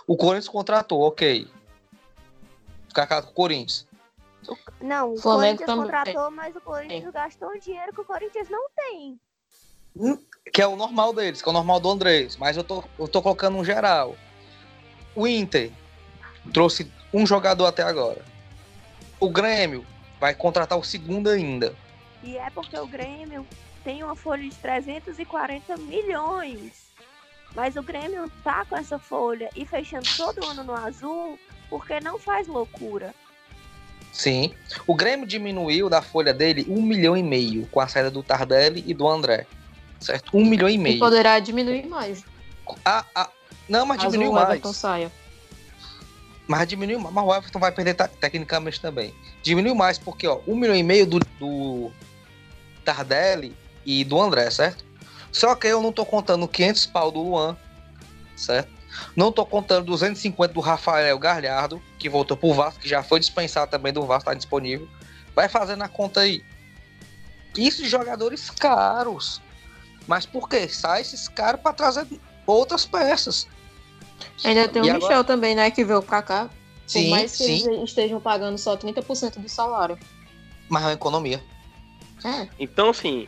O 0.07 0.15
Corinthians 0.15 0.47
contratou, 0.47 1.01
ok. 1.01 1.45
Ficar 2.87 3.21
com 3.21 3.31
o 3.31 3.33
Corinthians. 3.33 3.85
Não, 4.79 5.13
o 5.13 5.17
Flamengo 5.17 5.57
Corinthians 5.57 5.67
também. 5.67 5.83
contratou, 5.83 6.31
mas 6.31 6.55
o 6.55 6.61
Corinthians 6.61 7.11
gastou 7.11 7.49
um 7.49 7.59
dinheiro 7.59 7.93
que 7.93 7.99
o 7.99 8.05
Corinthians 8.05 8.49
não 8.49 8.69
tem. 8.69 9.19
Que 10.51 10.61
é 10.61 10.67
o 10.67 10.75
normal 10.75 11.13
deles, 11.13 11.41
que 11.41 11.47
é 11.47 11.51
o 11.51 11.53
normal 11.53 11.79
do 11.79 11.89
Andrés. 11.89 12.37
Mas 12.37 12.57
eu 12.57 12.63
tô, 12.63 12.83
eu 12.97 13.07
tô 13.07 13.21
colocando 13.21 13.57
um 13.57 13.65
geral. 13.65 14.15
O 15.15 15.27
Inter 15.27 15.71
trouxe 16.53 16.91
um 17.13 17.25
jogador 17.25 17.65
até 17.65 17.83
agora. 17.83 18.23
O 19.19 19.29
Grêmio 19.29 19.85
vai 20.19 20.33
contratar 20.33 20.77
o 20.77 20.83
segundo 20.83 21.29
ainda. 21.29 21.75
E 22.23 22.37
é 22.37 22.49
porque 22.49 22.77
o 22.77 22.87
Grêmio 22.87 23.45
tem 23.83 24.03
uma 24.03 24.15
folha 24.15 24.43
de 24.43 24.55
340 24.55 25.77
milhões. 25.77 26.87
Mas 27.55 27.75
o 27.75 27.83
Grêmio 27.83 28.29
tá 28.43 28.65
com 28.65 28.77
essa 28.77 28.99
folha 28.99 29.49
e 29.55 29.65
fechando 29.65 30.07
todo 30.15 30.45
ano 30.45 30.63
no 30.63 30.73
azul 30.73 31.39
porque 31.69 31.99
não 31.99 32.19
faz 32.19 32.47
loucura. 32.47 33.13
Sim. 34.11 34.53
O 34.85 34.95
Grêmio 34.95 35.27
diminuiu 35.27 35.89
da 35.89 36.01
folha 36.01 36.33
dele 36.33 36.65
um 36.69 36.81
milhão 36.81 37.15
e 37.15 37.23
meio 37.23 37.67
com 37.67 37.79
a 37.79 37.87
saída 37.87 38.09
do 38.09 38.23
Tardelli 38.23 38.83
e 38.87 38.93
do 38.93 39.07
André. 39.07 39.45
Certo? 39.99 40.35
Um 40.37 40.45
milhão 40.45 40.69
e 40.69 40.73
E 40.73 40.77
meio. 40.77 40.99
poderá 40.99 41.39
diminuir 41.39 41.87
mais. 41.87 42.23
Ah, 42.85 43.03
ah, 43.15 43.29
não, 43.67 43.85
mas 43.85 43.97
Caso 43.97 44.11
diminuiu 44.11 44.31
o 44.31 44.35
mais. 44.35 44.49
Everton 44.49 44.73
saia. 44.73 45.11
Mas 46.47 46.67
diminuiu 46.67 46.99
mais. 46.99 47.13
Mas 47.13 47.25
o 47.25 47.35
Everton 47.35 47.59
vai 47.59 47.71
perder 47.71 47.93
tecnicamente 47.95 48.79
também. 48.79 49.13
Diminuiu 49.43 49.75
mais 49.75 49.97
porque, 49.97 50.27
ó, 50.27 50.39
um 50.47 50.55
milhão 50.55 50.75
e 50.75 50.83
meio 50.83 51.05
do, 51.05 51.19
do 51.39 51.91
Tardelli 52.85 53.55
e 53.85 54.03
do 54.03 54.19
André, 54.21 54.49
certo? 54.49 54.85
Só 55.31 55.55
que 55.55 55.67
eu 55.67 55.81
não 55.81 55.91
tô 55.91 56.05
contando 56.05 56.47
500 56.47 56.85
pau 56.87 57.11
do 57.11 57.21
Luan, 57.21 57.57
certo? 58.35 58.69
Não 59.15 59.31
tô 59.31 59.45
contando 59.45 59.85
250 59.85 60.53
do 60.53 60.59
Rafael 60.59 61.17
Galhardo, 61.19 61.81
que 61.99 62.09
voltou 62.09 62.35
pro 62.35 62.53
Vasco, 62.53 62.79
que 62.79 62.89
já 62.89 63.03
foi 63.03 63.19
dispensado 63.19 63.69
também 63.69 63.93
do 63.93 64.05
Vasco, 64.05 64.25
tá 64.29 64.33
disponível. 64.33 64.87
Vai 65.35 65.47
fazendo 65.47 65.83
a 65.83 65.87
conta 65.87 66.21
aí. 66.21 66.43
Isso 67.55 67.83
de 67.83 67.89
jogadores 67.89 68.49
caros. 68.49 69.41
Mas 70.07 70.25
por 70.25 70.47
quê? 70.47 70.67
Sai 70.69 71.01
esses 71.01 71.27
caras 71.27 71.59
pra 71.61 71.73
trazer 71.73 72.07
outras 72.45 72.85
peças. 72.85 73.47
Ainda 74.43 74.67
tem 74.67 74.81
o 74.81 74.85
E 74.85 74.93
Michel 74.93 75.07
agora- 75.09 75.23
também, 75.23 75.53
né? 75.55 75.69
Que 75.69 75.83
veio 75.83 76.01
pra 76.01 76.21
cá. 76.21 76.49
Sim, 76.87 77.09
mais 77.09 77.35
que 77.35 77.43
sim, 77.43 77.67
eles 77.67 77.89
estejam 77.89 78.19
pagando 78.21 78.57
só 78.57 78.75
30% 78.77 79.39
do 79.39 79.49
salário. 79.49 79.97
mas 80.69 80.83
é 80.83 80.85
uma 80.87 80.93
economia. 80.93 81.43
É, 82.25 82.47
Então, 82.59 82.89
assim, 82.89 83.27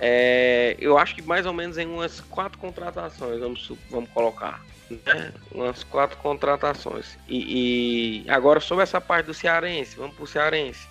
é, 0.00 0.76
eu 0.78 0.98
acho 0.98 1.14
que 1.14 1.22
mais 1.22 1.44
ou 1.46 1.52
menos 1.52 1.76
em 1.78 1.86
umas 1.86 2.20
quatro 2.20 2.58
contratações, 2.58 3.38
vamos, 3.40 3.70
vamos 3.90 4.10
colocar. 4.10 4.64
Né? 4.90 5.32
Umas 5.52 5.82
quatro 5.84 6.16
contratações. 6.18 7.16
E, 7.28 8.22
e 8.26 8.30
agora 8.30 8.60
sobre 8.60 8.82
essa 8.82 9.00
parte 9.00 9.26
do 9.26 9.34
Cearense, 9.34 9.96
vamos 9.96 10.14
pro 10.16 10.26
Cearense. 10.26 10.86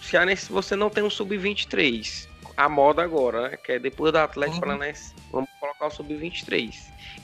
O 0.00 0.04
Cearense 0.04 0.50
você 0.52 0.74
não 0.76 0.90
tem 0.90 1.02
um 1.04 1.10
sub-23. 1.10 2.26
A 2.58 2.68
moda 2.68 3.02
agora, 3.04 3.50
né? 3.50 3.56
Que 3.56 3.72
é 3.72 3.78
depois 3.78 4.10
do 4.10 4.18
Atlético 4.18 4.56
Uhum. 4.56 4.60
Paranaense, 4.62 5.14
vamos 5.30 5.48
colocar 5.60 5.86
o 5.86 5.90
sub-23. 5.92 6.74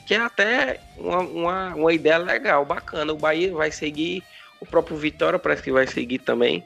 Que 0.05 0.13
é 0.13 0.17
até 0.19 0.79
uma, 0.97 1.19
uma, 1.19 1.75
uma 1.75 1.93
ideia 1.93 2.17
legal, 2.17 2.63
bacana. 2.63 3.11
O 3.11 3.17
Bahia 3.17 3.53
vai 3.53 3.69
seguir, 3.69 4.23
o 4.61 4.65
próprio 4.65 4.95
Vitória 4.95 5.37
parece 5.37 5.61
que 5.61 5.73
vai 5.73 5.85
seguir 5.87 6.19
também 6.19 6.63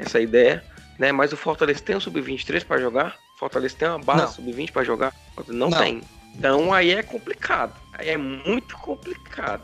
essa 0.00 0.20
ideia 0.20 0.64
né? 0.98 1.12
Mas 1.12 1.32
o 1.32 1.36
Fortaleza 1.36 1.78
tem 1.80 1.94
um 1.94 2.00
sub-23 2.00 2.64
para 2.64 2.80
jogar? 2.80 3.16
O 3.36 3.38
Fortaleza 3.38 3.76
tem 3.78 3.86
uma 3.86 4.00
base 4.00 4.22
Não. 4.22 4.32
sub-20 4.32 4.72
para 4.72 4.82
jogar? 4.82 5.14
Não, 5.46 5.70
Não. 5.70 5.78
tem. 5.78 6.00
Então 6.34 6.72
aí 6.74 6.90
é 6.90 7.04
complicado. 7.04 7.72
Aí 7.92 8.08
é 8.08 8.16
muito 8.16 8.76
complicado. 8.78 9.62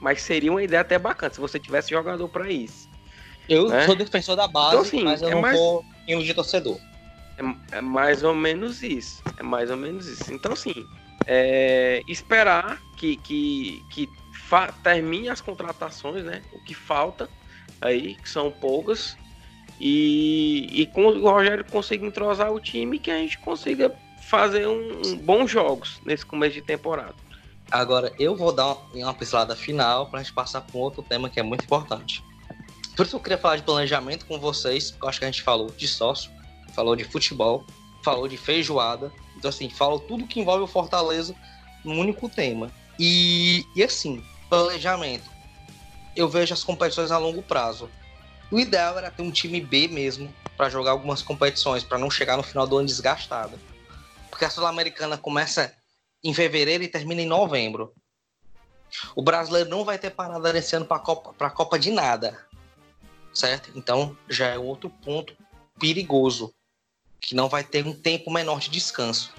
Mas 0.00 0.22
seria 0.22 0.50
uma 0.50 0.62
ideia 0.62 0.80
até 0.80 0.98
bacana 0.98 1.34
se 1.34 1.38
você 1.38 1.58
tivesse 1.58 1.90
jogador 1.90 2.26
para 2.30 2.50
isso. 2.50 2.88
Eu 3.46 3.70
É. 3.70 3.84
sou 3.84 3.94
defensor 3.94 4.36
da 4.36 4.48
base, 4.48 4.68
Então, 4.68 4.80
assim, 4.80 5.04
mas 5.04 5.20
eu 5.20 5.28
é 5.28 5.34
não 5.34 5.42
mais- 5.42 5.58
vou 5.58 5.84
em 6.08 6.18
de 6.20 6.32
torcedor. 6.32 6.78
É, 7.38 7.78
é 7.78 7.80
mais 7.80 8.22
ou 8.22 8.34
menos 8.34 8.82
isso. 8.82 9.22
É 9.38 9.42
mais 9.42 9.70
ou 9.70 9.76
menos 9.76 10.06
isso. 10.06 10.32
Então, 10.32 10.52
assim, 10.52 10.86
é, 11.26 12.02
esperar 12.06 12.80
que, 12.96 13.16
que, 13.16 13.82
que 13.90 14.08
termine 14.82 15.28
as 15.28 15.40
contratações, 15.40 16.24
né? 16.24 16.42
O 16.52 16.62
que 16.64 16.74
falta 16.74 17.28
aí, 17.80 18.14
que 18.16 18.28
são 18.28 18.50
poucas. 18.50 19.16
E, 19.80 20.68
e 20.72 20.86
com 20.86 21.06
o 21.06 21.30
Rogério 21.30 21.64
consiga 21.64 22.06
entrosar 22.06 22.52
o 22.52 22.60
time 22.60 22.98
que 22.98 23.10
a 23.10 23.18
gente 23.18 23.38
consiga 23.38 23.94
fazer 24.22 24.66
um, 24.66 25.02
um 25.04 25.16
bons 25.16 25.50
jogos 25.50 26.00
nesse 26.04 26.24
começo 26.24 26.54
de 26.54 26.62
temporada. 26.62 27.14
Agora, 27.70 28.12
eu 28.18 28.36
vou 28.36 28.52
dar 28.52 28.66
uma, 28.66 28.78
uma 28.94 29.14
pincelada 29.14 29.56
final 29.56 30.06
pra 30.06 30.20
gente 30.20 30.32
passar 30.32 30.60
para 30.60 30.76
um 30.78 30.80
outro 30.80 31.02
tema 31.02 31.28
que 31.28 31.40
é 31.40 31.42
muito 31.42 31.64
importante. 31.64 32.22
Por 32.96 33.04
isso 33.04 33.16
eu 33.16 33.20
queria 33.20 33.38
falar 33.38 33.56
de 33.56 33.62
planejamento 33.62 34.24
com 34.26 34.38
vocês, 34.38 34.92
porque 34.92 35.04
eu 35.04 35.08
acho 35.08 35.18
que 35.18 35.24
a 35.24 35.30
gente 35.30 35.42
falou 35.42 35.70
de 35.70 35.88
sócio, 35.88 36.30
falou 36.74 36.96
de 36.96 37.04
futebol, 37.04 37.64
falou 38.02 38.28
de 38.28 38.36
feijoada. 38.36 39.12
Então, 39.36 39.48
assim, 39.48 39.68
falou 39.70 39.98
tudo 39.98 40.26
que 40.26 40.40
envolve 40.40 40.64
o 40.64 40.68
Fortaleza 40.68 41.34
num 41.84 41.98
único 41.98 42.28
tema. 42.28 42.70
E, 42.98 43.64
e 43.74 43.82
assim, 43.82 44.22
planejamento. 44.48 45.30
Eu 46.14 46.28
vejo 46.28 46.54
as 46.54 46.62
competições 46.62 47.10
a 47.10 47.18
longo 47.18 47.42
prazo. 47.42 47.90
O 48.50 48.60
ideal 48.60 48.96
era 48.98 49.10
ter 49.10 49.22
um 49.22 49.30
time 49.30 49.60
B 49.60 49.88
mesmo 49.88 50.32
para 50.56 50.68
jogar 50.68 50.92
algumas 50.92 51.22
competições, 51.22 51.82
para 51.82 51.98
não 51.98 52.10
chegar 52.10 52.36
no 52.36 52.42
final 52.42 52.66
do 52.66 52.78
ano 52.78 52.86
desgastado. 52.86 53.58
Porque 54.30 54.44
a 54.44 54.50
Sul-Americana 54.50 55.18
começa 55.18 55.74
em 56.22 56.32
fevereiro 56.32 56.84
e 56.84 56.88
termina 56.88 57.20
em 57.20 57.26
novembro. 57.26 57.92
O 59.14 59.22
brasileiro 59.22 59.68
não 59.68 59.84
vai 59.84 59.98
ter 59.98 60.10
parada 60.10 60.52
nesse 60.52 60.76
ano 60.76 60.86
para 60.86 60.98
a 60.98 61.00
Copa, 61.00 61.32
pra 61.32 61.50
Copa 61.50 61.78
de 61.78 61.90
nada. 61.90 62.46
Certo? 63.32 63.72
Então 63.74 64.16
já 64.28 64.48
é 64.48 64.58
outro 64.58 64.88
ponto 64.88 65.36
perigoso. 65.78 66.54
Que 67.26 67.34
não 67.34 67.48
vai 67.48 67.64
ter 67.64 67.86
um 67.86 67.92
tempo 67.92 68.30
menor 68.30 68.60
de 68.60 68.68
descanso. 68.70 69.32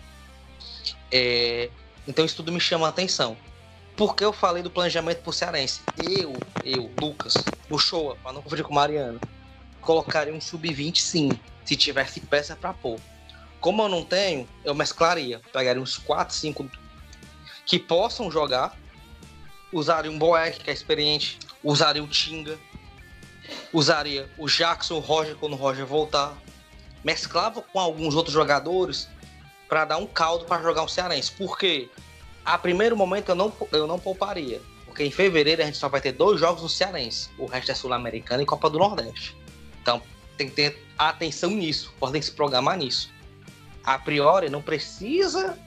É, 1.12 1.70
Então 2.08 2.26
isso 2.26 2.36
tudo 2.36 2.52
me 2.52 2.60
chama 2.60 2.86
a 2.86 2.90
atenção. 2.90 3.38
Por 3.96 4.16
que 4.16 4.26
eu 4.26 4.34
falei 4.34 4.62
do 4.62 4.70
planejamento 4.70 5.22
pro 5.22 5.32
Cearense? 5.32 5.82
Eu, 5.98 6.36
eu, 6.64 6.92
Lucas, 7.00 7.36
Buchoa, 7.70 8.18
para 8.22 8.34
não 8.34 8.42
confundir 8.42 8.66
com 8.66 8.74
Mariano, 8.74 9.22
colocaria 9.80 10.34
um 10.34 10.42
sub-20 10.42 10.98
sim, 10.98 11.30
se 11.64 11.76
tivesse 11.76 12.20
peça 12.20 12.56
para 12.56 12.74
pôr. 12.74 13.00
Como 13.62 13.82
eu 13.82 13.90
não 13.90 14.04
tenho, 14.04 14.48
eu 14.64 14.76
mesclaria. 14.76 15.42
Pegaria 15.54 15.82
uns 15.82 15.98
4, 15.98 16.36
5 16.36 16.70
que 17.66 17.80
possam 17.80 18.30
jogar. 18.30 18.78
Usaria 19.72 20.12
um 20.12 20.20
Boeck, 20.20 20.60
que 20.60 20.70
é 20.70 20.74
experiente. 20.74 21.40
Usaria 21.64 22.04
o 22.04 22.08
Tinga. 22.08 22.60
Usaria 23.72 24.30
o 24.38 24.48
Jackson, 24.48 24.96
o 24.96 25.00
Roger, 25.00 25.36
quando 25.36 25.54
o 25.54 25.56
Roger 25.56 25.86
voltar. 25.86 26.38
Mesclava 27.06 27.62
com 27.62 27.80
alguns 27.80 28.16
outros 28.16 28.34
jogadores 28.34 29.08
para 29.70 29.86
dar 29.86 29.98
um 29.98 30.06
caldo 30.06 30.44
para 30.44 30.62
jogar 30.62 30.84
o 30.84 30.90
Cearense. 30.90 31.32
Porque 31.32 31.90
a 32.44 32.58
primeiro 32.58 32.98
momento 32.98 33.30
eu 33.30 33.36
não, 33.36 33.54
eu 33.72 33.88
não 33.88 33.98
pouparia. 33.98 34.62
Porque 34.86 35.06
em 35.06 35.12
fevereiro 35.12 35.62
a 35.62 35.66
gente 35.66 35.78
só 35.78 35.88
vai 35.88 36.02
ter 36.02 36.12
dois 36.12 36.40
jogos 36.40 36.62
no 36.62 36.68
Cearense. 36.68 37.30
O 37.38 37.46
resto 37.46 37.72
é 37.72 37.76
Sul-Americana 37.76 38.44
e 38.44 38.46
Copa 38.46 38.70
do 38.70 38.78
Nordeste. 38.78 39.38
Então 39.82 40.02
tem 40.36 40.50
que 40.50 40.56
ter 40.56 40.86
atenção 40.98 41.52
nisso. 41.52 41.94
Podem 41.98 42.22
se 42.22 42.32
programar 42.32 42.78
nisso 42.78 43.16
a 43.86 44.00
priori 44.00 44.50
não 44.50 44.62
precisa, 44.62 45.58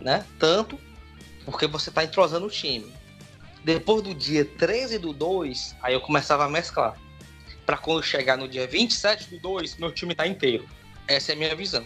né, 0.00 0.24
tanto, 0.38 0.78
porque 1.44 1.66
você 1.66 1.88
está 1.88 2.04
entrosando 2.04 2.46
o 2.46 2.50
time. 2.50 2.92
Depois 3.64 4.02
do 4.02 4.14
dia 4.14 4.44
13 4.44 4.98
do 4.98 5.12
2, 5.12 5.74
aí 5.82 5.92
eu 5.92 6.00
começava 6.00 6.44
a 6.44 6.48
mesclar. 6.48 6.96
Para 7.68 7.76
quando 7.76 8.02
chegar 8.02 8.38
no 8.38 8.48
dia 8.48 8.66
27 8.66 9.28
do 9.28 9.38
2, 9.40 9.76
meu 9.76 9.92
time 9.92 10.14
tá 10.14 10.26
inteiro. 10.26 10.66
Essa 11.06 11.32
é 11.32 11.34
a 11.34 11.36
minha 11.36 11.54
visão. 11.54 11.84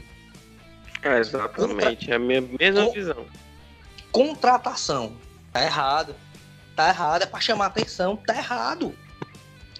É, 1.02 1.18
exatamente, 1.18 2.08
é 2.08 2.14
a 2.14 2.20
minha 2.20 2.40
mesma 2.40 2.86
Com- 2.86 2.92
visão. 2.92 3.26
Contratação. 4.12 5.16
Tá 5.52 5.60
errado. 5.64 6.14
Tá 6.76 6.88
errado, 6.88 7.22
é 7.22 7.26
para 7.26 7.40
chamar 7.40 7.66
atenção, 7.66 8.16
tá 8.16 8.36
errado. 8.36 8.94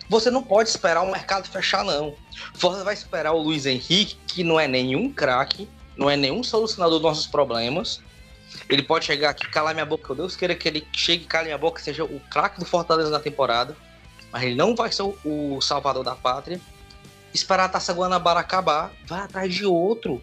Você 0.09 0.29
não 0.29 0.43
pode 0.43 0.71
esperar 0.71 1.03
o 1.03 1.13
mercado 1.13 1.47
fechar, 1.49 1.85
não. 1.85 2.17
Você 2.53 2.83
vai 2.83 2.95
esperar 2.95 3.31
o 3.31 3.39
Luiz 3.39 3.65
Henrique, 3.65 4.17
que 4.27 4.43
não 4.43 4.59
é 4.59 4.67
nenhum 4.67 5.09
craque, 5.09 5.69
não 5.97 6.11
é 6.11 6.17
nenhum 6.17 6.43
solucionador 6.43 6.99
dos 6.99 7.03
nossos 7.03 7.27
problemas. 7.29 8.01
Ele 8.69 8.83
pode 8.83 9.05
chegar 9.05 9.31
aqui, 9.31 9.49
calar 9.49 9.73
minha 9.73 9.87
boca, 9.87 10.09
que 10.09 10.15
Deus 10.17 10.35
queira 10.35 10.57
que 10.57 10.67
ele 10.67 10.85
chegue, 10.93 11.27
cale 11.27 11.45
minha 11.45 11.59
boca, 11.59 11.81
seja 11.81 12.03
o 12.03 12.19
craque 12.29 12.59
do 12.59 12.65
Fortaleza 12.67 13.09
na 13.09 13.21
temporada. 13.21 13.77
Mas 14.33 14.45
ele 14.45 14.55
não 14.55 14.75
vai 14.75 14.91
ser 14.91 15.03
o, 15.03 15.17
o 15.25 15.61
salvador 15.61 16.03
da 16.03 16.15
pátria. 16.15 16.61
Esperar 17.35 17.65
a 17.65 17.69
Taça 17.69 17.93
Guanabara 17.93 18.41
acabar, 18.41 18.91
vai 19.07 19.21
atrás 19.21 19.55
de 19.55 19.67
outro. 19.67 20.23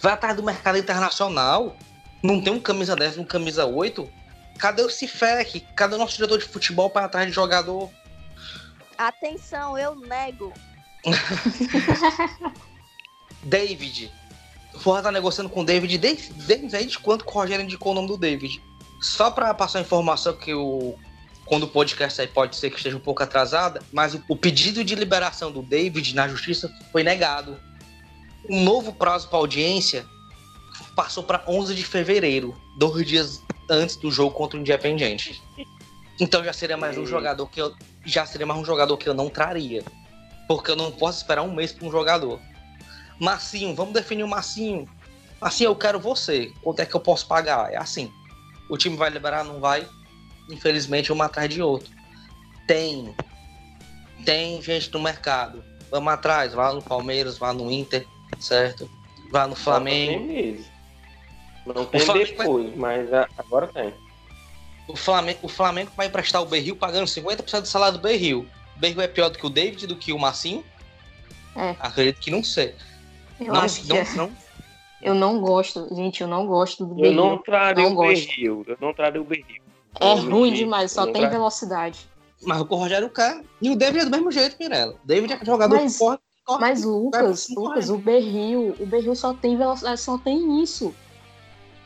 Vai 0.00 0.12
atrás 0.12 0.36
do 0.36 0.42
mercado 0.42 0.78
internacional. 0.78 1.76
Não 2.22 2.40
tem 2.40 2.52
um 2.52 2.60
camisa 2.60 2.96
10, 2.96 3.18
um 3.18 3.24
camisa 3.24 3.66
8. 3.66 4.08
Cadê 4.58 4.82
o 4.82 4.90
Cifec? 4.90 5.60
Cadê 5.74 5.94
o 5.94 5.98
nosso 5.98 6.16
diretor 6.16 6.38
de 6.38 6.44
futebol 6.44 6.90
para 6.90 7.06
atrás 7.06 7.26
de 7.26 7.32
jogador? 7.32 7.90
Atenção, 8.96 9.78
eu 9.78 9.94
nego. 9.94 10.52
David. 13.42 14.12
O 14.74 14.80
Forra 14.80 15.02
tá 15.02 15.12
negociando 15.12 15.48
com 15.48 15.60
o 15.60 15.64
David 15.64 15.96
desde, 15.98 16.32
desde 16.32 16.98
que 16.98 17.08
o 17.08 17.16
Rogério 17.16 17.64
indicou 17.64 17.92
o 17.92 17.94
nome 17.94 18.08
do 18.08 18.16
David. 18.16 18.60
Só 19.00 19.30
para 19.30 19.54
passar 19.54 19.78
a 19.78 19.82
informação 19.82 20.36
que 20.36 20.52
o 20.52 20.98
quando 21.48 21.62
o 21.62 21.68
podcast 21.68 22.20
aí 22.20 22.26
pode 22.26 22.56
ser 22.56 22.70
que 22.70 22.76
esteja 22.76 22.96
um 22.96 23.00
pouco 23.00 23.22
atrasada, 23.22 23.80
mas 23.90 24.14
o, 24.14 24.22
o 24.28 24.36
pedido 24.36 24.84
de 24.84 24.94
liberação 24.94 25.50
do 25.50 25.62
David 25.62 26.14
na 26.14 26.28
justiça 26.28 26.70
foi 26.92 27.02
negado. 27.02 27.58
Um 28.48 28.62
novo 28.62 28.92
prazo 28.92 29.28
para 29.28 29.38
audiência 29.38 30.04
passou 30.94 31.22
para 31.22 31.42
11 31.48 31.74
de 31.74 31.84
fevereiro, 31.84 32.54
dois 32.78 33.06
dias 33.06 33.42
antes 33.70 33.96
do 33.96 34.10
jogo 34.10 34.34
contra 34.34 34.58
o 34.58 34.60
Independiente. 34.60 35.42
Então 36.20 36.44
já 36.44 36.52
seria 36.52 36.76
mais 36.76 36.98
um 36.98 37.06
jogador 37.06 37.46
que 37.46 37.60
eu 37.60 37.74
já 38.04 38.26
seria 38.26 38.46
mais 38.46 38.60
um 38.60 38.64
jogador 38.64 38.96
que 38.96 39.08
eu 39.08 39.14
não 39.14 39.28
traria, 39.30 39.84
porque 40.46 40.70
eu 40.70 40.76
não 40.76 40.90
posso 40.90 41.18
esperar 41.18 41.42
um 41.42 41.54
mês 41.54 41.72
para 41.72 41.86
um 41.86 41.90
jogador. 41.90 42.40
Marcinho, 43.18 43.74
vamos 43.74 43.94
definir 43.94 44.22
o 44.22 44.28
Marcinho. 44.28 44.88
Marcinho, 45.40 45.68
eu 45.68 45.76
quero 45.76 45.98
você. 45.98 46.52
Quanto 46.62 46.80
é 46.80 46.86
que 46.86 46.94
eu 46.94 47.00
posso 47.00 47.26
pagar? 47.26 47.72
É 47.72 47.76
assim. 47.76 48.12
O 48.68 48.76
time 48.76 48.96
vai 48.96 49.10
liberar, 49.10 49.44
não 49.44 49.60
vai? 49.60 49.86
Infelizmente, 50.48 51.12
um 51.12 51.22
atrás 51.22 51.48
de 51.50 51.62
outro. 51.62 51.90
Tem. 52.66 53.14
Tem 54.24 54.60
gente 54.62 54.92
no 54.92 55.00
mercado. 55.00 55.62
Vamos 55.90 56.12
atrás, 56.12 56.52
vá 56.52 56.72
no 56.72 56.82
Palmeiras, 56.82 57.38
vá 57.38 57.52
no 57.52 57.70
Inter, 57.70 58.06
certo? 58.38 58.90
Vá 59.30 59.46
no 59.46 59.54
Flamengo. 59.56 60.12
Não 60.20 60.26
tem 60.28 60.36
mesmo. 60.52 60.64
Não 61.66 61.84
tem 61.84 62.00
Flamengo 62.00 62.26
depois, 62.36 62.76
mas 62.76 63.12
a- 63.12 63.28
agora 63.38 63.66
tem. 63.68 63.92
O 64.86 64.96
Flamengo, 64.96 65.38
o 65.42 65.48
Flamengo 65.48 65.90
vai 65.96 66.06
emprestar 66.06 66.40
o 66.42 66.46
Berril 66.46 66.74
pagando 66.76 67.06
50% 67.06 67.62
do 67.62 67.68
salário 67.68 67.98
do 67.98 68.02
Berril. 68.02 68.46
O 68.76 68.78
Berril 68.80 69.00
é 69.02 69.08
pior 69.08 69.28
do 69.28 69.38
que 69.38 69.46
o 69.46 69.50
David, 69.50 69.86
do 69.86 69.96
que 69.96 70.12
o 70.12 70.18
Marcinho? 70.18 70.64
É. 71.54 71.74
Acredito 71.78 72.20
que 72.20 72.30
não 72.30 72.42
sei. 72.42 72.74
Eu 73.40 73.52
não, 73.52 73.60
acho 73.60 73.82
que 73.82 73.88
não, 73.88 73.96
é. 73.96 74.04
não, 74.14 74.30
Eu 75.02 75.14
não 75.14 75.40
gosto, 75.40 75.94
gente, 75.94 76.20
eu 76.22 76.26
não 76.26 76.46
gosto 76.46 76.84
do 76.86 76.92
Eu 76.92 76.96
Berril. 76.96 77.14
não 77.16 77.38
traria 77.38 77.84
não 77.84 77.92
o 77.92 77.94
gosto. 77.94 78.26
berril. 78.26 78.64
Eu 78.66 78.78
não 78.80 78.94
traria 78.94 79.20
o 79.20 79.24
berril. 79.24 79.62
É 80.00 80.14
ruim 80.14 80.52
demais, 80.52 80.92
só 80.92 81.04
tem 81.04 81.12
traria. 81.14 81.30
velocidade. 81.30 82.08
Mas 82.42 82.60
o 82.60 82.64
Rogério 82.64 83.10
quer. 83.10 83.42
E 83.60 83.70
o 83.70 83.76
David 83.76 84.02
é 84.02 84.04
do 84.04 84.10
mesmo 84.10 84.30
jeito, 84.30 84.56
Mirella. 84.60 84.94
O 85.02 85.06
David 85.06 85.32
é 85.32 85.44
jogador 85.44 85.76
Mas- 85.76 85.92
que 85.94 85.98
corre. 85.98 86.18
Mas 86.60 86.82
Lucas, 86.82 87.48
Lucas, 87.50 87.90
o 87.90 87.98
Berril, 87.98 88.74
o 88.80 88.86
Berril 88.86 89.14
só 89.14 89.34
tem 89.34 89.54
velocidade, 89.58 90.00
só 90.00 90.16
tem 90.16 90.62
isso. 90.62 90.94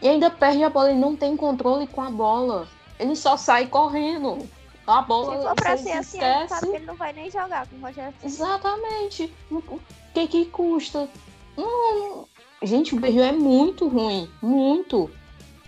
E 0.00 0.08
ainda 0.08 0.30
perde 0.30 0.62
a 0.62 0.70
bola, 0.70 0.90
ele 0.90 1.00
não 1.00 1.16
tem 1.16 1.36
controle 1.36 1.86
com 1.88 2.00
a 2.00 2.10
bola. 2.10 2.68
Ele 2.98 3.16
só 3.16 3.36
sai 3.36 3.66
correndo. 3.66 4.38
A 4.86 5.00
Se 5.02 5.08
bola 5.08 5.42
for 5.48 5.54
pra 5.56 5.76
ser 5.76 5.82
se 5.84 5.90
assim, 5.92 6.18
esquece. 6.18 6.48
sabe 6.48 6.66
que 6.70 6.76
ele 6.76 6.86
não 6.86 6.94
vai 6.94 7.12
nem 7.12 7.28
jogar 7.30 7.66
com 7.66 7.76
o 7.76 7.80
Rogério. 7.80 8.14
Exatamente. 8.22 9.32
O 9.50 9.80
que 10.14 10.26
que 10.28 10.44
custa? 10.46 11.08
Não, 11.56 12.26
gente, 12.62 12.94
o 12.94 13.00
Berril 13.00 13.22
é 13.24 13.32
muito 13.32 13.88
ruim. 13.88 14.30
Muito. 14.40 15.10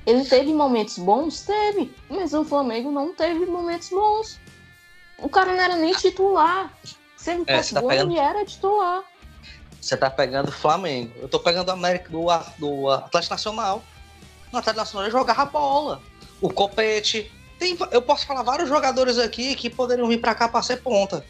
Ele 0.06 0.24
teve 0.24 0.52
momentos 0.52 0.98
bons? 0.98 1.40
Teve. 1.42 1.94
Mas 2.10 2.32
o 2.34 2.44
Flamengo 2.44 2.90
não 2.90 3.14
teve 3.14 3.46
momentos 3.46 3.88
bons. 3.88 4.38
O 5.18 5.28
cara 5.28 5.52
não 5.52 5.60
era 5.62 5.76
nem 5.76 5.92
titular. 5.94 6.72
Se 7.16 7.30
ele 7.32 7.44
É, 7.46 7.56
fosse 7.56 7.68
você 7.70 7.74
tá 7.76 7.80
bom, 7.80 7.88
pegando- 7.88 8.10
ele 8.12 8.20
era 8.20 8.44
titular. 8.44 9.02
Você 9.80 9.96
tá 9.96 10.10
pegando 10.10 10.48
o 10.48 10.52
Flamengo. 10.52 11.12
Eu 11.20 11.28
tô 11.28 11.38
pegando 11.38 11.68
o 11.68 11.72
América 11.72 12.10
do, 12.10 12.26
do 12.58 12.90
Atlético 12.90 13.34
Nacional. 13.34 13.82
No 14.52 14.58
Atlético 14.58 14.80
Nacional 14.80 15.06
ele 15.06 15.12
jogava 15.12 15.44
bola. 15.46 16.02
O 16.40 16.50
Copete. 16.52 17.30
Tem, 17.58 17.76
eu 17.92 18.02
posso 18.02 18.26
falar 18.26 18.42
vários 18.42 18.68
jogadores 18.68 19.18
aqui 19.18 19.54
que 19.54 19.70
poderiam 19.70 20.08
vir 20.08 20.20
pra 20.20 20.34
cá 20.34 20.48
pra 20.48 20.62
ser 20.62 20.82
ponta. 20.82 21.24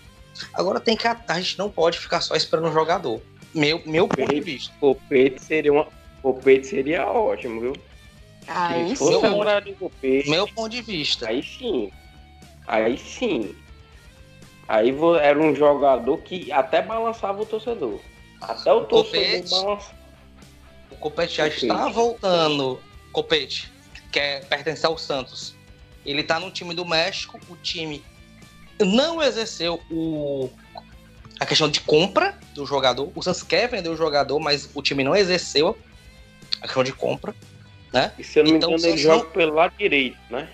Agora 0.53 0.81
tem 0.81 0.97
que. 0.97 1.07
A 1.07 1.17
a 1.29 1.41
gente 1.41 1.59
não 1.59 1.71
pode 1.71 1.99
ficar 1.99 2.21
só 2.21 2.35
esperando 2.35 2.69
um 2.69 2.73
jogador. 2.73 3.21
Meu, 3.55 3.81
meu 3.87 4.09
ponto 4.09 4.33
de 4.35 4.41
vista. 4.41 4.73
Copete 4.81 5.41
seria 5.45 5.73
uma. 5.73 5.87
Copete 6.23 6.67
seria 6.67 7.07
ótimo, 7.07 7.61
viu? 7.61 7.73
Aí 8.47 8.91
Se 8.91 8.97
fosse 8.97 9.21
sim. 9.21 9.73
do 9.73 9.77
Copete, 9.77 10.31
Meu 10.31 10.47
ponto 10.49 10.69
de 10.69 10.83
vista. 10.83 11.29
aí 11.29 11.43
sim. 11.43 11.91
Aí 12.67 12.99
sim. 12.99 13.55
Aí 14.69 14.95
era 15.21 15.39
um 15.39 15.55
jogador 15.55 16.19
que 16.19 16.51
até 16.51 16.83
balançava 16.83 17.43
o 17.43 17.47
torcedor. 17.47 18.01
Até 18.41 18.73
o 18.73 18.85
torcedor 18.85 19.23
Copete. 19.23 19.51
balançava. 19.51 19.95
O 20.91 20.97
Copete 20.97 21.35
já 21.37 21.45
Copete. 21.45 21.67
está 21.67 21.89
voltando. 21.89 22.81
Copete, 23.13 23.71
que 24.11 24.19
é, 24.19 24.41
pertence 24.41 24.85
ao 24.85 24.99
Santos. 24.99 25.55
Ele 26.05 26.23
tá 26.23 26.41
no 26.41 26.51
time 26.51 26.75
do 26.75 26.85
México. 26.85 27.39
O 27.49 27.57
time 27.57 28.03
não 28.81 29.23
exerceu 29.23 29.81
o, 29.91 30.51
a 31.39 31.47
questão 31.47 31.69
de 31.69 31.81
compra 31.81 32.37
do 32.55 32.67
jogador. 32.67 33.11
O 33.15 33.23
Santos 33.23 33.43
quer 33.43 33.69
vender 33.69 33.89
o 33.89 33.97
jogador, 33.97 34.39
mas 34.41 34.69
o 34.75 34.83
time 34.83 35.05
não 35.05 35.15
exerceu 35.15 35.77
a 36.61 36.63
questão 36.63 36.83
de 36.85 36.93
compra. 36.93 37.35
Né? 37.95 38.13
E 38.19 38.25
se 38.25 38.41
eu 38.41 38.45
não 38.45 38.51
me 38.51 38.57
Então, 38.59 38.71
engano, 38.73 38.87
ele 38.89 38.99
se 38.99 39.07
não- 39.07 39.15
joga 39.19 39.31
pelo 39.31 39.55
lado 39.55 39.75
direito, 39.79 40.19
né? 40.29 40.49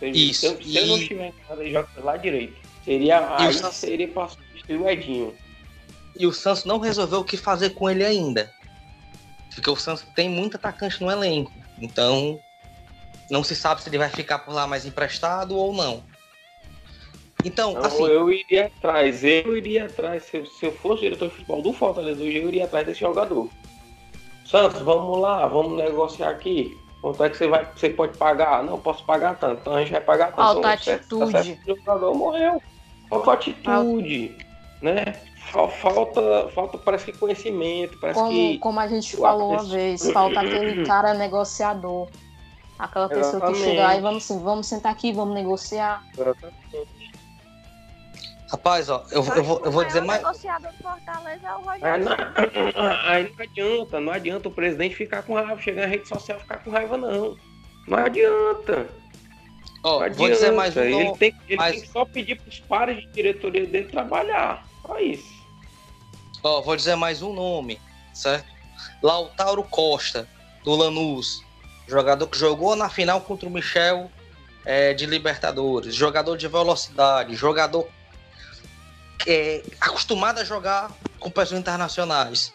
Se, 0.00 0.08
Isso, 0.10 0.56
Se, 0.56 0.64
se 0.64 0.76
eu 0.78 0.86
não 0.88 0.96
e- 0.96 1.00
estiver 1.02 1.28
enganado, 1.28 1.62
ele 1.62 1.70
joga 1.72 1.88
pelo 1.94 2.06
lado 2.06 2.20
direito. 2.22 2.56
Seria, 2.84 3.16
E 3.18 3.20
o 3.20 3.48
aí 3.48 3.54
Santos- 3.54 3.76
seria 3.76 4.08
pra 4.08 4.28
substituir 4.28 4.76
o 4.80 4.88
Edinho. 4.88 5.34
E 6.18 6.26
o 6.26 6.32
Santos 6.32 6.64
não 6.64 6.80
resolveu 6.80 7.20
o 7.20 7.24
que 7.24 7.36
fazer 7.36 7.70
com 7.70 7.88
ele 7.88 8.04
ainda. 8.04 8.52
Porque 9.54 9.70
o 9.70 9.76
Santos 9.76 10.04
tem 10.16 10.28
muito 10.28 10.56
atacante 10.56 11.00
no 11.00 11.08
elenco. 11.10 11.52
Então, 11.80 12.40
não 13.30 13.44
se 13.44 13.54
sabe 13.54 13.80
se 13.80 13.88
ele 13.88 13.98
vai 13.98 14.10
ficar 14.10 14.40
por 14.40 14.52
lá 14.52 14.66
mais 14.66 14.84
emprestado 14.84 15.56
ou 15.56 15.72
não. 15.72 16.02
Então, 17.44 17.70
Então, 17.72 17.84
assim, 17.84 18.04
eu 18.06 18.32
iria 18.32 18.66
atrás, 18.66 19.22
eu 19.22 19.56
iria 19.56 19.84
atrás, 19.84 20.24
se, 20.24 20.36
eu- 20.38 20.46
se 20.46 20.66
eu 20.66 20.72
fosse 20.72 21.02
diretor 21.02 21.28
de 21.28 21.34
futebol 21.36 21.62
do 21.62 21.72
Fortaleza 21.72 22.20
hoje, 22.22 22.36
eu 22.38 22.48
iria 22.48 22.64
atrás 22.64 22.84
desse 22.84 23.00
jogador. 23.00 23.48
Santos, 24.46 24.80
vamos 24.82 25.18
lá, 25.18 25.46
vamos 25.46 25.76
negociar 25.76 26.30
aqui. 26.30 26.78
Quanto 27.00 27.22
é 27.24 27.30
que 27.30 27.36
você, 27.36 27.46
vai, 27.46 27.68
você 27.74 27.90
pode 27.90 28.16
pagar? 28.16 28.62
Não, 28.64 28.78
posso 28.78 29.04
pagar 29.04 29.36
tanto. 29.38 29.60
Então 29.60 29.74
a 29.74 29.80
gente 29.80 29.92
vai 29.92 30.00
pagar 30.00 30.26
tanto. 30.26 30.36
Falta 30.36 30.76
certo, 30.78 31.22
atitude. 31.22 31.32
tá 31.32 31.42
certo, 31.44 31.72
O 31.72 31.76
jogador 31.76 32.14
morreu. 32.14 32.62
Falta 33.08 33.32
atitude, 33.32 34.36
né? 34.82 35.14
Fa- 35.52 35.68
Falta, 35.68 36.48
falta, 36.54 36.78
parece 36.78 37.04
que 37.04 37.16
conhecimento, 37.16 37.96
parece 38.00 38.18
Como, 38.18 38.32
que... 38.32 38.58
como 38.58 38.80
a 38.80 38.88
gente 38.88 39.16
falou 39.16 39.52
uma 39.52 39.62
vez, 39.62 40.10
falta 40.10 40.40
aquele 40.40 40.84
cara 40.84 41.14
negociador. 41.14 42.08
Aquela 42.78 43.08
pessoa 43.08 43.40
que 43.40 43.52
Exatamente. 43.52 43.64
chega 43.64 43.82
lá 43.82 43.96
e 43.96 44.00
vamos, 44.00 44.28
vamos 44.28 44.66
sentar 44.66 44.92
aqui, 44.92 45.12
vamos 45.12 45.34
negociar. 45.34 46.02
Rapaz, 48.50 48.88
ó, 48.88 49.04
eu, 49.10 49.24
eu 49.34 49.42
vou, 49.44 49.60
eu 49.64 49.70
vou 49.72 49.84
dizer 49.84 50.02
O 50.02 50.06
mais. 50.06 50.22
maior 50.22 50.32
negociador 50.34 50.72
do 50.72 50.82
Fortaleza 50.82 51.46
é 51.46 51.54
o 51.54 51.68
Aí 51.70 51.80
Rogério. 51.80 52.04
não, 52.04 52.90
aí 53.10 53.32
não 53.36 53.44
adianta, 53.44 54.00
não 54.00 54.12
adianta 54.12 54.48
o 54.48 54.52
presidente 54.52 54.94
ficar 54.94 55.22
com 55.22 55.34
raiva, 55.34 55.60
chegar 55.60 55.82
na 55.82 55.88
rede 55.88 56.08
social 56.08 56.38
e 56.38 56.40
ficar 56.42 56.58
com 56.58 56.70
raiva, 56.70 56.96
não. 56.96 57.36
Não 57.88 57.98
adianta. 57.98 58.88
Ó, 59.82 60.00
Não 60.06 60.14
vou 60.14 60.28
dizer 60.28 60.50
mais 60.52 60.76
um. 60.76 60.80
adianta. 60.80 60.96
Ele, 60.98 61.04
nome. 61.06 61.18
tem, 61.18 61.34
ele 61.48 61.56
mas- 61.56 61.72
tem 61.72 61.80
que 61.82 61.88
só 61.88 62.04
pedir 62.04 62.40
pros 62.40 62.58
pares 62.60 62.98
de 63.00 63.06
diretoria 63.12 63.66
dele 63.66 63.88
trabalhar. 63.88 64.66
Só 64.84 64.98
isso. 64.98 65.36
Ó, 66.42 66.60
vou 66.62 66.76
dizer 66.76 66.96
mais 66.96 67.22
um 67.22 67.32
nome, 67.32 67.80
certo? 68.12 68.46
Lautaro 69.02 69.62
Costa, 69.64 70.28
do 70.64 70.74
Lanús. 70.74 71.44
Jogador 71.88 72.26
que 72.26 72.36
jogou 72.38 72.74
na 72.74 72.88
final 72.88 73.20
contra 73.20 73.48
o 73.48 73.50
Michel 73.52 74.10
é, 74.64 74.92
de 74.92 75.06
Libertadores. 75.06 75.94
Jogador 75.94 76.36
de 76.36 76.48
velocidade. 76.48 77.36
Jogador 77.36 77.88
é, 79.26 79.62
acostumado 79.80 80.40
a 80.40 80.44
jogar 80.44 80.90
com 81.18 81.30
pessoas 81.30 81.60
internacionais. 81.60 82.52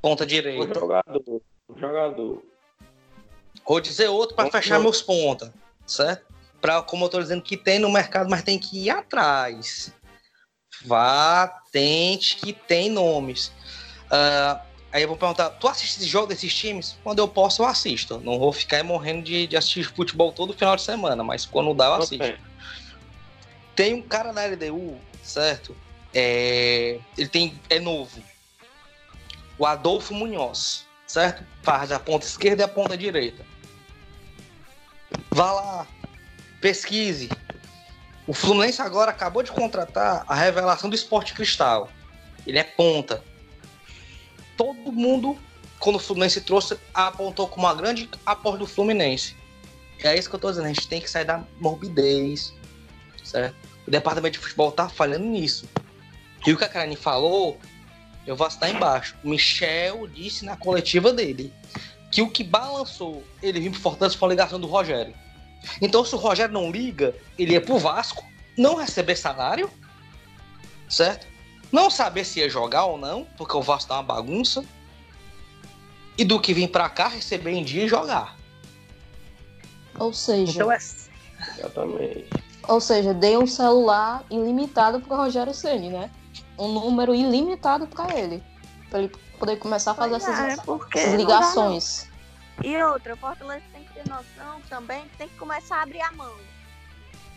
Ponta 0.00 0.26
direita. 0.26 0.78
jogador. 0.78 1.42
Jogador. 1.76 2.42
Vou 3.66 3.80
dizer 3.80 4.08
outro 4.08 4.34
para 4.34 4.50
fechar 4.50 4.80
meus 4.80 5.00
pontos, 5.00 5.50
certo? 5.86 6.26
Pra, 6.60 6.82
como 6.82 7.04
eu 7.04 7.08
tô 7.08 7.20
dizendo, 7.20 7.42
que 7.42 7.56
tem 7.56 7.78
no 7.78 7.90
mercado, 7.90 8.28
mas 8.28 8.42
tem 8.42 8.58
que 8.58 8.84
ir 8.84 8.90
atrás. 8.90 9.92
Vá, 10.84 11.46
tente 11.70 12.36
que 12.36 12.52
tem 12.52 12.90
nomes. 12.90 13.52
Ah, 14.10 14.60
aí 14.92 15.02
eu 15.02 15.08
vou 15.08 15.16
perguntar, 15.16 15.50
tu 15.50 15.68
assiste 15.68 15.98
esse 15.98 16.08
jogo 16.08 16.26
desses 16.26 16.54
times? 16.54 16.96
Quando 17.02 17.20
eu 17.20 17.28
posso, 17.28 17.62
eu 17.62 17.66
assisto. 17.66 18.20
Não 18.20 18.38
vou 18.38 18.52
ficar 18.52 18.78
aí 18.78 18.82
morrendo 18.82 19.22
de, 19.22 19.46
de 19.46 19.56
assistir 19.56 19.84
futebol 19.84 20.32
todo 20.32 20.52
final 20.52 20.76
de 20.76 20.82
semana, 20.82 21.22
mas 21.22 21.46
quando 21.46 21.72
dá, 21.74 21.86
eu 21.86 21.94
assisto. 21.94 22.24
Ok. 22.24 22.38
Tem 23.74 23.94
um 23.94 24.02
cara 24.02 24.32
na 24.32 24.44
LDU, 24.44 24.98
certo? 25.22 25.74
É, 26.14 26.98
ele 27.16 27.28
tem, 27.28 27.60
é 27.70 27.78
novo. 27.78 28.22
O 29.58 29.66
Adolfo 29.66 30.14
Munhoz, 30.14 30.86
certo? 31.06 31.44
Faz 31.62 31.92
a 31.92 31.98
ponta 31.98 32.26
esquerda 32.26 32.62
e 32.62 32.64
a 32.64 32.68
ponta 32.68 32.96
direita. 32.96 33.44
Vá 35.30 35.52
lá, 35.52 35.86
pesquise. 36.60 37.30
O 38.26 38.32
Fluminense 38.32 38.80
agora 38.80 39.10
acabou 39.10 39.42
de 39.42 39.50
contratar 39.50 40.24
a 40.28 40.34
revelação 40.34 40.88
do 40.88 40.96
Esporte 40.96 41.34
Cristal. 41.34 41.90
Ele 42.46 42.58
é 42.58 42.64
ponta. 42.64 43.22
Todo 44.56 44.92
mundo, 44.92 45.38
quando 45.78 45.96
o 45.96 45.98
Fluminense 45.98 46.40
trouxe, 46.40 46.78
apontou 46.94 47.48
como 47.48 47.66
uma 47.66 47.74
grande 47.74 48.08
aposta 48.24 48.58
do 48.58 48.66
Fluminense. 48.66 49.36
E 50.02 50.06
é 50.06 50.18
isso 50.18 50.28
que 50.28 50.34
eu 50.34 50.40
tô 50.40 50.50
dizendo, 50.50 50.66
a 50.66 50.72
gente 50.72 50.88
tem 50.88 51.00
que 51.00 51.08
sair 51.08 51.24
da 51.24 51.44
morbidez, 51.60 52.52
certo? 53.24 53.56
O 53.86 53.90
departamento 53.90 54.34
de 54.34 54.38
futebol 54.40 54.72
tá 54.72 54.88
falhando 54.88 55.24
nisso. 55.24 55.68
E 56.46 56.52
o 56.52 56.58
que 56.58 56.64
a 56.64 56.68
Karine 56.68 56.96
falou, 56.96 57.58
eu 58.26 58.36
vou 58.36 58.46
assinar 58.46 58.70
embaixo. 58.70 59.16
O 59.22 59.28
Michel 59.28 60.06
disse 60.08 60.44
na 60.44 60.56
coletiva 60.56 61.12
dele 61.12 61.52
que 62.10 62.20
o 62.22 62.28
que 62.30 62.44
balançou 62.44 63.24
ele 63.42 63.60
vir 63.60 63.70
pro 63.70 63.80
Fortaleza 63.80 64.18
foi 64.18 64.28
a 64.28 64.30
ligação 64.30 64.60
do 64.60 64.66
Rogério. 64.66 65.14
Então, 65.80 66.04
se 66.04 66.14
o 66.14 66.18
Rogério 66.18 66.52
não 66.52 66.70
liga, 66.70 67.14
ele 67.38 67.52
ia 67.52 67.60
pro 67.60 67.78
Vasco, 67.78 68.24
não 68.58 68.74
receber 68.74 69.16
salário, 69.16 69.70
certo? 70.88 71.26
Não 71.70 71.88
saber 71.88 72.24
se 72.24 72.40
ia 72.40 72.50
jogar 72.50 72.84
ou 72.84 72.98
não, 72.98 73.24
porque 73.36 73.56
o 73.56 73.62
Vasco 73.62 73.88
tá 73.88 73.94
uma 73.94 74.02
bagunça. 74.02 74.64
E 76.18 76.24
do 76.24 76.38
que 76.38 76.52
vir 76.52 76.68
pra 76.68 76.90
cá, 76.90 77.08
receber 77.08 77.52
em 77.52 77.64
dia 77.64 77.84
e 77.84 77.88
jogar. 77.88 78.36
Ou 79.98 80.12
seja, 80.12 80.52
Então 80.52 80.72
é. 80.72 80.78
Exatamente. 81.58 82.26
ou 82.68 82.80
seja, 82.80 83.14
dei 83.14 83.36
um 83.36 83.46
celular 83.46 84.24
ilimitado 84.30 85.00
pro 85.00 85.16
Rogério 85.16 85.54
Ceni, 85.54 85.88
né? 85.88 86.10
Um 86.58 86.68
número 86.68 87.14
ilimitado 87.14 87.86
para 87.86 88.16
ele. 88.18 88.42
Pra 88.90 89.00
ele 89.00 89.08
poder 89.38 89.56
começar 89.56 89.92
a 89.92 89.94
fazer 89.94 90.10
Pois 90.20 90.22
essas, 90.28 90.58
é, 90.58 90.62
porque 90.62 91.06
não 91.06 91.16
ligações. 91.16 92.08
não. 92.58 92.64
E 92.70 92.82
outra, 92.82 93.14
o 93.14 93.16
Fortaleza 93.16 93.64
tem 93.72 93.82
que 93.84 93.92
ter 93.94 94.08
noção 94.08 94.60
também 94.68 95.02
que 95.08 95.16
tem 95.16 95.28
que 95.28 95.36
começar 95.36 95.78
a 95.78 95.82
abrir 95.82 96.00
a 96.02 96.12
mão. 96.12 96.34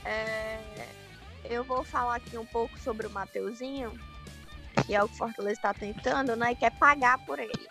É, 0.03 0.59
eu 1.45 1.63
vou 1.63 1.83
falar 1.83 2.15
aqui 2.17 2.37
um 2.37 2.45
pouco 2.45 2.77
sobre 2.79 3.07
o 3.07 3.09
Mateuzinho, 3.09 3.97
que 4.85 4.93
é 4.93 5.01
o 5.03 5.07
que 5.07 5.15
o 5.15 5.17
Fortaleza 5.17 5.53
está 5.53 5.73
tentando, 5.73 6.35
né? 6.35 6.51
E 6.51 6.55
quer 6.55 6.71
pagar 6.77 7.17
por 7.25 7.39
ele. 7.39 7.67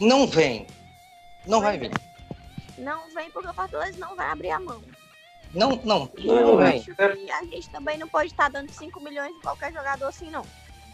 Não 0.00 0.26
vem. 0.26 0.66
Não 1.46 1.60
vai 1.60 1.78
Pois 1.78 1.90
vir. 1.90 2.00
Não 2.78 3.08
vem 3.14 3.30
porque 3.30 3.48
o 3.48 3.54
Fortaleza 3.54 3.98
não 3.98 4.16
vai 4.16 4.26
abrir 4.28 4.50
a 4.50 4.58
mão. 4.58 4.82
Não, 5.54 5.78
não, 5.84 6.10
E 6.16 6.26
não 6.26 6.36
eu 6.36 6.56
vem. 6.56 6.78
acho 6.78 6.94
que 6.94 7.30
a 7.30 7.44
gente 7.44 7.68
também 7.70 7.98
não 7.98 8.08
pode 8.08 8.28
estar 8.30 8.48
dando 8.50 8.72
5 8.72 9.00
milhões 9.00 9.34
em 9.36 9.40
qualquer 9.40 9.72
jogador 9.72 10.06
assim, 10.06 10.30
não. 10.30 10.44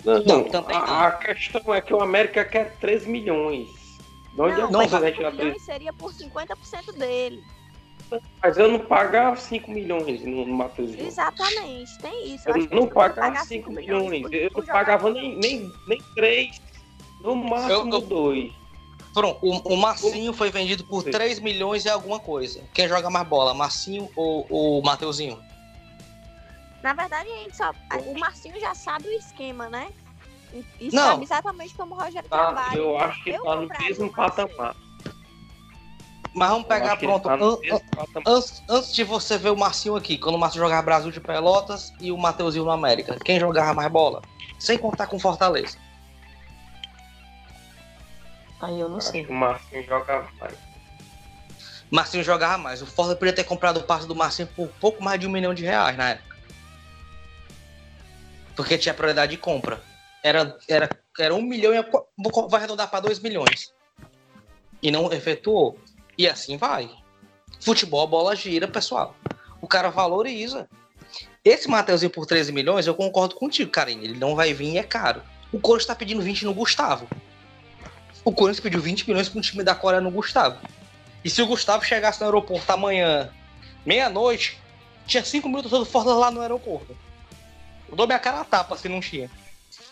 Não, 0.04 0.22
Não, 0.24 0.44
também 0.44 0.76
não. 0.78 0.84
a, 0.84 1.06
a 1.08 1.12
questão 1.12 1.74
é 1.74 1.80
que 1.80 1.92
o 1.92 2.00
América 2.00 2.44
quer 2.44 2.76
3 2.78 3.06
milhões. 3.06 3.68
De 4.32 4.40
onde 4.40 4.60
é 4.60 4.66
que 4.66 4.72
não 4.72 4.80
você 4.82 4.88
vai. 4.88 5.00
vai 5.00 5.10
5 5.10 5.16
tirar 5.16 5.30
3 5.32 5.44
milhões 5.44 5.62
seria 5.62 5.92
por 5.92 6.12
50% 6.12 6.92
dele. 6.96 7.42
Mas 8.42 8.56
eu 8.56 8.70
não 8.72 8.78
pagar 8.78 9.36
5 9.36 9.70
milhões 9.70 10.24
no, 10.24 10.46
no 10.46 10.54
Matheusinho. 10.56 11.06
Exatamente, 11.06 11.98
tem 11.98 12.34
isso. 12.34 12.48
Eu 12.48 12.54
que 12.54 12.74
não 12.74 12.86
pagava 12.86 13.20
pagar 13.32 13.44
5 13.44 13.48
cinco 13.48 13.72
milhões. 13.72 14.22
por- 14.22 14.34
Eu 14.34 14.50
não 14.54 14.64
pagava 14.64 15.10
nem, 15.10 15.36
nem, 15.36 15.72
nem 15.86 15.98
3. 16.14 16.60
No 17.20 17.34
máximo 17.34 17.72
Eu- 17.94 18.00
eu- 18.00 18.00
2. 18.00 18.52
Pronto, 19.12 19.38
o, 19.42 19.74
o 19.74 19.76
Massinho 19.76 20.32
foi 20.32 20.50
vendido 20.50 20.84
por 20.84 21.02
Sim. 21.02 21.10
3 21.10 21.40
milhões 21.40 21.84
e 21.84 21.88
alguma 21.88 22.20
coisa. 22.20 22.62
Quem 22.72 22.86
joga 22.86 23.10
mais 23.10 23.26
bola, 23.26 23.52
Massinho 23.52 24.08
ou 24.14 24.46
o 24.50 24.80
Mateuzinho? 24.82 25.38
Na 26.82 26.92
verdade, 26.92 27.28
a 27.28 27.36
gente 27.38 27.56
só. 27.56 27.72
O 28.06 28.18
Marcinho 28.18 28.58
já 28.60 28.74
sabe 28.74 29.08
o 29.08 29.12
esquema, 29.12 29.68
né? 29.68 29.88
E, 30.80 30.90
Não. 30.92 31.02
sabe 31.10 31.24
exatamente 31.24 31.74
como 31.74 31.94
o 31.94 31.98
Rogério 31.98 32.28
Tá, 32.28 32.36
trabalha. 32.52 32.78
eu 32.78 32.98
acho 32.98 33.22
que 33.22 33.30
Eu 33.30 33.42
tá 33.42 33.56
no 33.56 33.68
mesmo 33.68 34.12
patamar. 34.12 34.74
Mas 36.34 36.50
vamos 36.50 36.66
pegar 36.68 36.96
pronto. 36.96 37.24
tá 37.28 37.34
an-. 37.34 37.58
Antes, 38.26 38.62
antes 38.68 38.94
de 38.94 39.04
você 39.04 39.36
ver 39.36 39.50
o 39.50 39.56
Marcinho 39.56 39.96
aqui, 39.96 40.16
quando 40.16 40.36
o 40.36 40.38
Marcinho 40.38 40.64
jogava 40.64 40.82
Brasil 40.82 41.10
de 41.10 41.20
Pelotas 41.20 41.92
e 42.00 42.10
o 42.12 42.16
Mateuzinho 42.16 42.64
no 42.64 42.70
América, 42.70 43.16
quem 43.24 43.38
jogava 43.40 43.74
mais 43.74 43.90
bola? 43.90 44.22
Sem 44.58 44.78
contar 44.78 45.06
com 45.06 45.18
Fortaleza. 45.18 45.76
Aí 48.60 48.78
eu 48.80 48.88
não 48.88 48.98
Acho 48.98 49.10
sei. 49.10 49.24
que 49.24 49.30
o 49.30 49.34
Marcinho 49.34 49.84
joga 49.84 50.26
mais. 50.40 50.54
Marcinho 51.90 52.24
jogava 52.24 52.58
mais. 52.58 52.82
O 52.82 52.86
Fortaleza 52.86 53.16
poderia 53.16 53.34
ter 53.36 53.44
comprado 53.44 53.78
o 53.78 53.82
passe 53.82 54.06
do 54.06 54.14
Marcinho 54.14 54.48
por 54.48 54.68
pouco 54.80 55.02
mais 55.02 55.18
de 55.20 55.26
um 55.26 55.30
milhão 55.30 55.52
de 55.54 55.64
reais 55.64 55.96
na 55.96 56.10
época. 56.10 56.27
Porque 58.58 58.76
tinha 58.76 58.92
prioridade 58.92 59.30
de 59.30 59.38
compra. 59.38 59.80
Era, 60.20 60.58
era, 60.68 61.00
era 61.16 61.32
um 61.32 61.40
milhão 61.40 61.72
e 61.72 61.80
vai 62.48 62.58
arredondar 62.58 62.90
para 62.90 62.98
dois 62.98 63.20
milhões. 63.20 63.72
E 64.82 64.90
não 64.90 65.12
efetuou. 65.12 65.78
E 66.18 66.26
assim 66.26 66.56
vai. 66.56 66.90
Futebol, 67.60 68.02
a 68.02 68.06
bola 68.08 68.34
gira, 68.34 68.66
pessoal. 68.66 69.14
O 69.62 69.68
cara 69.68 69.90
valoriza. 69.90 70.68
Esse 71.44 71.68
Mateuzinho 71.68 72.10
por 72.10 72.26
13 72.26 72.50
milhões, 72.50 72.88
eu 72.88 72.96
concordo 72.96 73.36
contigo, 73.36 73.70
Karine. 73.70 74.06
Ele 74.06 74.18
não 74.18 74.34
vai 74.34 74.52
vir 74.52 74.72
e 74.72 74.78
é 74.78 74.82
caro. 74.82 75.22
O 75.52 75.60
Corinthians 75.60 75.86
tá 75.86 75.94
pedindo 75.94 76.20
20 76.20 76.44
no 76.44 76.52
Gustavo. 76.52 77.06
O 78.24 78.32
Corinthians 78.32 78.60
pediu 78.60 78.80
20 78.80 79.06
milhões 79.06 79.28
para 79.28 79.38
um 79.38 79.42
time 79.42 79.62
da 79.62 79.76
Coreia 79.76 80.00
no 80.00 80.10
Gustavo. 80.10 80.58
E 81.24 81.30
se 81.30 81.40
o 81.40 81.46
Gustavo 81.46 81.84
chegasse 81.84 82.18
no 82.18 82.26
aeroporto 82.26 82.72
amanhã, 82.72 83.30
meia-noite, 83.86 84.60
tinha 85.06 85.24
5 85.24 85.48
minutos 85.48 85.70
do 85.70 85.84
Fortaleza 85.84 86.18
lá 86.18 86.30
no 86.32 86.40
aeroporto. 86.40 87.06
Eu 87.88 87.96
dou 87.96 88.06
minha 88.06 88.18
cara 88.18 88.40
a 88.40 88.44
tapa 88.44 88.76
se 88.76 88.88
não 88.88 89.00
tinha. 89.00 89.30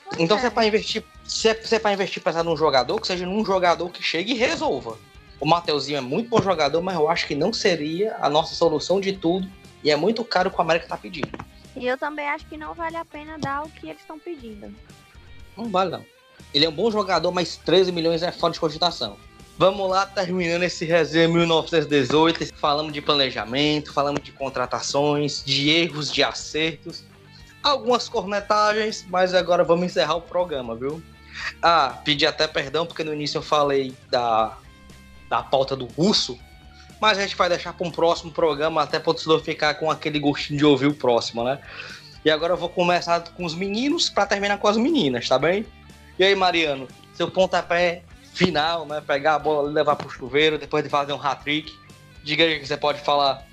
Pois 0.04 0.20
Então, 0.20 0.36
é. 0.36 0.40
se 0.40 0.46
é 0.46 0.50
pra 0.50 0.66
investir, 0.66 1.04
se 1.24 1.48
é, 1.48 1.54
se 1.54 1.74
é 1.74 1.78
pra 1.78 1.92
investir 1.92 2.22
pensar 2.22 2.42
num 2.42 2.56
jogador, 2.56 3.00
que 3.00 3.06
seja 3.06 3.26
num 3.26 3.44
jogador 3.44 3.90
que 3.90 4.02
chegue 4.02 4.32
e 4.32 4.36
resolva. 4.36 4.98
O 5.40 5.46
Mateuzinho 5.46 5.98
é 5.98 6.00
muito 6.00 6.30
bom 6.30 6.40
jogador, 6.40 6.80
mas 6.80 6.94
eu 6.94 7.08
acho 7.08 7.26
que 7.26 7.34
não 7.34 7.52
seria 7.52 8.16
a 8.20 8.28
nossa 8.28 8.54
solução 8.54 9.00
de 9.00 9.12
tudo. 9.12 9.48
E 9.84 9.90
é 9.90 9.96
muito 9.96 10.24
caro 10.24 10.48
o 10.48 10.52
que 10.52 10.58
o 10.58 10.62
América 10.62 10.88
tá 10.88 10.96
pedindo. 10.96 11.28
E 11.76 11.86
eu 11.86 11.98
também 11.98 12.26
acho 12.28 12.46
que 12.46 12.56
não 12.56 12.72
vale 12.72 12.96
a 12.96 13.04
pena 13.04 13.38
dar 13.38 13.64
o 13.64 13.68
que 13.68 13.86
eles 13.86 14.00
estão 14.00 14.18
pedindo. 14.18 14.74
Não 15.56 15.68
vale, 15.68 15.90
não. 15.90 16.04
Ele 16.54 16.64
é 16.64 16.68
um 16.68 16.72
bom 16.72 16.90
jogador, 16.90 17.30
mas 17.32 17.56
13 17.56 17.92
milhões 17.92 18.22
é 18.22 18.32
fora 18.32 18.52
de 18.52 18.60
cogitação. 18.60 19.16
Vamos 19.58 19.88
lá, 19.88 20.06
terminando 20.06 20.62
esse 20.62 20.84
resenha 20.84 21.28
1918. 21.28 22.54
Falamos 22.54 22.92
de 22.92 23.00
planejamento, 23.00 23.92
falamos 23.92 24.22
de 24.22 24.32
contratações, 24.32 25.42
de 25.44 25.70
erros, 25.70 26.12
de 26.12 26.22
acertos, 26.22 27.04
algumas 27.70 28.08
cornetagens, 28.08 29.04
mas 29.08 29.34
agora 29.34 29.64
vamos 29.64 29.86
encerrar 29.86 30.16
o 30.16 30.22
programa, 30.22 30.74
viu? 30.74 31.02
Ah, 31.62 31.98
pedi 32.04 32.26
até 32.26 32.46
perdão 32.46 32.86
porque 32.86 33.04
no 33.04 33.12
início 33.12 33.38
eu 33.38 33.42
falei 33.42 33.94
da, 34.10 34.56
da 35.28 35.42
pauta 35.42 35.76
do 35.76 35.86
russo, 35.86 36.38
mas 37.00 37.18
a 37.18 37.22
gente 37.22 37.36
vai 37.36 37.48
deixar 37.48 37.72
para 37.72 37.86
um 37.86 37.90
próximo 37.90 38.32
programa 38.32 38.82
até 38.82 38.98
para 38.98 39.10
o 39.10 39.14
torcedor 39.14 39.40
ficar 39.42 39.74
com 39.74 39.90
aquele 39.90 40.18
gostinho 40.18 40.58
de 40.58 40.64
ouvir 40.64 40.86
o 40.86 40.94
próximo, 40.94 41.44
né? 41.44 41.60
E 42.24 42.30
agora 42.30 42.54
eu 42.54 42.56
vou 42.56 42.68
começar 42.68 43.20
com 43.20 43.44
os 43.44 43.54
meninos 43.54 44.08
para 44.08 44.26
terminar 44.26 44.58
com 44.58 44.66
as 44.66 44.76
meninas, 44.76 45.28
tá 45.28 45.38
bem? 45.38 45.64
E 46.18 46.24
aí, 46.24 46.34
Mariano, 46.34 46.88
seu 47.14 47.30
pontapé 47.30 48.02
final, 48.34 48.86
né? 48.86 49.02
Pegar 49.06 49.34
a 49.34 49.38
bola 49.38 49.70
levar 49.70 49.96
pro 49.96 50.10
chuveiro 50.10 50.58
depois 50.58 50.82
de 50.82 50.90
fazer 50.90 51.12
um 51.12 51.22
hat-trick. 51.22 51.72
Diga 52.24 52.44
aí 52.44 52.56
o 52.56 52.60
que 52.60 52.66
você 52.66 52.76
pode 52.76 53.00
falar. 53.00 53.46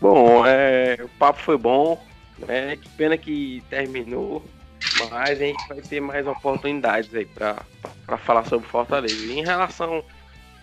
Bom, 0.00 0.46
é, 0.46 0.98
o 1.02 1.08
papo 1.18 1.40
foi 1.40 1.56
bom, 1.56 2.02
né? 2.46 2.76
Que 2.76 2.88
pena 2.90 3.16
que 3.16 3.62
terminou, 3.68 4.44
mas 4.94 5.40
a 5.40 5.44
gente 5.44 5.66
vai 5.68 5.80
ter 5.80 6.00
mais 6.00 6.26
oportunidades 6.26 7.14
aí 7.14 7.26
pra 7.26 7.64
falar 8.18 8.44
sobre 8.44 8.68
Fortaleza. 8.68 9.24
E 9.24 9.32
em 9.32 9.44
relação 9.44 10.04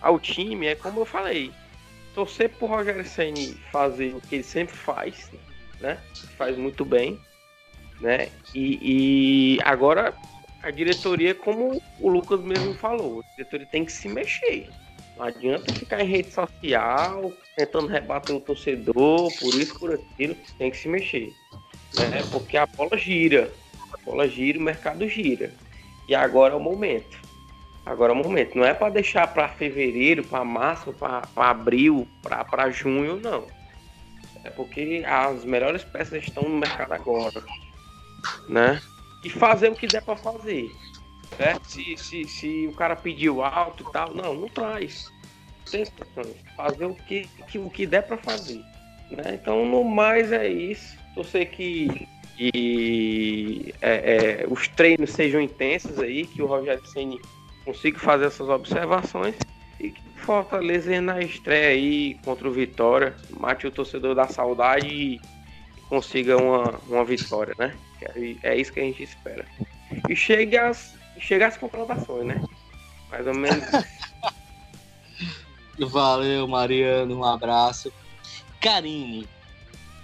ao 0.00 0.18
time, 0.18 0.66
é 0.66 0.74
como 0.74 1.00
eu 1.00 1.04
falei, 1.04 1.52
torcer 2.14 2.50
pro 2.50 2.66
Rogério 2.66 3.04
Ceni 3.04 3.54
fazer 3.70 4.14
o 4.14 4.20
que 4.20 4.36
ele 4.36 4.44
sempre 4.44 4.74
faz, 4.74 5.30
né? 5.80 5.98
Faz 6.36 6.56
muito 6.56 6.84
bem, 6.84 7.20
né? 8.00 8.28
E, 8.54 9.56
e 9.56 9.58
agora 9.62 10.14
a 10.62 10.70
diretoria, 10.70 11.34
como 11.34 11.82
o 12.00 12.08
Lucas 12.08 12.40
mesmo 12.40 12.74
falou, 12.74 13.20
a 13.20 13.34
diretoria 13.36 13.66
tem 13.66 13.84
que 13.84 13.92
se 13.92 14.08
mexer. 14.08 14.68
Não 15.16 15.24
adianta 15.26 15.70
ficar 15.72 16.00
em 16.02 16.06
rede 16.06 16.30
social, 16.32 17.32
tentando 17.54 17.88
rebater 17.88 18.34
o 18.34 18.40
torcedor, 18.40 19.30
por 19.32 19.54
isso, 19.54 19.78
por 19.78 19.92
aquilo, 19.92 20.34
tem 20.58 20.70
que 20.70 20.76
se 20.76 20.88
mexer. 20.88 21.34
Né? 21.98 22.22
Porque 22.30 22.56
a 22.56 22.66
bola 22.66 22.96
gira. 22.96 23.52
A 23.92 23.96
bola 24.04 24.28
gira, 24.28 24.58
o 24.58 24.62
mercado 24.62 25.08
gira. 25.08 25.52
E 26.08 26.14
agora 26.14 26.54
é 26.54 26.56
o 26.56 26.60
momento. 26.60 27.18
Agora 27.84 28.12
é 28.12 28.14
o 28.14 28.18
momento. 28.18 28.56
Não 28.56 28.64
é 28.64 28.74
para 28.74 28.92
deixar 28.92 29.26
para 29.28 29.48
fevereiro, 29.48 30.24
para 30.24 30.44
março, 30.44 30.92
para 30.92 31.22
abril, 31.36 32.06
para 32.22 32.70
junho, 32.70 33.16
não. 33.16 33.46
É 34.44 34.50
porque 34.50 35.04
as 35.06 35.44
melhores 35.44 35.84
peças 35.84 36.22
estão 36.22 36.44
no 36.44 36.58
mercado 36.58 36.92
agora. 36.92 37.42
Né? 38.48 38.80
E 39.24 39.30
fazer 39.30 39.70
o 39.70 39.74
que 39.74 39.86
der 39.86 40.02
para 40.02 40.16
fazer. 40.16 40.70
Certo? 41.36 41.70
Se, 41.70 41.96
se, 41.96 42.24
se 42.24 42.66
o 42.66 42.72
cara 42.72 42.96
pediu 42.96 43.42
alto 43.42 43.84
e 43.88 43.92
tal, 43.92 44.14
não, 44.14 44.34
não 44.34 44.48
traz. 44.48 45.10
Sem. 45.64 45.84
Fazer 46.56 46.86
o 46.86 46.94
que, 46.94 47.26
que, 47.48 47.58
o 47.58 47.70
que 47.70 47.86
der 47.86 48.02
para 48.02 48.16
fazer. 48.16 48.60
Né? 49.10 49.38
Então, 49.40 49.64
no 49.64 49.84
mais 49.84 50.32
é 50.32 50.48
isso. 50.48 50.98
Torcer 51.20 51.50
que, 51.50 52.08
que 52.34 53.74
é, 53.82 54.42
é, 54.42 54.46
os 54.48 54.68
treinos 54.68 55.10
sejam 55.10 55.38
intensos 55.38 55.98
aí, 55.98 56.26
que 56.26 56.40
o 56.40 56.46
Rogério 56.46 56.84
Ceni 56.86 57.20
consiga 57.62 57.98
fazer 57.98 58.24
essas 58.24 58.48
observações 58.48 59.34
e 59.78 59.90
que 59.90 60.00
Fortaleza 60.16 60.98
na 60.98 61.20
estreia 61.20 61.68
aí 61.68 62.14
contra 62.24 62.48
o 62.48 62.52
Vitória, 62.52 63.14
mate 63.38 63.66
o 63.66 63.70
torcedor 63.70 64.14
da 64.14 64.28
saudade 64.28 64.86
e 64.86 65.20
consiga 65.90 66.38
uma, 66.38 66.80
uma 66.88 67.04
vitória, 67.04 67.54
né? 67.58 67.76
É, 68.00 68.36
é 68.42 68.56
isso 68.56 68.72
que 68.72 68.80
a 68.80 68.84
gente 68.84 69.02
espera. 69.02 69.44
E 70.08 70.16
chegue 70.16 70.56
às, 70.56 70.94
chegue 71.18 71.44
às 71.44 71.58
contratações, 71.58 72.24
né? 72.24 72.42
Mais 73.10 73.26
ou 73.26 73.34
menos. 73.34 73.62
Valeu, 75.90 76.48
Mariano. 76.48 77.18
Um 77.18 77.24
abraço. 77.24 77.92
Karine, 78.58 79.26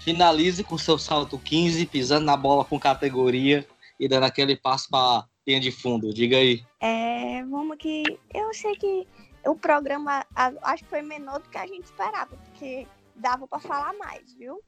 finalize 0.07 0.63
com 0.63 0.79
seu 0.79 0.97
salto 0.97 1.37
15, 1.37 1.85
pisando 1.87 2.25
na 2.25 2.37
bola 2.37 2.65
com 2.65 2.79
categoria 2.79 3.67
e 3.99 4.07
dando 4.07 4.23
aquele 4.23 4.55
passo 4.55 4.89
para 4.89 5.27
linha 5.45 5.59
de 5.59 5.73
fundo. 5.73 6.15
Diga 6.15 6.37
aí. 6.37 6.65
É, 6.81 7.43
vamos 7.45 7.77
que. 7.77 8.05
Eu 8.33 8.55
sei 8.55 8.77
que 8.77 9.05
o 9.45 9.57
programa 9.57 10.25
acho 10.63 10.85
que 10.85 10.91
foi 10.91 11.03
menor 11.03 11.41
do 11.41 11.49
que 11.49 11.59
a 11.59 11.67
gente 11.67 11.87
esperava, 11.87 12.37
porque 12.37 12.87
dava 13.17 13.49
pra 13.49 13.59
falar 13.59 13.95
mais, 13.95 14.33
viu? 14.35 14.63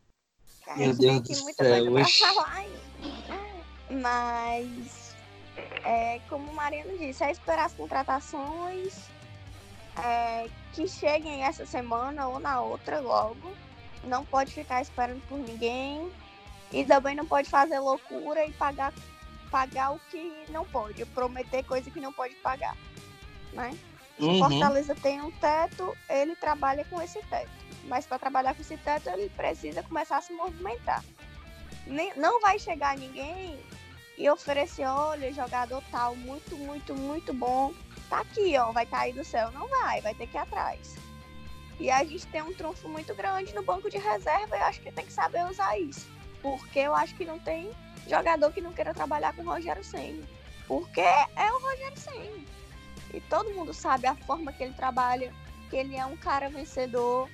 A 0.67 0.77
Meu 0.77 0.93
Deus 0.93 1.21
do 1.21 1.43
muita 1.45 1.65
céu, 1.65 1.85
coisa 1.87 2.01
oxi. 2.01 2.19
pra 2.19 2.35
falar 2.35 2.55
ainda. 2.57 4.03
Mas, 4.03 5.15
é, 5.85 6.19
como 6.29 6.51
o 6.51 6.55
Mariano 6.55 6.99
disse, 6.99 7.23
é 7.23 7.31
esperar 7.31 7.67
as 7.67 7.75
contratações 7.75 9.09
é, 10.05 10.49
que 10.73 10.89
cheguem 10.89 11.45
essa 11.45 11.65
semana 11.65 12.27
ou 12.27 12.41
na 12.41 12.61
outra 12.61 12.99
logo. 12.99 13.68
Não 14.05 14.25
pode 14.25 14.53
ficar 14.53 14.81
esperando 14.83 15.21
por 15.29 15.39
ninguém. 15.39 16.11
E 16.73 16.85
também 16.85 17.15
não 17.15 17.27
pode 17.27 17.49
fazer 17.49 17.79
loucura 17.79 18.45
e 18.45 18.53
pagar 18.53 18.93
pagar 19.51 19.93
o 19.95 19.99
que 20.11 20.45
não 20.51 20.63
pode, 20.67 21.03
prometer 21.07 21.63
coisa 21.65 21.91
que 21.91 21.99
não 21.99 22.13
pode 22.13 22.35
pagar, 22.37 22.77
né? 23.55 23.71
Se 24.19 24.25
o 24.25 24.29
Uhum. 24.29 24.39
Fortaleza 24.41 24.95
tem 24.95 25.23
um 25.23 25.31
teto, 25.31 25.97
ele 26.07 26.37
trabalha 26.37 26.85
com 26.85 27.01
esse 27.01 27.19
teto. 27.23 27.49
Mas 27.85 28.05
para 28.05 28.19
trabalhar 28.19 28.55
com 28.55 28.61
esse 28.61 28.77
teto, 28.77 29.09
ele 29.09 29.31
precisa 29.31 29.83
começar 29.83 30.19
a 30.19 30.21
se 30.21 30.35
movimentar. 30.35 31.03
Nem- 31.87 32.13
Não 32.17 32.43
vai 32.43 32.59
chegar 32.59 32.99
ninguém 32.99 33.59
e 34.19 34.29
oferecer, 34.29 34.85
olha, 34.85 35.33
jogador 35.33 35.83
tal, 35.91 36.15
muito, 36.15 36.55
muito, 36.55 36.95
muito 36.95 37.33
bom. 37.33 37.73
Tá 38.11 38.21
aqui, 38.21 38.55
ó, 38.59 38.71
vai 38.73 38.85
cair 38.85 39.15
do 39.15 39.25
céu. 39.25 39.51
Não 39.53 39.67
vai, 39.69 40.03
vai 40.03 40.15
ter 40.15 40.27
que 40.27 40.37
ir 40.37 40.41
atrás. 40.41 40.95
E 41.79 41.91
a 41.91 42.03
gente 42.05 42.27
tem 42.27 42.43
um 42.43 42.53
trunfo 42.53 42.89
muito 42.89 43.15
grande 43.15 43.55
no 43.55 43.63
banco 43.63 43.89
de 43.89 43.99
reserva 43.99 44.57
e 44.57 44.61
eu 44.61 44.65
acho 44.67 44.81
que 44.81 44.91
tem 44.91 45.07
que 45.07 45.13
saber 45.13 45.45
usar 45.49 45.79
isso. 45.79 46.09
Porque 46.43 46.81
eu 46.81 46.95
acho 46.95 47.15
que 47.15 47.25
não 47.25 47.39
tem 47.39 47.71
jogador 48.09 48.53
que 48.53 48.61
não 48.61 48.73
queira 48.73 48.93
trabalhar 48.93 49.35
com 49.35 49.43
o 49.43 49.45
Rogério 49.45 49.85
Senna. 49.85 50.27
Porque 50.67 51.01
é 51.01 51.53
o 51.53 51.61
Rogério 51.61 51.99
Senna. 51.99 52.47
E 53.15 53.21
todo 53.23 53.55
mundo 53.55 53.73
sabe 53.73 54.07
a 54.07 54.15
forma 54.15 54.53
que 54.53 54.65
ele 54.65 54.75
trabalha, 54.75 55.33
que 55.71 55.77
ele 55.77 55.97
é 55.97 56.05
um 56.05 56.17
cara 56.17 56.49
vencedor. 56.49 57.29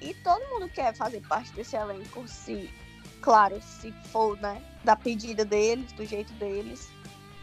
E 0.00 0.12
todo 0.14 0.46
mundo 0.48 0.68
quer 0.68 0.94
fazer 0.94 1.20
parte 1.26 1.52
desse 1.52 1.76
elenco, 1.76 2.26
se, 2.28 2.70
claro, 3.22 3.60
se 3.62 3.92
for, 4.10 4.38
né, 4.40 4.62
da 4.84 4.94
pedida 4.96 5.44
deles, 5.44 5.92
do 5.92 6.04
jeito 6.04 6.32
deles. 6.34 6.90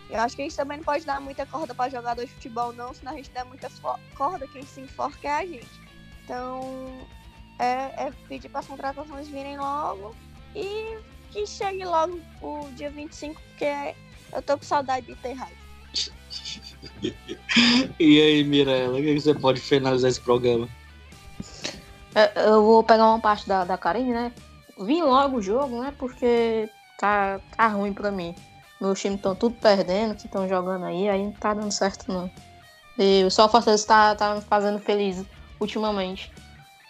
Eu 0.10 0.20
acho 0.20 0.36
que 0.36 0.44
a 0.44 0.46
gente 0.46 0.56
também 0.56 0.78
não 0.78 0.84
pode 0.84 1.06
dar 1.06 1.20
muita 1.20 1.46
corda 1.46 1.74
para 1.74 1.90
jogador 1.90 2.24
de 2.24 2.32
futebol, 2.32 2.72
não, 2.74 2.94
senão 2.94 3.14
a 3.14 3.16
gente 3.16 3.32
der 3.32 3.46
muita 3.46 3.72
corda, 4.16 4.48
quem 4.48 4.64
se 4.64 4.82
enforca 4.82 5.28
é 5.28 5.32
a 5.32 5.46
gente. 5.46 5.83
Então, 6.24 7.08
é, 7.60 8.08
é 8.08 8.14
pedir 8.28 8.50
para 8.50 8.62
as 8.62 8.68
contratações 8.68 9.28
virem 9.28 9.58
logo 9.58 10.16
e 10.56 10.98
que 11.32 11.46
chegue 11.46 11.84
logo 11.84 12.20
o 12.42 12.70
dia 12.76 12.90
25, 12.90 13.42
porque 13.42 13.96
eu 14.32 14.42
tô 14.42 14.58
com 14.58 14.64
saudade 14.64 15.08
de 15.08 15.16
ter 15.16 15.34
raiva. 15.34 15.64
e 18.00 18.22
aí, 18.22 18.44
Mirella, 18.44 18.98
o 18.98 19.02
que 19.02 19.20
você 19.20 19.34
pode 19.34 19.60
finalizar 19.60 20.10
esse 20.10 20.22
programa? 20.22 20.68
É, 22.16 22.48
eu 22.48 22.64
vou 22.64 22.84
pegar 22.84 23.08
uma 23.08 23.20
parte 23.20 23.48
da, 23.48 23.64
da 23.64 23.78
Karine, 23.78 24.12
né? 24.12 24.32
Vim 24.80 25.02
logo 25.02 25.38
o 25.38 25.42
jogo, 25.42 25.82
né? 25.82 25.94
Porque 25.98 26.70
tá, 27.00 27.40
tá 27.56 27.68
ruim 27.68 27.94
pra 27.94 28.12
mim. 28.12 28.36
Meus 28.80 29.00
times 29.00 29.18
estão 29.18 29.36
tudo 29.36 29.56
perdendo, 29.56 30.16
que 30.16 30.26
estão 30.26 30.48
jogando 30.48 30.86
aí, 30.86 31.10
aí 31.10 31.24
não 31.24 31.32
tá 31.32 31.54
dando 31.54 31.72
certo 31.72 32.12
não. 32.12 32.30
E 32.98 33.30
só 33.32 33.46
o 33.46 33.50
Fortaleza 33.50 33.88
tá, 33.88 34.16
tá 34.16 34.36
me 34.36 34.42
fazendo 34.42 34.80
feliz 34.80 35.26
ultimamente. 35.64 36.32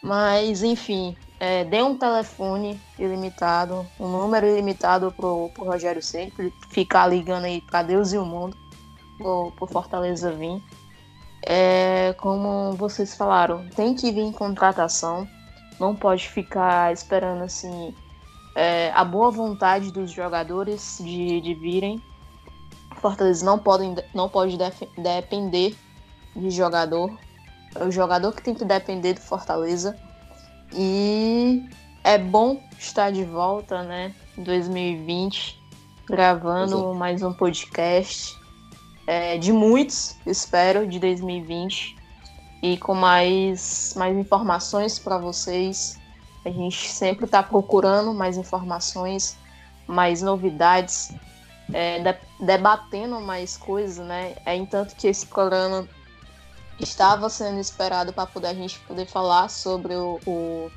Mas, 0.02 0.64
enfim, 0.64 1.16
é, 1.40 1.64
dê 1.64 1.82
um 1.82 1.98
telefone 1.98 2.80
ilimitado, 3.00 3.86
um 4.00 4.08
número 4.08 4.46
ilimitado 4.46 5.12
pro, 5.12 5.50
pro 5.54 5.66
Rogério 5.66 6.02
sempre 6.02 6.54
ficar 6.70 7.08
ligando 7.08 7.46
aí 7.46 7.62
pra 7.62 7.84
Deus 7.84 8.14
e 8.14 8.18
o 8.18 8.26
mundo, 8.26 8.58
pro, 9.18 9.52
pro 9.56 9.68
Fortaleza 9.68 10.32
vir. 10.32 10.62
É, 11.46 12.14
como 12.18 12.74
vocês 12.74 13.16
falaram, 13.16 13.68
tem 13.76 13.94
que 13.94 14.12
vir 14.12 14.22
em 14.22 14.32
contratação, 14.32 15.28
não 15.80 15.96
pode 15.96 16.30
ficar 16.30 16.94
esperando 16.94 17.44
assim 17.44 17.94
é, 18.56 18.92
a 18.94 19.04
boa 19.04 19.32
vontade 19.32 19.92
dos 19.92 20.12
jogadores 20.12 21.00
de, 21.02 21.42
de 21.42 21.54
virem. 21.54 22.02
Fortaleza 23.02 23.46
não, 23.46 23.60
podem, 23.60 23.96
não 24.14 24.30
pode 24.30 24.58
def, 24.58 24.84
depender 24.98 25.76
de 26.36 26.50
jogador. 26.50 27.12
É 27.76 27.84
o 27.84 27.92
jogador 27.92 28.34
que 28.34 28.44
tem 28.44 28.54
que 28.54 28.66
depender 28.66 29.14
do 29.14 29.22
Fortaleza. 29.22 29.96
E 30.74 31.64
é 32.04 32.18
bom 32.18 32.62
estar 32.78 33.12
de 33.12 33.24
volta, 33.24 33.84
né? 33.84 34.14
Em 34.38 34.44
2020, 34.44 35.60
gravando 36.08 36.76
Exato. 36.76 36.96
mais 36.96 37.24
um 37.24 37.34
podcast. 37.34 38.38
É, 39.06 39.38
de 39.38 39.52
muitos, 39.52 40.16
espero, 40.26 40.88
de 40.88 41.00
2020. 41.00 41.96
E 42.62 42.78
com 42.78 42.94
mais, 42.94 43.94
mais 43.98 44.18
informações 44.18 44.98
para 44.98 45.18
vocês 45.18 46.02
a 46.46 46.50
gente 46.50 46.90
sempre 46.90 47.26
está 47.26 47.42
procurando 47.42 48.14
mais 48.14 48.38
informações, 48.38 49.38
mais 49.88 50.22
novidades, 50.22 51.14
é, 51.72 52.00
de, 52.00 52.18
debatendo 52.46 53.22
mais 53.22 53.56
coisas, 53.56 54.06
né? 54.06 54.36
É 54.46 54.56
entanto 54.56 54.96
que 54.96 55.08
esse 55.08 55.26
programa 55.26 55.88
estava 56.80 57.30
sendo 57.30 57.60
esperado 57.60 58.14
para 58.14 58.26
poder 58.26 58.48
a 58.48 58.54
gente 58.54 58.80
poder 58.82 59.06
falar 59.06 59.50
sobre 59.50 59.96
o, 59.96 60.20
o 60.26 60.72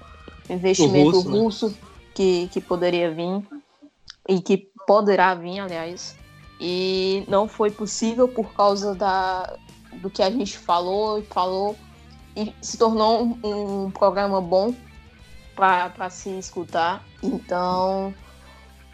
investimento 0.48 1.18
o 1.18 1.20
russo, 1.20 1.30
né? 1.30 1.38
russo 1.38 1.68
né? 1.70 1.76
que, 2.14 2.48
que 2.52 2.60
poderia 2.60 3.10
vir 3.10 3.42
e 4.28 4.40
que 4.40 4.70
poderá 4.86 5.34
vir, 5.34 5.60
aliás. 5.60 6.16
E 6.60 7.24
não 7.28 7.46
foi 7.46 7.70
possível 7.70 8.28
por 8.28 8.52
causa 8.54 8.94
da, 8.94 9.56
do 10.00 10.08
que 10.08 10.22
a 10.22 10.30
gente 10.30 10.56
falou 10.56 11.18
e 11.18 11.22
falou 11.22 11.76
e 12.34 12.52
se 12.60 12.76
tornou 12.76 13.22
um, 13.24 13.84
um 13.84 13.90
programa 13.90 14.40
bom 14.40 14.74
para 15.54 16.10
se 16.10 16.30
escutar. 16.38 17.02
Então, 17.22 18.14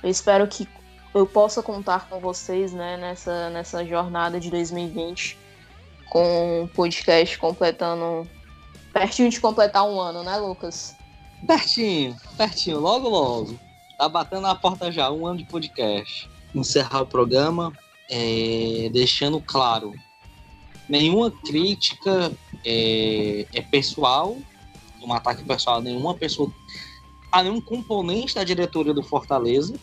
eu 0.02 0.08
espero 0.08 0.46
que 0.46 0.68
eu 1.14 1.26
possa 1.26 1.62
contar 1.62 2.08
com 2.08 2.18
vocês 2.20 2.72
né, 2.72 2.96
nessa, 2.96 3.50
nessa 3.50 3.84
jornada 3.84 4.40
de 4.40 4.50
2020, 4.50 5.36
com 6.12 6.64
o 6.64 6.68
podcast 6.68 7.38
completando. 7.38 8.28
pertinho 8.92 9.30
de 9.30 9.40
completar 9.40 9.82
um 9.88 9.98
ano, 9.98 10.22
né, 10.22 10.36
Lucas? 10.36 10.94
Pertinho, 11.46 12.14
pertinho, 12.36 12.78
logo, 12.78 13.08
logo. 13.08 13.58
Tá 13.96 14.10
batendo 14.10 14.42
na 14.42 14.54
porta 14.54 14.92
já, 14.92 15.10
um 15.10 15.26
ano 15.26 15.38
de 15.38 15.46
podcast. 15.46 16.28
Encerrar 16.54 17.00
o 17.00 17.06
programa, 17.06 17.72
é, 18.10 18.90
deixando 18.92 19.40
claro: 19.40 19.94
nenhuma 20.86 21.30
crítica 21.30 22.30
é, 22.62 23.46
é 23.54 23.62
pessoal 23.62 24.36
um 25.02 25.12
ataque 25.14 25.42
pessoal 25.42 25.78
a 25.78 25.80
nenhuma 25.80 26.14
pessoa, 26.14 26.52
a 27.32 27.42
nenhum 27.42 27.60
componente 27.60 28.34
da 28.34 28.44
diretoria 28.44 28.92
do 28.92 29.02
Fortaleza. 29.02 29.74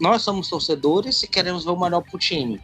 Nós 0.00 0.22
somos 0.22 0.48
torcedores 0.48 1.22
e 1.22 1.28
queremos 1.28 1.64
ver 1.64 1.70
o 1.70 1.78
melhor 1.78 2.00
para 2.00 2.16
o 2.16 2.18
time. 2.18 2.58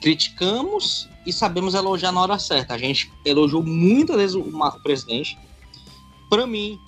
Criticamos 0.00 1.08
e 1.26 1.32
sabemos 1.32 1.74
elogiar 1.74 2.12
na 2.12 2.20
hora 2.20 2.38
certa. 2.38 2.74
A 2.74 2.78
gente 2.78 3.10
elogiou 3.24 3.62
muitas 3.62 4.16
vezes 4.16 4.36
o 4.36 4.44
Marco 4.50 4.82
Presidente. 4.82 5.38
Para 6.28 6.46
mim, 6.46 6.78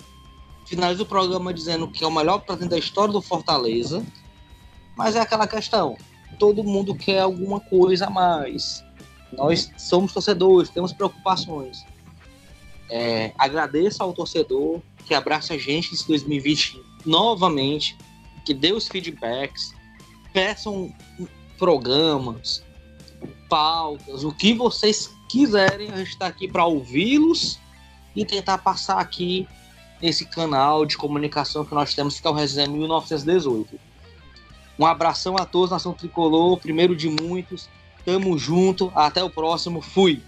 finaliza 0.65 1.03
o 1.03 1.05
programa 1.05 1.53
dizendo 1.53 1.87
que 1.87 2.03
é 2.03 2.07
o 2.07 2.11
melhor 2.11 2.39
presidente 2.39 2.71
da 2.71 2.77
história 2.77 3.11
do 3.11 3.21
Fortaleza. 3.21 4.05
Mas 4.95 5.15
é 5.15 5.21
aquela 5.21 5.47
questão: 5.47 5.97
todo 6.39 6.63
mundo 6.63 6.95
quer 6.95 7.19
alguma 7.19 7.59
coisa 7.59 8.07
a 8.07 8.09
mais. 8.09 8.83
Nós 9.31 9.71
somos 9.77 10.13
torcedores, 10.13 10.69
temos 10.69 10.93
preocupações. 10.93 11.85
É, 12.89 13.33
agradeço 13.37 14.01
ao 14.01 14.13
torcedor 14.13 14.81
que 15.05 15.13
abraça 15.13 15.53
a 15.53 15.57
gente 15.57 15.91
nesse 15.91 16.07
2020 16.07 16.81
novamente, 17.05 17.97
que 18.45 18.53
dê 18.53 18.71
os 18.73 18.87
feedbacks, 18.87 19.73
peçam 20.33 20.93
programas, 21.57 22.63
pautas, 23.49 24.23
o 24.23 24.31
que 24.31 24.53
vocês 24.53 25.13
quiserem, 25.29 25.91
a 25.91 25.97
gente 25.97 26.09
está 26.09 26.27
aqui 26.27 26.47
para 26.47 26.65
ouvi-los 26.65 27.59
e 28.15 28.25
tentar 28.25 28.57
passar 28.59 28.99
aqui 28.99 29.47
nesse 30.01 30.25
canal 30.25 30.85
de 30.85 30.97
comunicação 30.97 31.65
que 31.65 31.73
nós 31.73 31.93
temos, 31.93 32.19
que 32.19 32.27
é 32.27 32.29
o 32.29 32.33
Resenha 32.33 32.67
1918. 32.67 33.79
Um 34.79 34.85
abração 34.85 35.35
a 35.37 35.45
todos, 35.45 35.71
Nação 35.71 35.93
Tricolor, 35.93 36.57
primeiro 36.57 36.95
de 36.95 37.09
muitos. 37.09 37.67
Tamo 38.05 38.37
junto, 38.37 38.91
até 38.95 39.23
o 39.23 39.29
próximo, 39.29 39.81
fui! 39.81 40.21